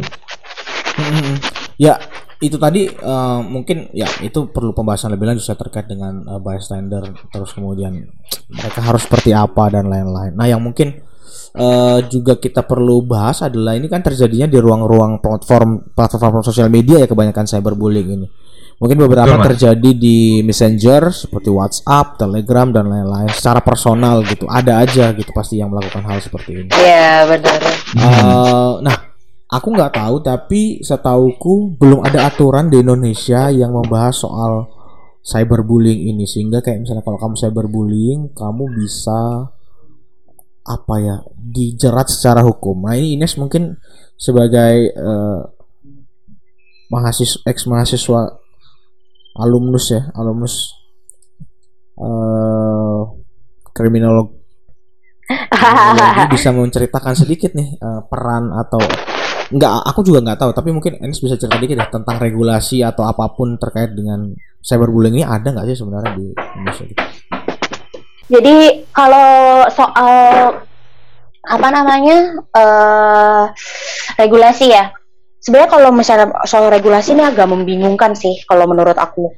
Mm-mm. 1.02 1.42
Ya, 1.74 1.98
itu 2.38 2.62
tadi 2.62 2.86
eh, 2.86 3.40
mungkin 3.42 3.90
ya 3.90 4.06
itu 4.22 4.46
perlu 4.46 4.78
pembahasan 4.78 5.10
lebih 5.10 5.26
lanjut 5.26 5.42
saya 5.42 5.58
terkait 5.58 5.90
dengan 5.90 6.22
eh, 6.22 6.38
bystander 6.38 7.02
terus 7.34 7.50
kemudian 7.50 7.98
mereka 8.46 8.78
harus 8.78 9.02
seperti 9.10 9.34
apa 9.34 9.74
dan 9.74 9.90
lain-lain. 9.90 10.38
Nah, 10.38 10.46
yang 10.46 10.62
mungkin 10.62 11.02
eh, 11.56 11.98
juga 12.12 12.36
kita 12.36 12.62
perlu 12.68 13.00
bahas 13.02 13.40
adalah 13.40 13.74
ini 13.74 13.88
kan 13.88 14.04
terjadinya 14.04 14.46
di 14.46 14.60
ruang-ruang 14.60 15.18
platform 15.24 15.96
platform 15.96 16.44
sosial 16.44 16.68
media 16.68 17.00
ya 17.00 17.08
kebanyakan 17.08 17.48
cyberbullying 17.48 18.10
ini. 18.20 18.28
Mungkin 18.76 19.08
beberapa 19.08 19.40
Betul, 19.40 19.56
terjadi 19.56 19.90
di 19.96 20.44
Messenger 20.44 21.08
seperti 21.08 21.48
WhatsApp, 21.48 22.20
Telegram 22.20 22.68
dan 22.68 22.92
lain-lain 22.92 23.32
secara 23.32 23.64
personal 23.64 24.20
gitu. 24.28 24.44
Ada 24.44 24.84
aja 24.84 25.16
gitu 25.16 25.32
pasti 25.32 25.56
yang 25.56 25.72
melakukan 25.72 26.04
hal 26.04 26.20
seperti 26.20 26.60
ini. 26.60 26.70
Iya, 26.76 27.24
benar. 27.24 27.60
Eh, 27.96 28.72
nah, 28.84 28.96
aku 29.48 29.68
nggak 29.72 29.96
tahu 29.96 30.16
tapi 30.20 30.84
setauku 30.84 31.80
belum 31.80 32.04
ada 32.04 32.28
aturan 32.28 32.68
di 32.68 32.84
Indonesia 32.84 33.48
yang 33.48 33.72
membahas 33.72 34.20
soal 34.20 34.68
cyberbullying 35.26 36.12
ini 36.12 36.28
sehingga 36.28 36.62
kayak 36.62 36.86
misalnya 36.86 37.02
kalau 37.02 37.18
kamu 37.18 37.34
cyberbullying 37.34 38.20
kamu 38.36 38.64
bisa 38.76 39.50
apa 40.66 40.94
ya 40.98 41.16
dijerat 41.34 42.10
secara 42.10 42.42
hukum. 42.42 42.82
Nah 42.82 42.98
ini 42.98 43.14
Ines 43.14 43.38
mungkin 43.38 43.78
sebagai 44.18 44.90
eh, 44.90 45.40
mahasiswa 46.90 47.42
ex 47.46 47.66
mahasiswa 47.66 48.20
alumnus 49.36 49.86
ya 49.92 50.02
alumnus 50.16 50.72
eh 51.96 53.02
kriminolog 53.72 54.32
bisa 56.32 56.54
menceritakan 56.54 57.14
sedikit 57.18 57.52
nih 57.52 57.76
eh, 57.76 58.00
peran 58.06 58.54
atau 58.54 58.80
enggak 59.46 59.72
aku 59.86 60.00
juga 60.02 60.18
nggak 60.26 60.38
tahu 60.42 60.50
tapi 60.50 60.70
mungkin 60.74 60.98
Enes 60.98 61.22
bisa 61.22 61.38
cerita 61.38 61.58
dikit 61.58 61.78
ya 61.78 61.86
tentang 61.86 62.18
regulasi 62.18 62.82
atau 62.82 63.06
apa 63.06 63.30
pun 63.34 63.54
terkait 63.58 63.94
dengan 63.94 64.34
cyberbullying 64.58 65.22
ini 65.22 65.24
ada 65.26 65.54
nggak 65.54 65.66
sih 65.70 65.76
sebenarnya 65.78 66.12
di 66.18 66.26
Indonesia 66.34 66.84
gitu? 66.90 67.04
Jadi 68.26 68.88
kalau 68.90 69.62
soal 69.70 70.14
apa 71.46 71.68
namanya 71.70 72.42
eh 72.58 73.44
regulasi 74.18 74.66
ya, 74.74 74.90
sebenarnya 75.38 75.70
kalau 75.70 75.90
misalnya 75.94 76.34
soal 76.42 76.66
regulasi 76.66 77.14
ini 77.14 77.22
agak 77.22 77.46
membingungkan 77.46 78.18
sih 78.18 78.42
kalau 78.50 78.66
menurut 78.66 78.98
aku. 78.98 79.30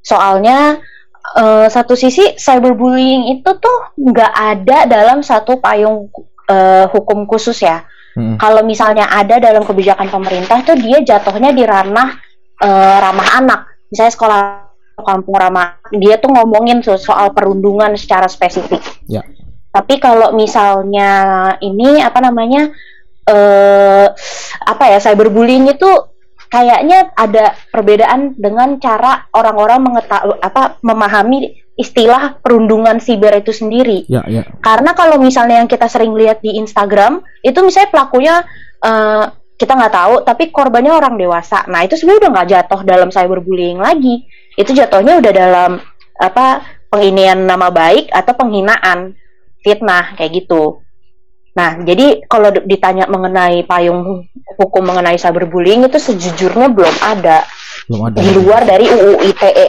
Soalnya 0.00 0.80
eh, 1.36 1.68
satu 1.68 1.92
sisi 1.92 2.40
cyberbullying 2.40 3.36
itu 3.36 3.50
tuh 3.60 3.78
nggak 4.00 4.32
ada 4.32 4.88
dalam 4.88 5.20
satu 5.20 5.60
payung 5.60 6.08
eh, 6.48 6.88
hukum 6.88 7.28
khusus 7.28 7.60
ya. 7.60 7.84
Mm-mm. 8.16 8.40
Kalau 8.40 8.64
misalnya 8.64 9.06
ada 9.06 9.36
dalam 9.36 9.62
kebijakan 9.62 10.08
pemerintah 10.08 10.64
tuh 10.64 10.80
dia 10.80 11.04
jatuhnya 11.04 11.52
di 11.52 11.68
ranah 11.68 12.16
eh, 12.64 12.96
ramah 13.04 13.28
anak. 13.36 13.60
Misalnya 13.92 14.12
sekolah 14.16 14.40
kampung 15.02 15.36
ramah, 15.36 15.80
dia 15.92 16.16
tuh 16.16 16.32
ngomongin 16.32 16.84
so- 16.84 17.00
soal 17.00 17.32
perundungan 17.34 17.94
secara 17.98 18.26
spesifik. 18.26 18.80
Ya. 19.06 19.24
Tapi 19.70 20.02
kalau 20.02 20.34
misalnya 20.34 21.10
ini 21.62 22.02
apa 22.02 22.18
namanya 22.18 22.74
eh 23.30 24.06
apa 24.66 24.84
ya 24.90 24.98
cyberbullying 24.98 25.70
itu 25.70 25.90
kayaknya 26.50 27.14
ada 27.14 27.54
perbedaan 27.70 28.34
dengan 28.34 28.82
cara 28.82 29.30
orang-orang 29.30 29.86
mengetahui 29.86 30.36
apa 30.42 30.82
memahami 30.82 31.54
istilah 31.78 32.36
perundungan 32.42 33.00
siber 33.00 33.32
itu 33.40 33.54
sendiri. 33.54 34.04
Ya 34.10 34.26
ya. 34.26 34.44
Karena 34.60 34.92
kalau 34.92 35.16
misalnya 35.16 35.64
yang 35.64 35.70
kita 35.70 35.88
sering 35.88 36.12
lihat 36.12 36.44
di 36.44 36.60
Instagram, 36.60 37.24
itu 37.40 37.56
misalnya 37.64 37.88
pelakunya 37.88 38.34
eh, 38.84 39.24
kita 39.56 39.72
nggak 39.76 39.94
tahu, 39.94 40.14
tapi 40.24 40.48
korbannya 40.52 40.92
orang 40.92 41.16
dewasa. 41.16 41.64
Nah 41.68 41.84
itu 41.84 41.96
sebenarnya 41.96 42.20
udah 42.26 42.32
nggak 42.32 42.48
jatuh 42.52 42.80
dalam 42.84 43.08
cyberbullying 43.08 43.80
lagi. 43.80 44.24
Itu 44.60 44.76
jatuhnya 44.76 45.18
udah 45.18 45.32
dalam 45.32 45.80
apa 46.20 46.60
penginian 46.92 47.48
nama 47.48 47.72
baik 47.72 48.12
atau 48.12 48.32
penghinaan, 48.36 49.16
fitnah 49.64 50.12
kayak 50.18 50.44
gitu. 50.44 50.84
Nah 51.56 51.82
jadi 51.82 52.22
kalau 52.30 52.52
ditanya 52.62 53.10
mengenai 53.10 53.64
payung 53.66 54.26
hukum 54.58 54.82
mengenai 54.84 55.18
cyberbullying 55.18 55.86
itu 55.86 55.98
sejujurnya 55.98 56.70
belum 56.70 56.94
ada 57.00 57.42
Belum 57.88 58.06
ada. 58.06 58.18
di 58.20 58.30
luar 58.36 58.62
dari 58.68 58.86
UU 58.86 59.18
ITE. 59.34 59.66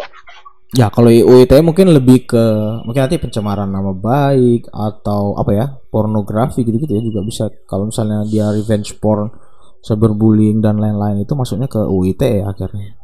Ya 0.71 0.87
kalau 0.87 1.11
UU 1.11 1.47
ITE 1.47 1.59
mungkin 1.65 1.91
lebih 1.91 2.29
ke 2.29 2.45
mungkin 2.85 3.01
nanti 3.07 3.17
pencemaran 3.19 3.67
nama 3.67 3.91
baik 3.91 4.69
atau 4.71 5.35
apa 5.35 5.51
ya 5.51 5.65
pornografi 5.91 6.63
gitu-gitu 6.63 6.95
ya 6.95 7.03
juga 7.03 7.19
bisa 7.25 7.49
kalau 7.67 7.89
misalnya 7.89 8.23
dia 8.29 8.51
revenge 8.53 8.95
porn 9.01 9.31
cyberbullying 9.81 10.61
dan 10.61 10.77
lain-lain 10.77 11.25
itu 11.25 11.33
masuknya 11.33 11.65
ke 11.65 11.81
UU 11.81 12.13
ITE 12.13 12.45
akhirnya. 12.45 13.00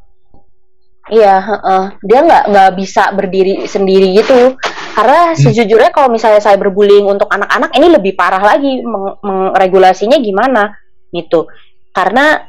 Iya, 1.07 1.35
heeh. 1.39 1.83
dia 2.03 2.19
nggak 2.23 2.43
nggak 2.51 2.71
bisa 2.75 3.03
berdiri 3.15 3.63
sendiri 3.65 4.11
gitu. 4.17 4.59
Karena 4.97 5.37
sejujurnya 5.37 5.93
kalau 5.93 6.09
misalnya 6.09 6.41
cyberbullying 6.41 7.05
untuk 7.05 7.29
anak-anak 7.29 7.71
ini 7.77 7.87
lebih 7.93 8.17
parah 8.17 8.41
lagi 8.41 8.81
meng- 8.81 9.21
mengregulasinya 9.21 10.17
gimana 10.17 10.73
gitu. 11.13 11.47
Karena 11.93 12.41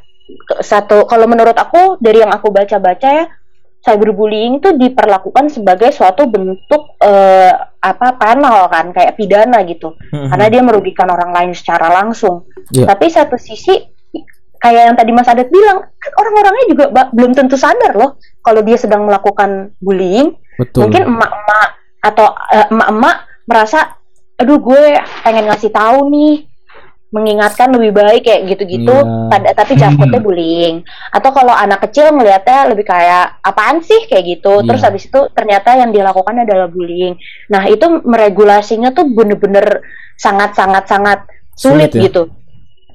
satu 0.61 1.05
kalau 1.09 1.25
menurut 1.25 1.57
aku 1.57 1.97
dari 2.01 2.21
yang 2.21 2.33
aku 2.33 2.49
baca-baca 2.53 3.09
ya 3.09 3.25
cyberbullying 3.79 4.59
itu 4.59 4.75
diperlakukan 4.75 5.49
sebagai 5.49 5.89
suatu 5.95 6.27
bentuk 6.27 6.99
eh, 6.99 7.53
apa 7.79 8.07
penal 8.19 8.67
kan 8.67 8.91
kayak 8.91 9.15
pidana 9.15 9.63
gitu. 9.63 9.95
Karena 10.11 10.45
dia 10.51 10.61
merugikan 10.61 11.07
orang 11.07 11.31
lain 11.31 11.51
secara 11.55 11.87
langsung. 11.87 12.49
Iya. 12.75 12.91
Tapi 12.91 13.05
satu 13.07 13.39
sisi 13.39 13.77
kayak 14.59 14.91
yang 14.91 14.97
tadi 14.99 15.11
Mas 15.15 15.27
Adet 15.27 15.47
bilang, 15.47 15.87
kan 15.87 16.11
orang-orangnya 16.19 16.65
juga 16.67 16.85
belum 17.15 17.31
tentu 17.31 17.55
sadar 17.55 17.95
loh 17.95 18.19
kalau 18.43 18.59
dia 18.61 18.75
sedang 18.75 19.07
melakukan 19.07 19.71
bullying. 19.79 20.35
betul. 20.59 20.87
Mungkin 20.87 21.07
emak-emak 21.07 21.67
atau 22.03 22.27
eh, 22.51 22.67
emak-emak 22.67 23.15
merasa, 23.47 23.79
aduh 24.35 24.59
gue 24.59 24.99
pengen 25.23 25.47
ngasih 25.47 25.71
tahu 25.71 26.11
nih, 26.11 26.33
mengingatkan 27.09 27.73
lebih 27.73 27.91
baik 27.97 28.21
kayak 28.27 28.41
gitu-gitu. 28.53 28.93
Iya. 28.93 29.29
Pada 29.33 29.49
tapi 29.57 29.73
jakutnya 29.73 30.21
bullying. 30.21 30.85
Atau 31.09 31.33
kalau 31.33 31.55
anak 31.55 31.81
kecil 31.89 32.13
ngelihatnya 32.13 32.69
lebih 32.69 32.85
kayak 32.85 33.41
apaan 33.41 33.81
sih 33.81 34.05
kayak 34.05 34.37
gitu. 34.37 34.61
Terus 34.61 34.81
Iya. 34.83 34.87
habis 34.93 35.03
itu 35.09 35.19
ternyata 35.33 35.73
yang 35.73 35.89
dilakukan 35.89 36.45
adalah 36.45 36.69
bullying. 36.69 37.17
Nah 37.49 37.65
itu 37.65 38.05
meregulasinya 38.05 38.93
tuh 38.93 39.09
bener-bener 39.09 39.81
sangat-sangat 40.19 40.83
sangat 40.85 41.19
sulit, 41.57 41.89
Sulit 41.89 41.91
ya? 41.97 42.01
gitu. 42.11 42.21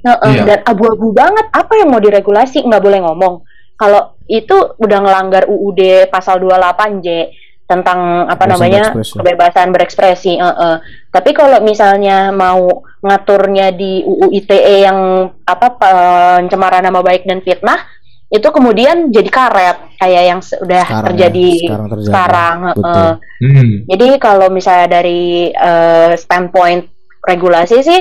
Nah, 0.04 0.20
eh, 0.20 0.30
Iya. 0.30 0.44
dan 0.44 0.58
abu-abu 0.64 1.10
banget 1.10 1.46
apa 1.48 1.72
yang 1.74 1.88
mau 1.88 1.98
diregulasi 1.98 2.60
nggak 2.60 2.82
boleh 2.82 3.00
ngomong. 3.00 3.34
Kalau 3.74 4.00
itu 4.24 4.52
udah 4.76 4.98
ngelanggar 5.00 5.44
UUD 5.46 5.80
pasal 6.06 6.38
28J 6.38 7.32
tentang 7.64 8.28
apa 8.28 8.36
Kebebasan 8.36 8.52
namanya 8.54 8.82
berekspresi. 8.92 9.16
kebebasan 9.18 9.68
berekspresi. 9.72 10.32
eh, 10.36 10.44
eh. 10.44 10.76
Tapi 11.08 11.30
kalau 11.32 11.58
misalnya 11.58 12.28
mau 12.30 12.68
ngaturnya 13.00 13.72
di 13.72 14.00
UU 14.00 14.28
ITE 14.34 14.84
yang 14.84 14.98
apa 15.42 15.66
pencemaran 15.72 16.80
nama 16.82 17.00
baik 17.00 17.24
dan 17.24 17.40
fitnah 17.40 17.80
itu 18.26 18.44
kemudian 18.46 19.08
jadi 19.08 19.30
karet 19.30 19.78
kayak 19.96 20.22
yang 20.26 20.40
sudah 20.40 20.82
Sekarang 20.82 21.00
ya, 21.00 21.08
terjadi 21.08 21.48
sekarang 21.62 21.88
terjadi. 21.88 22.08
sekarang, 22.10 22.56
Betul. 22.74 22.92
eh. 22.92 23.14
Hmm. 23.40 23.70
Jadi 23.86 24.06
kalau 24.18 24.46
misalnya 24.48 24.88
dari 24.92 25.22
eh, 25.48 26.12
standpoint 26.14 26.82
regulasi 27.22 27.80
sih, 27.80 28.00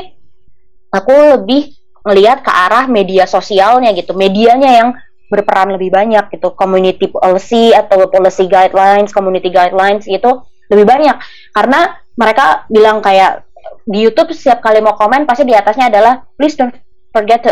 aku 0.90 1.14
lebih 1.34 1.72
ngelihat 2.04 2.44
ke 2.44 2.52
arah 2.52 2.86
media 2.88 3.24
sosialnya 3.24 3.96
gitu, 3.96 4.12
medianya 4.16 4.70
yang 4.84 4.90
berperan 5.32 5.74
lebih 5.74 5.90
banyak 5.90 6.30
gitu, 6.36 6.54
community 6.54 7.10
policy 7.10 7.74
atau 7.74 8.06
policy 8.12 8.46
guidelines, 8.46 9.10
community 9.10 9.50
guidelines 9.50 10.06
gitu 10.06 10.46
lebih 10.72 10.86
banyak 10.88 11.16
karena 11.52 12.00
mereka 12.16 12.66
bilang 12.72 13.04
kayak 13.04 13.46
di 13.84 14.06
YouTube 14.06 14.32
setiap 14.32 14.64
kali 14.64 14.80
mau 14.80 14.96
komen 14.96 15.28
pasti 15.28 15.44
di 15.44 15.52
atasnya 15.52 15.92
adalah 15.92 16.24
please 16.40 16.56
don't 16.56 16.74
forget 17.12 17.44
to 17.44 17.52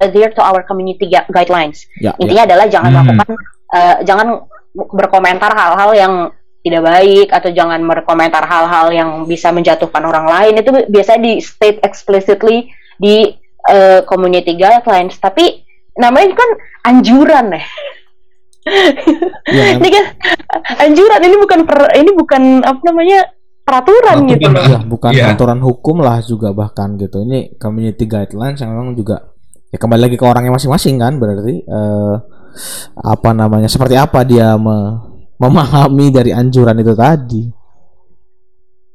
adhere 0.00 0.30
to 0.32 0.40
our 0.40 0.62
community 0.64 1.10
gui- 1.10 1.28
guidelines. 1.28 1.84
Ya, 1.98 2.14
ya. 2.14 2.22
Intinya 2.22 2.42
adalah 2.48 2.66
jangan 2.70 2.90
Hmm. 2.90 2.98
melakukan 3.04 3.28
eh, 3.68 3.96
jangan 4.08 4.26
berkomentar 4.72 5.52
hal-hal 5.52 5.90
yang 5.92 6.12
tidak 6.64 6.82
baik 6.88 7.28
atau 7.28 7.50
jangan 7.52 7.80
berkomentar 7.84 8.44
hal-hal 8.48 8.88
yang 8.92 9.10
bisa 9.28 9.52
menjatuhkan 9.52 10.02
orang 10.08 10.24
lain 10.24 10.54
itu 10.56 10.70
biasanya 10.88 11.20
di 11.20 11.32
state 11.44 11.84
explicitly 11.84 12.72
di 12.96 13.28
eh, 13.68 14.00
community 14.04 14.56
guidelines 14.56 15.16
tapi 15.16 15.62
namanya 15.94 16.32
kan 16.34 16.50
anjuran 16.84 17.52
ya 17.52 17.62
Iya, 19.48 19.64
ini 19.80 19.88
kan 19.88 20.04
anjuran 20.84 21.20
ini 21.24 21.36
bukan 21.40 21.60
per- 21.64 21.94
ini 21.96 22.10
bukan 22.12 22.42
apa 22.60 22.80
namanya 22.84 23.18
peraturan 23.64 24.24
Aturan, 24.24 24.32
gitu 24.32 24.48
Iya, 24.48 24.78
bukan 24.84 25.12
Iya. 25.12 25.24
aturan 25.32 25.60
hukum 25.60 26.00
lah 26.00 26.20
juga 26.20 26.52
bahkan 26.52 26.96
gitu. 26.96 27.20
Ini 27.20 27.56
community 27.56 28.04
guidelines 28.04 28.60
yang 28.60 28.72
memang 28.72 28.92
juga 28.92 29.32
ya 29.68 29.76
kembali 29.76 30.00
lagi 30.08 30.16
ke 30.16 30.24
orangnya 30.24 30.52
masing-masing 30.52 30.96
kan 30.96 31.16
berarti 31.16 31.64
eh, 31.64 32.14
apa 32.96 33.30
namanya 33.32 33.68
seperti 33.68 33.96
apa 33.96 34.24
dia 34.24 34.56
me- 34.56 35.00
memahami 35.36 36.08
dari 36.10 36.32
anjuran 36.32 36.76
itu 36.76 36.92
tadi. 36.92 37.42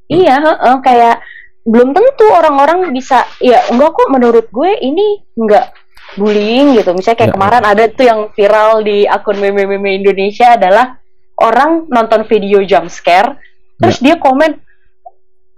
Iya, 0.05 0.35
heeh, 0.37 0.75
kayak 0.83 1.17
belum 1.63 1.95
tentu 1.95 2.27
orang-orang 2.27 2.91
bisa 2.91 3.23
ya 3.39 3.63
enggak 3.71 3.95
kok 3.95 4.09
menurut 4.11 4.47
gue 4.51 4.71
ini 4.79 5.23
enggak 5.39 5.71
bullying 6.13 6.75
gitu. 6.77 6.91
Misalnya 6.93 7.17
kayak 7.23 7.31
Ya, 7.31 7.35
kemarin 7.35 7.63
ada 7.63 7.83
tuh 7.89 8.05
yang 8.05 8.19
viral 8.35 8.83
di 8.83 9.07
akun 9.07 9.39
meme-meme 9.39 9.97
Indonesia 9.97 10.59
adalah 10.59 10.99
orang 11.39 11.89
nonton 11.89 12.27
video 12.29 12.61
jump 12.61 12.87
scare 12.87 13.39
terus 13.81 13.97
dia 13.99 14.21
komen 14.21 14.53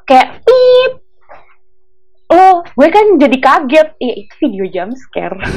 kayak 0.07 0.41
pip 0.41 0.91
lo 2.31 2.63
gue 2.63 2.87
kan 2.89 3.05
jadi 3.19 3.37
kaget 3.37 3.87
iya 3.99 4.13
itu 4.17 4.33
video 4.41 4.65
jump 4.71 4.93
scare 4.95 5.37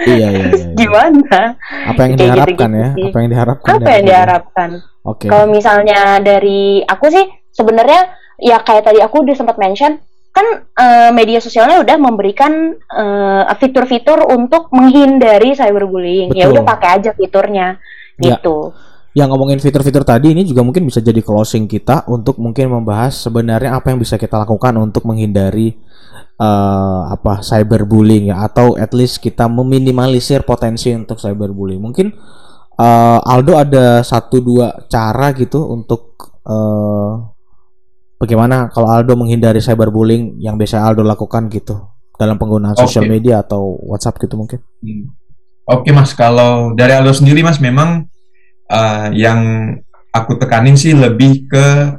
Iya, 0.00 0.16
iya, 0.16 0.28
iya. 0.32 0.48
iya. 0.54 0.66
gimana 0.78 1.60
Apa 1.90 2.00
yang 2.08 2.14
Kayak 2.16 2.20
diharapkan 2.32 2.70
gitu-gitu 2.72 2.72
ya? 2.72 2.88
sih. 2.94 3.04
Apa 3.10 3.16
yang 3.20 3.28
diharapkan? 3.28 3.68
apa 3.74 3.90
yang 3.90 4.04
diharapkan 4.06 4.70
Oke. 5.00 5.26
Kalau 5.28 5.46
misalnya 5.48 6.00
dari 6.20 6.62
aku 6.84 7.06
sih 7.08 7.24
sebenarnya 7.52 8.00
ya 8.40 8.60
kayak 8.64 8.88
tadi 8.88 8.98
aku 9.04 9.22
udah 9.22 9.36
sempat 9.36 9.56
mention 9.60 10.00
kan 10.30 10.46
eh, 10.62 11.10
media 11.10 11.42
sosialnya 11.42 11.82
udah 11.82 11.96
memberikan 11.98 12.74
eh, 12.76 13.44
fitur-fitur 13.58 14.30
untuk 14.30 14.70
menghindari 14.70 15.54
cyberbullying. 15.54 16.30
Ya 16.34 16.46
udah 16.48 16.62
pakai 16.64 17.02
aja 17.02 17.10
fiturnya 17.14 17.78
Ya. 18.20 18.36
gitu. 18.36 18.76
Yang 19.16 19.28
ngomongin 19.32 19.58
fitur-fitur 19.58 20.04
tadi 20.06 20.30
ini 20.36 20.46
juga 20.46 20.62
mungkin 20.62 20.86
bisa 20.86 21.02
jadi 21.02 21.18
closing 21.18 21.66
kita 21.66 22.06
untuk 22.06 22.38
mungkin 22.38 22.70
membahas 22.70 23.16
sebenarnya 23.26 23.74
apa 23.74 23.90
yang 23.90 23.98
bisa 23.98 24.14
kita 24.20 24.38
lakukan 24.38 24.76
untuk 24.78 25.02
menghindari 25.08 25.74
eh, 26.38 27.00
apa 27.10 27.42
cyberbullying 27.42 28.30
ya 28.30 28.46
atau 28.46 28.78
at 28.78 28.94
least 28.94 29.18
kita 29.18 29.50
meminimalisir 29.50 30.46
potensi 30.46 30.94
untuk 30.94 31.18
cyberbullying. 31.18 31.82
Mungkin 31.82 32.06
eh, 32.78 33.18
Aldo 33.34 33.58
ada 33.58 34.04
satu 34.06 34.38
dua 34.38 34.78
cara 34.86 35.34
gitu 35.34 35.58
untuk 35.74 36.14
eh, 36.46 37.12
bagaimana 38.20 38.68
kalau 38.68 38.92
Aldo 38.92 39.16
menghindari 39.16 39.64
cyberbullying 39.64 40.36
yang 40.44 40.60
biasa 40.60 40.84
Aldo 40.84 41.00
lakukan 41.00 41.48
gitu 41.48 41.88
dalam 42.20 42.36
penggunaan 42.36 42.76
Oke. 42.76 42.84
sosial 42.84 43.08
media 43.08 43.40
atau 43.40 43.80
WhatsApp 43.88 44.20
gitu 44.20 44.36
mungkin. 44.36 44.60
Hmm. 44.84 45.16
Oke 45.64 45.88
mas, 45.96 46.12
kalau 46.12 46.76
dari 46.76 46.92
Aldo 46.92 47.16
sendiri 47.16 47.40
mas 47.40 47.56
memang 47.56 48.04
eh, 48.68 49.08
yang 49.16 49.72
aku 50.12 50.36
tekanin 50.36 50.76
sih 50.76 50.92
lebih 50.92 51.48
ke 51.48 51.96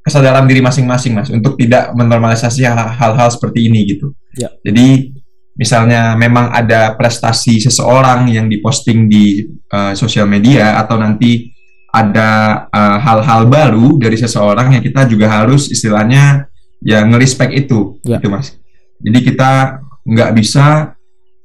kesadaran 0.00 0.48
diri 0.48 0.64
masing-masing 0.64 1.12
mas 1.12 1.28
untuk 1.28 1.60
tidak 1.60 1.92
menormalisasi 1.92 2.64
hal- 2.64 2.96
hal-hal 2.96 3.28
seperti 3.28 3.68
ini 3.68 3.84
gitu. 3.84 4.16
Ya. 4.40 4.48
Jadi 4.64 5.12
misalnya 5.58 6.16
memang 6.16 6.54
ada 6.54 6.96
prestasi 6.96 7.60
seseorang 7.60 8.30
yang 8.32 8.48
diposting 8.48 9.12
di 9.12 9.44
eh, 9.44 9.92
sosial 9.92 10.24
media 10.24 10.80
atau 10.80 10.96
nanti 10.96 11.57
ada 11.88 12.30
eh, 12.68 12.96
hal-hal 13.00 13.48
baru 13.48 13.96
dari 13.96 14.14
seseorang 14.14 14.76
yang 14.76 14.82
kita 14.82 15.08
juga 15.08 15.26
harus 15.28 15.72
istilahnya 15.72 16.46
ya 16.78 17.02
ngerespek 17.02 17.50
itu 17.56 17.98
Ya. 18.04 18.20
gitu 18.20 18.30
mas. 18.30 18.54
Jadi 19.00 19.18
kita 19.24 19.80
nggak 20.04 20.30
bisa 20.34 20.94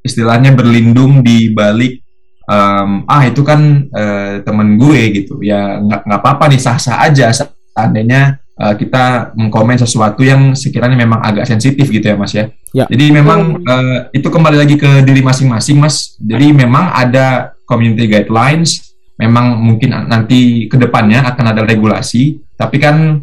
istilahnya 0.01 0.51
berlindung 0.51 1.23
di 1.23 1.47
balik 1.49 2.03
em, 2.43 3.07
ah 3.07 3.23
itu 3.23 3.39
kan 3.41 3.59
eh, 3.87 4.43
temen 4.43 4.75
gue 4.75 5.01
gitu 5.15 5.39
ya 5.39 5.79
nggak 5.79 6.01
nggak 6.03 6.19
apa-apa 6.19 6.51
nih 6.51 6.59
sah-sah 6.59 6.99
aja 7.01 7.31
seandainya 7.31 8.35
eh, 8.59 8.73
kita 8.75 9.31
mengkomen 9.33 9.79
sesuatu 9.79 10.21
yang 10.21 10.51
sekiranya 10.53 10.99
memang 10.99 11.23
agak 11.23 11.47
sensitif 11.47 11.87
gitu 11.87 12.03
ya 12.03 12.15
mas 12.19 12.35
ya. 12.35 12.51
Ya. 12.73 12.85
Jadi 12.89 13.15
memang 13.15 13.63
eh, 13.63 13.97
itu 14.11 14.27
kembali 14.27 14.57
lagi 14.59 14.75
ke 14.75 15.01
diri 15.01 15.23
masing-masing 15.23 15.79
mas. 15.79 16.17
Jadi 16.19 16.51
memang 16.51 16.89
ada 16.91 17.53
community 17.63 18.09
guidelines, 18.09 18.92
memang 19.17 19.61
mungkin 19.61 19.93
nanti 20.09 20.65
ke 20.65 20.77
depannya 20.77 21.21
akan 21.33 21.45
ada 21.53 21.61
regulasi, 21.63 22.41
tapi 22.57 22.81
kan 22.81 23.21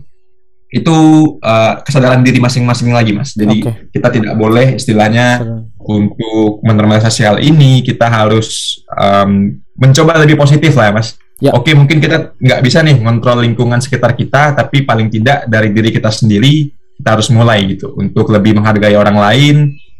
itu 0.70 0.96
eh, 1.42 1.74
kesadaran 1.82 2.22
diri 2.22 2.38
masing-masing 2.38 2.94
lagi 2.94 3.10
mas. 3.10 3.34
Jadi 3.34 3.58
Oke. 3.66 3.72
kita 3.90 4.08
tidak 4.14 4.34
boleh 4.38 4.78
istilahnya 4.78 5.42
untuk 5.82 6.62
menormalisasi 6.62 7.26
hal 7.26 7.38
ini 7.42 7.82
kita 7.82 8.06
harus 8.06 8.78
em, 8.94 9.58
mencoba 9.74 10.22
lebih 10.22 10.38
positif 10.38 10.78
lah 10.78 10.90
ya 10.90 10.94
mas. 10.94 11.18
Ya. 11.42 11.50
Oke 11.56 11.74
mungkin 11.74 11.98
kita 11.98 12.38
nggak 12.38 12.60
bisa 12.62 12.86
nih 12.86 13.02
ngontrol 13.02 13.42
lingkungan 13.42 13.82
sekitar 13.82 14.14
kita, 14.14 14.54
tapi 14.54 14.86
paling 14.86 15.10
tidak 15.10 15.50
dari 15.50 15.74
diri 15.74 15.90
kita 15.90 16.12
sendiri 16.12 16.70
kita 17.00 17.18
harus 17.18 17.32
mulai 17.32 17.64
gitu 17.66 17.96
untuk 17.96 18.28
lebih 18.30 18.60
menghargai 18.60 18.94
orang 18.94 19.18
lain 19.18 19.56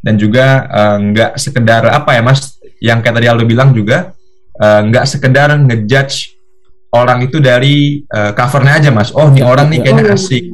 dan 0.07 0.14
juga 0.14 0.70
eh, 0.70 0.97
nggak 1.11 1.32
sekedar 1.34 1.91
apa 1.91 2.14
ya 2.14 2.22
mas, 2.22 2.62
yang 2.78 3.03
kayak 3.03 3.18
tadi 3.18 3.26
Aldo 3.26 3.43
bilang 3.43 3.74
juga 3.74 4.14
eh, 4.61 4.81
nggak 4.87 5.05
sekedar 5.09 5.49
ngejudge 5.57 6.37
orang 6.93 7.25
itu 7.25 7.39
dari 7.41 8.05
eh, 8.05 8.31
covernya 8.37 8.73
aja 8.79 8.91
mas. 8.93 9.11
Oh 9.15 9.31
nih 9.31 9.43
Ya, 9.43 9.47
orang 9.49 9.67
nih 9.73 9.79
ya. 9.81 9.85
kayaknya 9.89 10.05
asik, 10.13 10.45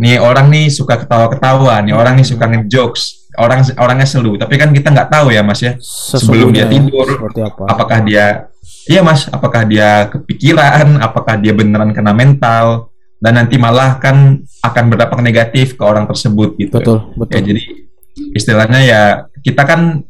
nih 0.00 0.16
orang 0.18 0.46
nih 0.50 0.66
suka 0.72 0.94
ketawa-ketawa, 1.04 1.74
nih 1.86 1.94
orang 1.94 2.18
nih 2.18 2.26
suka 2.26 2.44
ngejokes, 2.50 3.30
orang 3.38 3.60
orangnya 3.78 4.08
selu. 4.08 4.34
Tapi 4.40 4.54
kan 4.58 4.72
kita 4.72 4.88
nggak 4.90 5.08
tahu 5.12 5.30
ya 5.30 5.44
mas 5.44 5.60
ya, 5.62 5.76
Sebelum 5.78 6.50
dia 6.50 6.66
ya, 6.66 6.72
tidur, 6.72 7.06
apa? 7.30 7.62
apakah 7.68 7.98
dia, 8.02 8.48
iya 8.88 9.00
mas, 9.04 9.28
apakah 9.28 9.62
dia 9.68 10.08
kepikiran, 10.10 10.98
apakah 10.98 11.36
dia 11.38 11.52
beneran 11.52 11.92
kena 11.94 12.10
mental, 12.16 12.90
dan 13.22 13.38
nanti 13.40 13.56
malah 13.60 13.96
kan 14.00 14.40
akan 14.60 14.84
berdampak 14.88 15.20
negatif 15.20 15.76
ke 15.78 15.82
orang 15.84 16.04
tersebut 16.08 16.56
gitu. 16.58 16.76
Betul, 16.80 16.98
betul. 17.16 17.34
Ya 17.36 17.40
jadi 17.44 17.62
istilahnya 18.34 18.80
ya 18.82 19.02
kita 19.44 19.62
kan, 19.68 20.00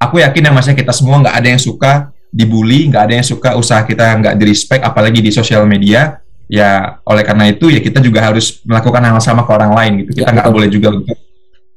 aku 0.00 0.18
yakin 0.20 0.48
ya 0.48 0.52
mas 0.52 0.66
ya 0.66 0.74
kita 0.74 0.90
semua 0.92 1.20
nggak 1.22 1.36
ada 1.38 1.48
yang 1.48 1.60
suka 1.62 2.10
dibully, 2.30 2.86
nggak 2.88 3.02
ada 3.10 3.14
yang 3.18 3.26
suka 3.26 3.58
usaha 3.58 3.82
kita 3.82 4.06
nggak 4.22 4.34
di 4.38 4.44
respect, 4.46 4.82
apalagi 4.86 5.18
di 5.22 5.30
sosial 5.34 5.66
media. 5.66 6.18
Ya 6.50 6.98
oleh 7.06 7.22
karena 7.22 7.46
itu 7.46 7.70
ya 7.70 7.78
kita 7.78 8.02
juga 8.02 8.26
harus 8.26 8.58
melakukan 8.66 9.02
hal 9.06 9.22
sama 9.22 9.46
ke 9.46 9.50
orang 9.54 9.70
lain 9.70 9.92
gitu. 10.02 10.18
Kita 10.18 10.30
Ya, 10.30 10.34
nggak 10.34 10.46
betul. 10.50 10.56
boleh 10.58 10.68
juga 10.70 10.88
untuk 10.98 11.18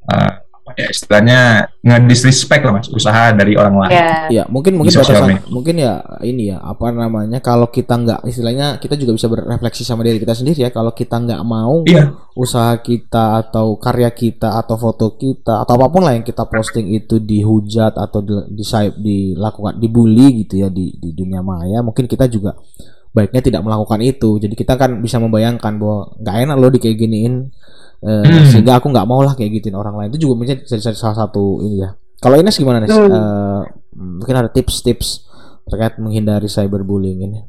uh, 0.10 0.32
ya 0.76 0.88
istilahnya 0.90 1.40
nge-disrespect 1.84 2.64
lah 2.64 2.74
mas 2.80 2.88
usaha 2.90 3.32
dari 3.32 3.54
orang 3.56 3.76
lain. 3.86 3.92
Ya. 3.94 4.08
Iya, 4.32 4.44
mungkin 4.48 4.80
mungkin 4.80 4.92
Di 4.92 5.00
sosial 5.00 5.24
batasan 5.24 5.30
media. 5.36 5.52
mungkin 5.52 5.76
ya 5.78 5.94
ini 6.24 6.44
ya 6.50 6.58
apa 6.60 6.90
namanya 6.90 7.40
kalau 7.40 7.68
kita 7.70 7.94
nggak 8.00 8.20
istilahnya 8.26 8.80
kita 8.80 8.96
juga 8.96 9.16
bisa 9.16 9.28
berefleksi 9.28 9.84
sama 9.84 10.02
diri 10.02 10.18
kita 10.20 10.34
sendiri 10.34 10.66
ya 10.66 10.72
kalau 10.72 10.92
kita 10.96 11.20
nggak 11.20 11.42
mau 11.44 11.84
Iya. 11.84 12.16
usaha 12.34 12.74
kita 12.80 13.44
atau 13.44 13.76
karya 13.78 14.10
kita 14.10 14.58
atau 14.58 14.76
foto 14.80 15.14
kita 15.16 15.62
atau 15.62 15.74
apa 15.78 15.88
pun 15.92 16.02
lah 16.02 16.14
yang 16.18 16.26
kita 16.26 16.48
posting 16.48 16.90
itu 16.92 17.22
dihujat 17.22 17.94
atau 17.94 18.20
di, 18.24 18.34
di 18.54 18.64
dilakukan 18.98 19.78
dibully 19.78 20.44
gitu 20.46 20.64
ya 20.64 20.70
di 20.72 20.96
di 20.98 21.14
dunia 21.14 21.44
maya 21.46 21.84
mungkin 21.86 22.10
kita 22.10 22.26
juga 22.26 22.56
baiknya 23.14 23.46
tidak 23.46 23.62
melakukan 23.62 24.02
itu 24.02 24.42
jadi 24.42 24.54
kita 24.58 24.74
kan 24.74 24.98
bisa 24.98 25.22
membayangkan 25.22 25.78
bahwa 25.78 26.10
nggak 26.18 26.36
enak 26.50 26.56
loh 26.58 26.70
di 26.74 26.80
kayak 26.82 26.98
giniin 26.98 27.54
eh, 28.04 28.24
Hmm. 28.28 28.46
sehingga 28.52 28.78
aku 28.78 28.92
nggak 28.92 29.08
mau 29.08 29.24
lah 29.24 29.34
kayak 29.34 29.64
gituin 29.64 29.76
orang 29.76 29.96
lain 29.96 30.10
itu 30.12 30.28
juga 30.28 30.34
mungkin 30.44 30.62
jadi 30.62 30.94
salah 30.94 31.18
satu 31.18 31.64
ini 31.64 31.88
ya 31.88 31.96
kalau 32.20 32.40
Ines 32.40 32.56
gimana 32.56 32.84
Ines? 32.84 32.92
Hmm. 32.92 33.12
Eh, 33.12 33.62
mungkin 33.96 34.36
ada 34.36 34.48
tips-tips 34.48 35.28
terkait 35.68 36.00
menghindari 36.00 36.48
cyberbullying 36.48 37.20
ini? 37.24 37.40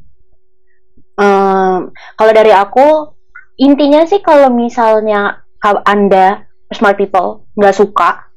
Um, 1.14 1.94
kalau 2.18 2.32
dari 2.34 2.50
aku 2.50 3.14
intinya 3.54 4.02
sih 4.02 4.18
kalau 4.18 4.50
misalnya 4.50 5.46
anda 5.86 6.42
smart 6.74 6.98
people 6.98 7.46
nggak 7.54 7.70
suka, 7.70 8.34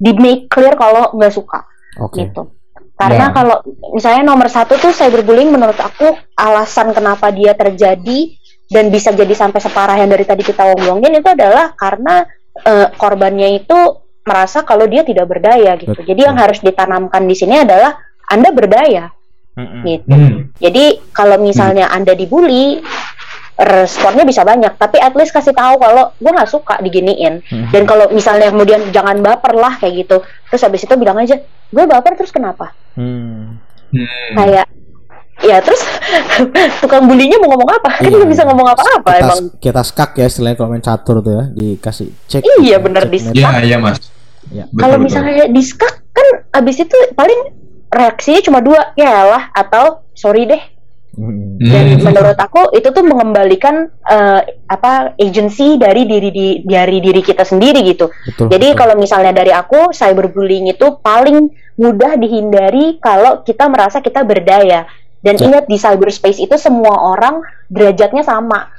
di 0.00 0.16
make 0.16 0.48
clear 0.48 0.72
kalau 0.80 1.12
nggak 1.12 1.30
suka, 1.30 1.60
Oke. 2.00 2.24
gitu. 2.24 2.56
Karena 2.96 3.28
Ya. 3.28 3.34
kalau 3.36 3.60
misalnya 3.92 4.24
nomor 4.24 4.48
satu 4.48 4.80
tuh 4.80 4.96
cyberbullying 4.96 5.52
menurut 5.52 5.76
aku 5.76 6.08
alasan 6.32 6.96
kenapa 6.96 7.28
dia 7.28 7.52
terjadi 7.52 8.32
dan 8.66 8.90
bisa 8.90 9.14
jadi 9.14 9.30
sampai 9.30 9.60
separah 9.62 9.96
yang 9.98 10.10
dari 10.10 10.26
tadi 10.26 10.42
kita 10.42 10.74
omongin 10.74 11.22
itu 11.22 11.28
adalah 11.30 11.74
karena 11.78 12.26
eh, 12.62 12.88
korbannya 12.94 13.62
itu 13.62 13.78
merasa 14.26 14.66
kalau 14.66 14.90
dia 14.90 15.06
tidak 15.06 15.30
berdaya 15.30 15.78
gitu. 15.78 15.94
Betul. 15.94 16.08
Jadi 16.10 16.20
yang 16.26 16.36
harus 16.36 16.58
ditanamkan 16.58 17.22
di 17.22 17.36
sini 17.38 17.62
adalah 17.62 17.94
Anda 18.26 18.50
berdaya 18.50 19.14
gitu. 19.56 20.12
Hmm. 20.12 20.52
Jadi 20.60 21.00
kalau 21.16 21.40
misalnya 21.40 21.88
Anda 21.88 22.12
dibully 22.12 22.84
responnya 23.56 24.28
bisa 24.28 24.44
banyak, 24.44 24.76
tapi 24.76 25.00
at 25.00 25.16
least 25.16 25.32
kasih 25.32 25.56
tahu 25.56 25.80
kalau 25.80 26.12
gue 26.20 26.28
nggak 26.28 26.50
suka 26.52 26.76
diginiin. 26.84 27.40
Mm-mm. 27.40 27.72
Dan 27.72 27.88
kalau 27.88 28.12
misalnya 28.12 28.52
kemudian 28.52 28.92
jangan 28.92 29.24
baper 29.24 29.56
lah 29.56 29.80
kayak 29.80 30.04
gitu. 30.04 30.20
Terus 30.52 30.60
habis 30.60 30.84
itu 30.84 30.92
bilang 31.00 31.16
aja, 31.16 31.40
gue 31.72 31.84
baper 31.88 32.20
terus 32.20 32.28
kenapa? 32.28 32.76
Hmm. 32.92 33.56
Kayak 34.36 34.68
ya 35.42 35.60
terus 35.60 35.82
tukang 36.80 37.04
bulinya 37.04 37.36
mau 37.38 37.52
ngomong 37.52 37.70
apa? 37.70 37.90
Kan 37.98 38.08
Iya. 38.08 38.16
nggak 38.16 38.30
bisa 38.30 38.42
ngomong 38.44 38.66
apa-apa 38.68 39.10
Kita, 39.10 39.22
emang. 39.22 39.38
kita 39.58 39.80
skak 39.82 40.10
ya 40.16 40.26
istilahnya 40.26 40.56
kalau 40.56 40.70
main 40.70 40.80
catur 40.80 41.16
tuh 41.20 41.32
ya 41.32 41.44
dikasih 41.50 42.08
cek. 42.26 42.42
Iya, 42.42 42.76
gitu, 42.76 42.84
bener, 42.84 43.02
cek 43.04 43.10
di 43.10 43.18
net. 43.20 43.34
Iya, 43.34 43.48
iya 43.62 43.76
Mas. 43.76 43.98
Ya. 44.46 44.64
Kalau 44.70 44.96
misalnya 44.96 45.44
diskak 45.46 46.06
kan 46.10 46.26
abis 46.54 46.80
itu 46.80 46.96
paling 47.12 47.52
reaksinya 47.88 48.40
cuma 48.40 48.58
dua, 48.60 48.94
ya 48.94 49.26
lah 49.26 49.42
atau 49.52 50.06
sorry 50.12 50.46
deh. 50.46 50.62
Hmm. 51.16 51.56
Dan 51.56 51.96
Hmm. 51.96 52.04
menurut 52.04 52.36
aku 52.36 52.76
itu 52.76 52.92
tuh 52.92 53.00
mengembalikan 53.00 53.88
eh, 53.88 54.40
apa 54.68 55.16
agency 55.16 55.76
dari 55.76 56.04
diri 56.04 56.28
di, 56.28 56.48
dari 56.62 57.00
diri 57.00 57.20
kita 57.20 57.40
sendiri 57.40 57.80
gitu. 57.82 58.12
Betul. 58.26 58.52
Jadi 58.52 58.66
betul. 58.70 58.78
kalau 58.78 58.94
misalnya 58.94 59.32
dari 59.32 59.48
aku 59.48 59.90
cyberbullying 59.90 60.68
itu 60.68 61.00
paling 61.00 61.48
mudah 61.76 62.16
dihindari 62.16 63.00
kalau 63.00 63.40
kita 63.42 63.64
merasa 63.66 63.98
kita 63.98 64.22
berdaya. 64.22 64.84
Dan 65.26 65.34
Ya. 65.36 65.44
ingat 65.44 65.64
di 65.66 65.74
cyberspace 65.74 66.38
itu 66.38 66.54
semua 66.56 66.94
orang 67.08 67.42
derajatnya 67.66 68.22
sama. 68.22 68.70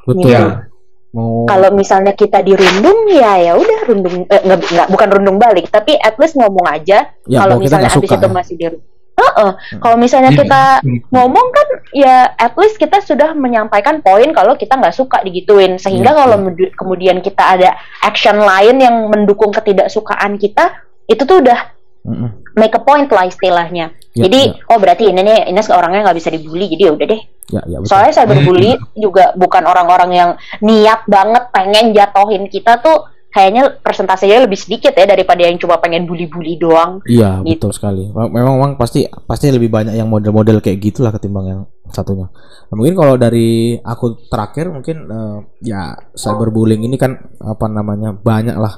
betul. 0.00 0.30
Ya. 0.30 0.70
Mau 1.10 1.42
Kalau 1.42 1.74
misalnya 1.74 2.14
kita 2.14 2.38
dirundung 2.40 3.10
ya 3.10 3.34
ya 3.36 3.52
udah 3.52 3.78
rundung 3.82 4.22
eh, 4.24 4.40
nggak 4.40 4.58
nggak- 4.64 4.88
bukan 4.88 5.08
rundung 5.10 5.36
balik 5.36 5.66
tapi 5.66 5.98
at 5.98 6.14
least 6.16 6.38
ngomong 6.38 6.62
aja 6.64 7.10
ya, 7.26 7.36
kalau 7.36 7.58
misalnya 7.58 7.90
habis 7.90 8.06
suka. 8.06 8.14
itu 8.16 8.24
ya. 8.24 8.32
masih 8.32 8.54
dirundung. 8.56 8.86
Heeh. 9.12 9.50
Kalau 9.76 9.96
misalnya 9.98 10.30
Iya. 10.30 10.38
kita 10.38 10.62
ngomong 11.10 11.46
kan 11.50 11.68
ya 11.92 12.16
at 12.30 12.54
least 12.54 12.78
kita 12.78 13.02
sudah 13.02 13.34
menyampaikan 13.34 13.98
poin 14.00 14.30
kalau 14.30 14.54
kita 14.54 14.72
nggak 14.72 14.94
suka 14.94 15.20
digituin 15.20 15.76
sehingga 15.76 16.14
Iya, 16.14 16.18
kalau 16.20 16.36
medu- 16.40 16.72
kemudian 16.72 17.18
kita 17.18 17.58
ada 17.58 17.74
action 18.00 18.38
lain 18.38 18.78
yang 18.78 18.96
mendukung 19.04 19.50
ketidaksukaan 19.50 20.38
kita 20.38 20.78
itu 21.04 21.20
tuh 21.20 21.42
udah 21.42 21.74
Mm-mm. 22.02 22.30
make 22.54 22.72
a 22.72 22.80
point 22.80 23.06
lah 23.06 23.24
istilahnya 23.24 23.92
Ya, 24.10 24.26
jadi 24.26 24.50
ya, 24.50 24.66
oh 24.66 24.74
berarti 24.76 25.06
ini 25.06 25.22
nih 25.22 25.46
Ines 25.46 25.70
orangnya 25.70 26.02
nggak 26.02 26.18
bisa 26.18 26.28
dibully 26.28 26.66
jadi 26.66 26.90
ya 26.90 26.92
udah 26.92 27.06
deh 27.06 27.20
ya, 27.46 27.62
ya, 27.62 27.76
betul. 27.78 27.86
soalnya 27.86 28.12
cyberbully 28.12 28.70
juga 28.92 29.30
bukan 29.32 29.62
orang-orang 29.62 30.10
yang 30.10 30.30
niat 30.60 31.06
banget 31.06 31.46
pengen 31.48 31.94
jatohin 31.94 32.44
kita 32.44 32.82
tuh 32.82 33.06
kayaknya 33.30 33.78
persentasenya 33.78 34.42
lebih 34.42 34.58
sedikit 34.58 34.90
ya 34.90 35.06
daripada 35.06 35.46
yang 35.46 35.54
cuma 35.56 35.78
pengen 35.78 36.02
bully-bully 36.02 36.58
doang 36.58 36.98
Iya 37.06 37.38
Gitu. 37.40 37.62
betul 37.62 37.70
sekali. 37.70 38.10
Mem- 38.10 38.34
Memang, 38.34 38.54
memang 38.58 38.72
pasti 38.74 39.06
pasti 39.06 39.46
lebih 39.46 39.70
banyak 39.70 39.94
yang 39.94 40.10
model-model 40.10 40.58
kayak 40.58 40.82
gitulah 40.82 41.14
ketimbang 41.14 41.46
yang 41.46 41.60
satunya. 41.86 42.26
Nah, 42.66 42.74
mungkin 42.74 42.98
kalau 42.98 43.14
dari 43.14 43.78
aku 43.78 44.26
terakhir 44.26 44.74
mungkin 44.74 45.06
eh, 45.06 45.38
ya 45.62 45.82
cyberbullying 46.12 46.82
ini 46.82 46.98
kan 46.98 47.14
apa 47.38 47.70
namanya 47.70 48.10
banyak 48.10 48.58
lah 48.58 48.74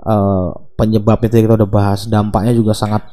eh, 0.00 0.48
penyebabnya 0.80 1.28
tadi 1.28 1.44
kita 1.44 1.60
udah 1.60 1.68
bahas 1.68 2.08
dampaknya 2.08 2.56
juga 2.56 2.72
sangat 2.72 3.04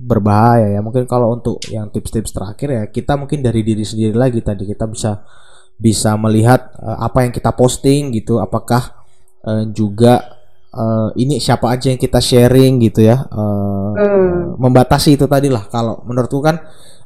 berbahaya 0.00 0.72
ya. 0.72 0.80
Mungkin 0.80 1.04
kalau 1.04 1.36
untuk 1.36 1.60
yang 1.68 1.92
tips-tips 1.92 2.32
terakhir 2.32 2.68
ya 2.72 2.82
kita 2.88 3.20
mungkin 3.20 3.44
dari 3.44 3.60
diri 3.60 3.84
sendiri 3.84 4.16
lagi 4.16 4.40
tadi 4.40 4.64
kita 4.64 4.88
bisa 4.88 5.20
bisa 5.76 6.16
melihat 6.16 6.72
eh, 6.80 6.98
apa 7.00 7.28
yang 7.28 7.32
kita 7.36 7.52
posting 7.52 8.08
gitu 8.16 8.40
apakah 8.40 8.96
eh, 9.44 9.64
juga 9.72 10.24
eh, 10.72 11.08
ini 11.20 11.36
siapa 11.36 11.68
aja 11.68 11.92
yang 11.92 12.00
kita 12.00 12.20
sharing 12.20 12.80
gitu 12.80 13.04
ya 13.04 13.16
eh, 13.28 13.68
Hmm. 13.90 14.54
membatasi 14.56 15.18
itu 15.18 15.26
tadi 15.26 15.50
lah 15.50 15.66
kalau 15.66 16.00
menurutku 16.06 16.38
kan 16.40 16.56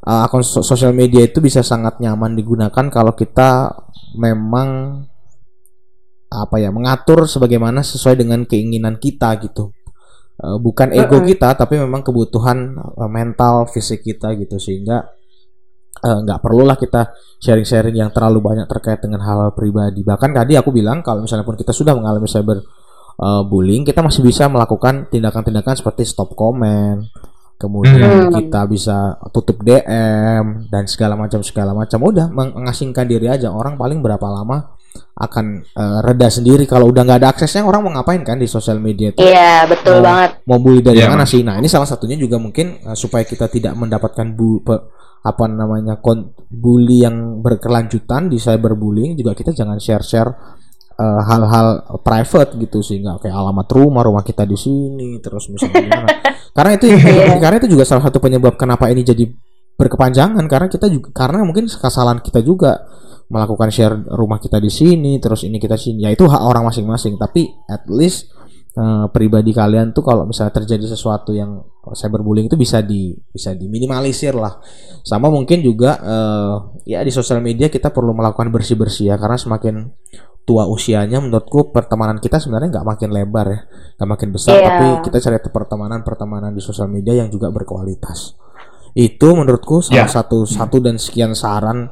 eh, 0.05 0.25
akun 0.27 0.43
so- 0.47 0.63
sosial 0.63 0.93
media 0.95 1.25
itu 1.25 1.41
bisa 1.43 1.63
sangat 1.65 1.99
nyaman 1.99 2.37
digunakan 2.39 2.85
kalau 2.93 3.17
kita 3.17 3.73
memang 4.15 5.01
apa 6.29 6.57
ya 6.59 6.75
mengatur 6.75 7.31
sebagaimana 7.31 7.81
sesuai 7.81 8.19
dengan 8.19 8.43
keinginan 8.43 8.99
kita 8.99 9.39
gitu 9.43 9.71
Eh, 10.35 10.59
bukan 10.59 10.91
ego 10.91 11.23
kita 11.31 11.55
tapi 11.55 11.79
memang 11.79 12.03
kebutuhan 12.03 12.59
eh, 12.75 13.11
mental 13.11 13.71
fisik 13.71 14.03
kita 14.03 14.35
gitu. 14.35 14.59
Sehingga 14.59 14.99
eh, 16.01 16.19
nggak 16.27 16.43
perlulah 16.43 16.75
kita 16.75 17.15
sharing-sharing 17.39 17.95
yang 17.95 18.11
terlalu 18.11 18.43
banyak 18.43 18.67
terkait 18.67 18.99
dengan 18.99 19.23
hal 19.23 19.55
pribadi. 19.55 20.03
Bahkan 20.03 20.31
tadi 20.35 20.59
aku 20.59 20.75
bilang 20.75 21.01
kalau 21.01 21.23
misalnya 21.23 21.47
pun 21.47 21.55
kita 21.55 21.71
sudah 21.71 21.95
mengalami 21.95 22.27
cyber 22.27 22.59
eh, 23.15 23.43
bullying 23.47 23.87
kita 23.87 24.03
masih 24.03 24.27
bisa 24.27 24.51
melakukan 24.51 25.07
tindakan-tindakan 25.07 25.75
seperti 25.79 26.03
stop 26.03 26.35
comment 26.35 27.07
kemudian 27.55 28.29
Hmm. 28.29 28.35
kita 28.35 28.67
bisa 28.67 29.15
tutup 29.31 29.63
DM 29.63 30.67
dan 30.69 30.85
segala 30.91 31.15
macam 31.15 31.39
segala 31.41 31.71
macam. 31.73 32.03
Udah 32.03 32.27
meng- 32.29 32.51
mengasingkan 32.53 33.07
diri 33.07 33.31
aja. 33.31 33.55
Orang 33.55 33.79
paling 33.79 34.03
berapa 34.03 34.27
lama 34.27 34.75
akan 35.15 35.45
eh, 35.63 35.99
reda 36.03 36.27
sendiri 36.27 36.65
kalau 36.65 36.91
udah 36.91 37.03
nggak 37.03 37.19
ada 37.19 37.29
aksesnya 37.31 37.63
orang 37.63 37.83
mau 37.83 37.93
ngapain 37.93 38.21
kan 38.21 38.35
di 38.35 38.47
sosial 38.47 38.79
media 38.79 39.11
itu 39.11 39.21
iya 39.21 39.63
betul 39.65 39.99
Mau- 39.99 40.05
banget 40.05 40.31
mau 40.43 40.59
bully 40.59 40.81
dari 40.81 40.99
Iya, 40.99 41.09
mana 41.09 41.23
sih? 41.23 41.41
Nah, 41.41 41.57
ini 41.57 41.67
salah 41.67 41.87
satunya 41.87 42.15
juga 42.15 42.37
mungkin 42.37 42.83
uh, 42.83 42.93
supaya 42.93 43.23
kita 43.23 43.47
tidak 43.47 43.75
mendapatkan 43.75 44.27
bu 44.31 44.61
pe- 44.61 44.85
apa 45.23 45.45
namanya 45.47 45.97
kon 45.99 46.21
bully 46.45 47.01
yang 47.01 47.41
berkelanjutan 47.41 48.27
di 48.27 48.37
cyberbullying 48.37 49.15
juga 49.15 49.33
kita 49.33 49.51
jangan 49.51 49.79
share-share 49.79 50.29
uh, 50.95 51.21
hal-hal 51.25 51.67
private 52.01 52.55
gitu 52.57 52.79
sehingga 52.81 53.17
kayak 53.17 53.33
alamat 53.33 53.65
rumah 53.71 54.03
rumah 54.03 54.21
kita 54.21 54.45
di 54.45 54.55
sini 54.55 55.17
terus 55.19 55.49
misalnya 55.49 55.81
gimana. 55.81 56.09
karena 56.57 56.71
itu 56.75 56.85
Iya. 56.87 57.39
karena 57.39 57.57
itu 57.57 57.69
juga 57.69 57.83
salah 57.83 58.05
satu 58.05 58.19
penyebab 58.19 58.55
kenapa 58.55 58.87
ini 58.87 59.01
jadi 59.01 59.25
berkepanjangan 59.75 60.45
karena 60.47 60.69
kita 60.71 60.87
juga 60.87 61.11
karena 61.11 61.43
mungkin 61.43 61.67
kesalahan 61.67 62.23
kita 62.23 62.41
juga 62.47 62.87
melakukan 63.27 63.73
share 63.73 63.97
rumah 64.15 64.39
kita 64.39 64.61
di 64.63 64.71
sini 64.71 65.19
terus 65.19 65.43
ini 65.43 65.59
kita 65.59 65.75
sini. 65.75 66.07
Ya 66.07 66.11
itu 66.13 66.29
hak 66.29 66.43
orang 66.45 66.63
masing-masing. 66.69 67.17
Tapi 67.19 67.51
at 67.67 67.89
least 67.91 68.31
eh, 68.77 69.07
pribadi 69.11 69.51
kalian 69.51 69.91
tuh 69.91 70.05
kalau 70.07 70.29
misalnya 70.29 70.55
terjadi 70.55 70.95
sesuatu 70.95 71.35
yang 71.35 71.59
cyberbullying 71.91 72.47
itu 72.47 72.55
bisa 72.55 72.85
di 72.85 73.17
bisa 73.33 73.57
diminimalisir 73.57 74.37
lah. 74.37 74.61
Sama 75.03 75.33
mungkin 75.33 75.65
juga 75.65 75.99
eh, 75.99 76.55
ya 76.95 77.01
di 77.03 77.11
sosial 77.11 77.43
media 77.43 77.67
kita 77.73 77.91
perlu 77.91 78.15
melakukan 78.15 78.53
bersih 78.55 78.79
bersih 78.79 79.11
ya 79.11 79.17
karena 79.19 79.41
semakin 79.41 79.91
tua 80.45 80.69
usianya 80.69 81.25
menurutku 81.25 81.73
pertemanan 81.73 82.21
kita 82.21 82.37
sebenarnya 82.37 82.79
nggak 82.79 82.87
makin 82.87 83.11
lebar 83.11 83.47
ya. 83.51 83.61
Nggak 83.99 84.09
makin 84.15 84.29
besar 84.31 84.55
Iya. 84.55 84.67
tapi 84.69 84.87
kita 85.11 85.19
cari 85.19 85.37
pertemanan 85.49 86.01
pertemanan 86.05 86.53
di 86.53 86.61
sosial 86.61 86.87
media 86.93 87.17
yang 87.17 87.33
juga 87.33 87.49
berkualitas 87.49 88.37
itu 88.95 89.29
menurutku 89.35 89.83
salah 89.83 90.07
Ya. 90.07 90.11
satu 90.11 90.47
satu 90.47 90.79
dan 90.79 91.03
sekian 91.03 91.35
saran 91.35 91.91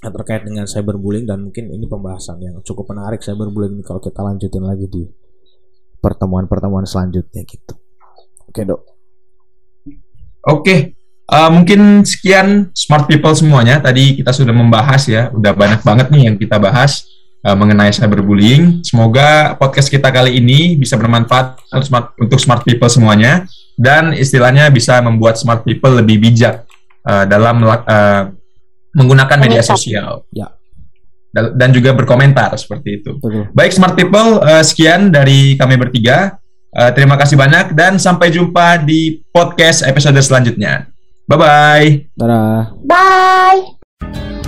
yang 0.00 0.12
terkait 0.16 0.42
dengan 0.48 0.64
cyberbullying 0.64 1.28
dan 1.28 1.44
mungkin 1.44 1.68
ini 1.68 1.84
pembahasan 1.84 2.40
yang 2.40 2.56
cukup 2.64 2.96
menarik 2.96 3.20
cyberbullying 3.20 3.76
ini 3.76 3.84
kalau 3.84 4.00
kita 4.00 4.24
lanjutin 4.24 4.64
lagi 4.64 4.88
di 4.88 5.04
pertemuan-pertemuan 6.00 6.88
selanjutnya 6.88 7.44
gitu. 7.44 7.76
Oke 8.48 8.64
dok. 8.64 8.80
Oke, 10.48 10.96
eh, 11.28 11.50
mungkin 11.52 12.00
sekian 12.08 12.72
smart 12.72 13.04
people 13.04 13.36
semuanya. 13.36 13.76
Tadi 13.84 14.16
kita 14.16 14.32
sudah 14.32 14.56
membahas 14.56 15.04
ya, 15.04 15.28
udah 15.28 15.52
banyak 15.52 15.84
banget 15.84 16.08
nih 16.08 16.22
yang 16.32 16.36
kita 16.40 16.56
bahas 16.56 17.04
eh, 17.44 17.52
mengenai 17.52 17.92
cyberbullying. 17.92 18.80
Semoga 18.80 19.60
podcast 19.60 19.92
kita 19.92 20.08
kali 20.08 20.40
ini 20.40 20.80
bisa 20.80 20.96
bermanfaat 20.96 21.60
untuk 21.76 21.84
smart, 21.84 22.06
untuk 22.16 22.38
smart 22.40 22.64
people 22.64 22.88
semuanya 22.88 23.44
dan 23.80 24.12
istilahnya 24.12 24.68
bisa 24.68 25.00
membuat 25.00 25.40
smart 25.40 25.64
people 25.64 25.96
lebih 25.96 26.20
bijak 26.20 26.68
eh, 27.08 27.24
dalam 27.24 27.64
eh, 27.64 28.22
menggunakan 28.92 29.38
media 29.40 29.64
sosial. 29.64 30.28
Ya. 30.36 30.52
Dan 31.30 31.56
dan 31.56 31.70
juga 31.72 31.96
berkomentar 31.96 32.52
seperti 32.60 33.00
itu. 33.00 33.16
Betul. 33.16 33.48
Baik 33.56 33.72
smart 33.72 33.96
people, 33.96 34.44
eh, 34.44 34.60
sekian 34.60 35.08
dari 35.08 35.56
kami 35.56 35.80
bertiga. 35.80 36.36
Eh, 36.70 36.90
terima 36.92 37.16
kasih 37.16 37.34
banyak 37.34 37.72
dan 37.72 37.96
sampai 37.96 38.30
jumpa 38.30 38.84
di 38.84 39.24
podcast 39.32 39.82
episode 39.88 40.20
selanjutnya. 40.20 40.86
Bye 41.24 41.38
bye. 41.38 41.88
Dadah. 42.18 42.74
bye 42.84 44.39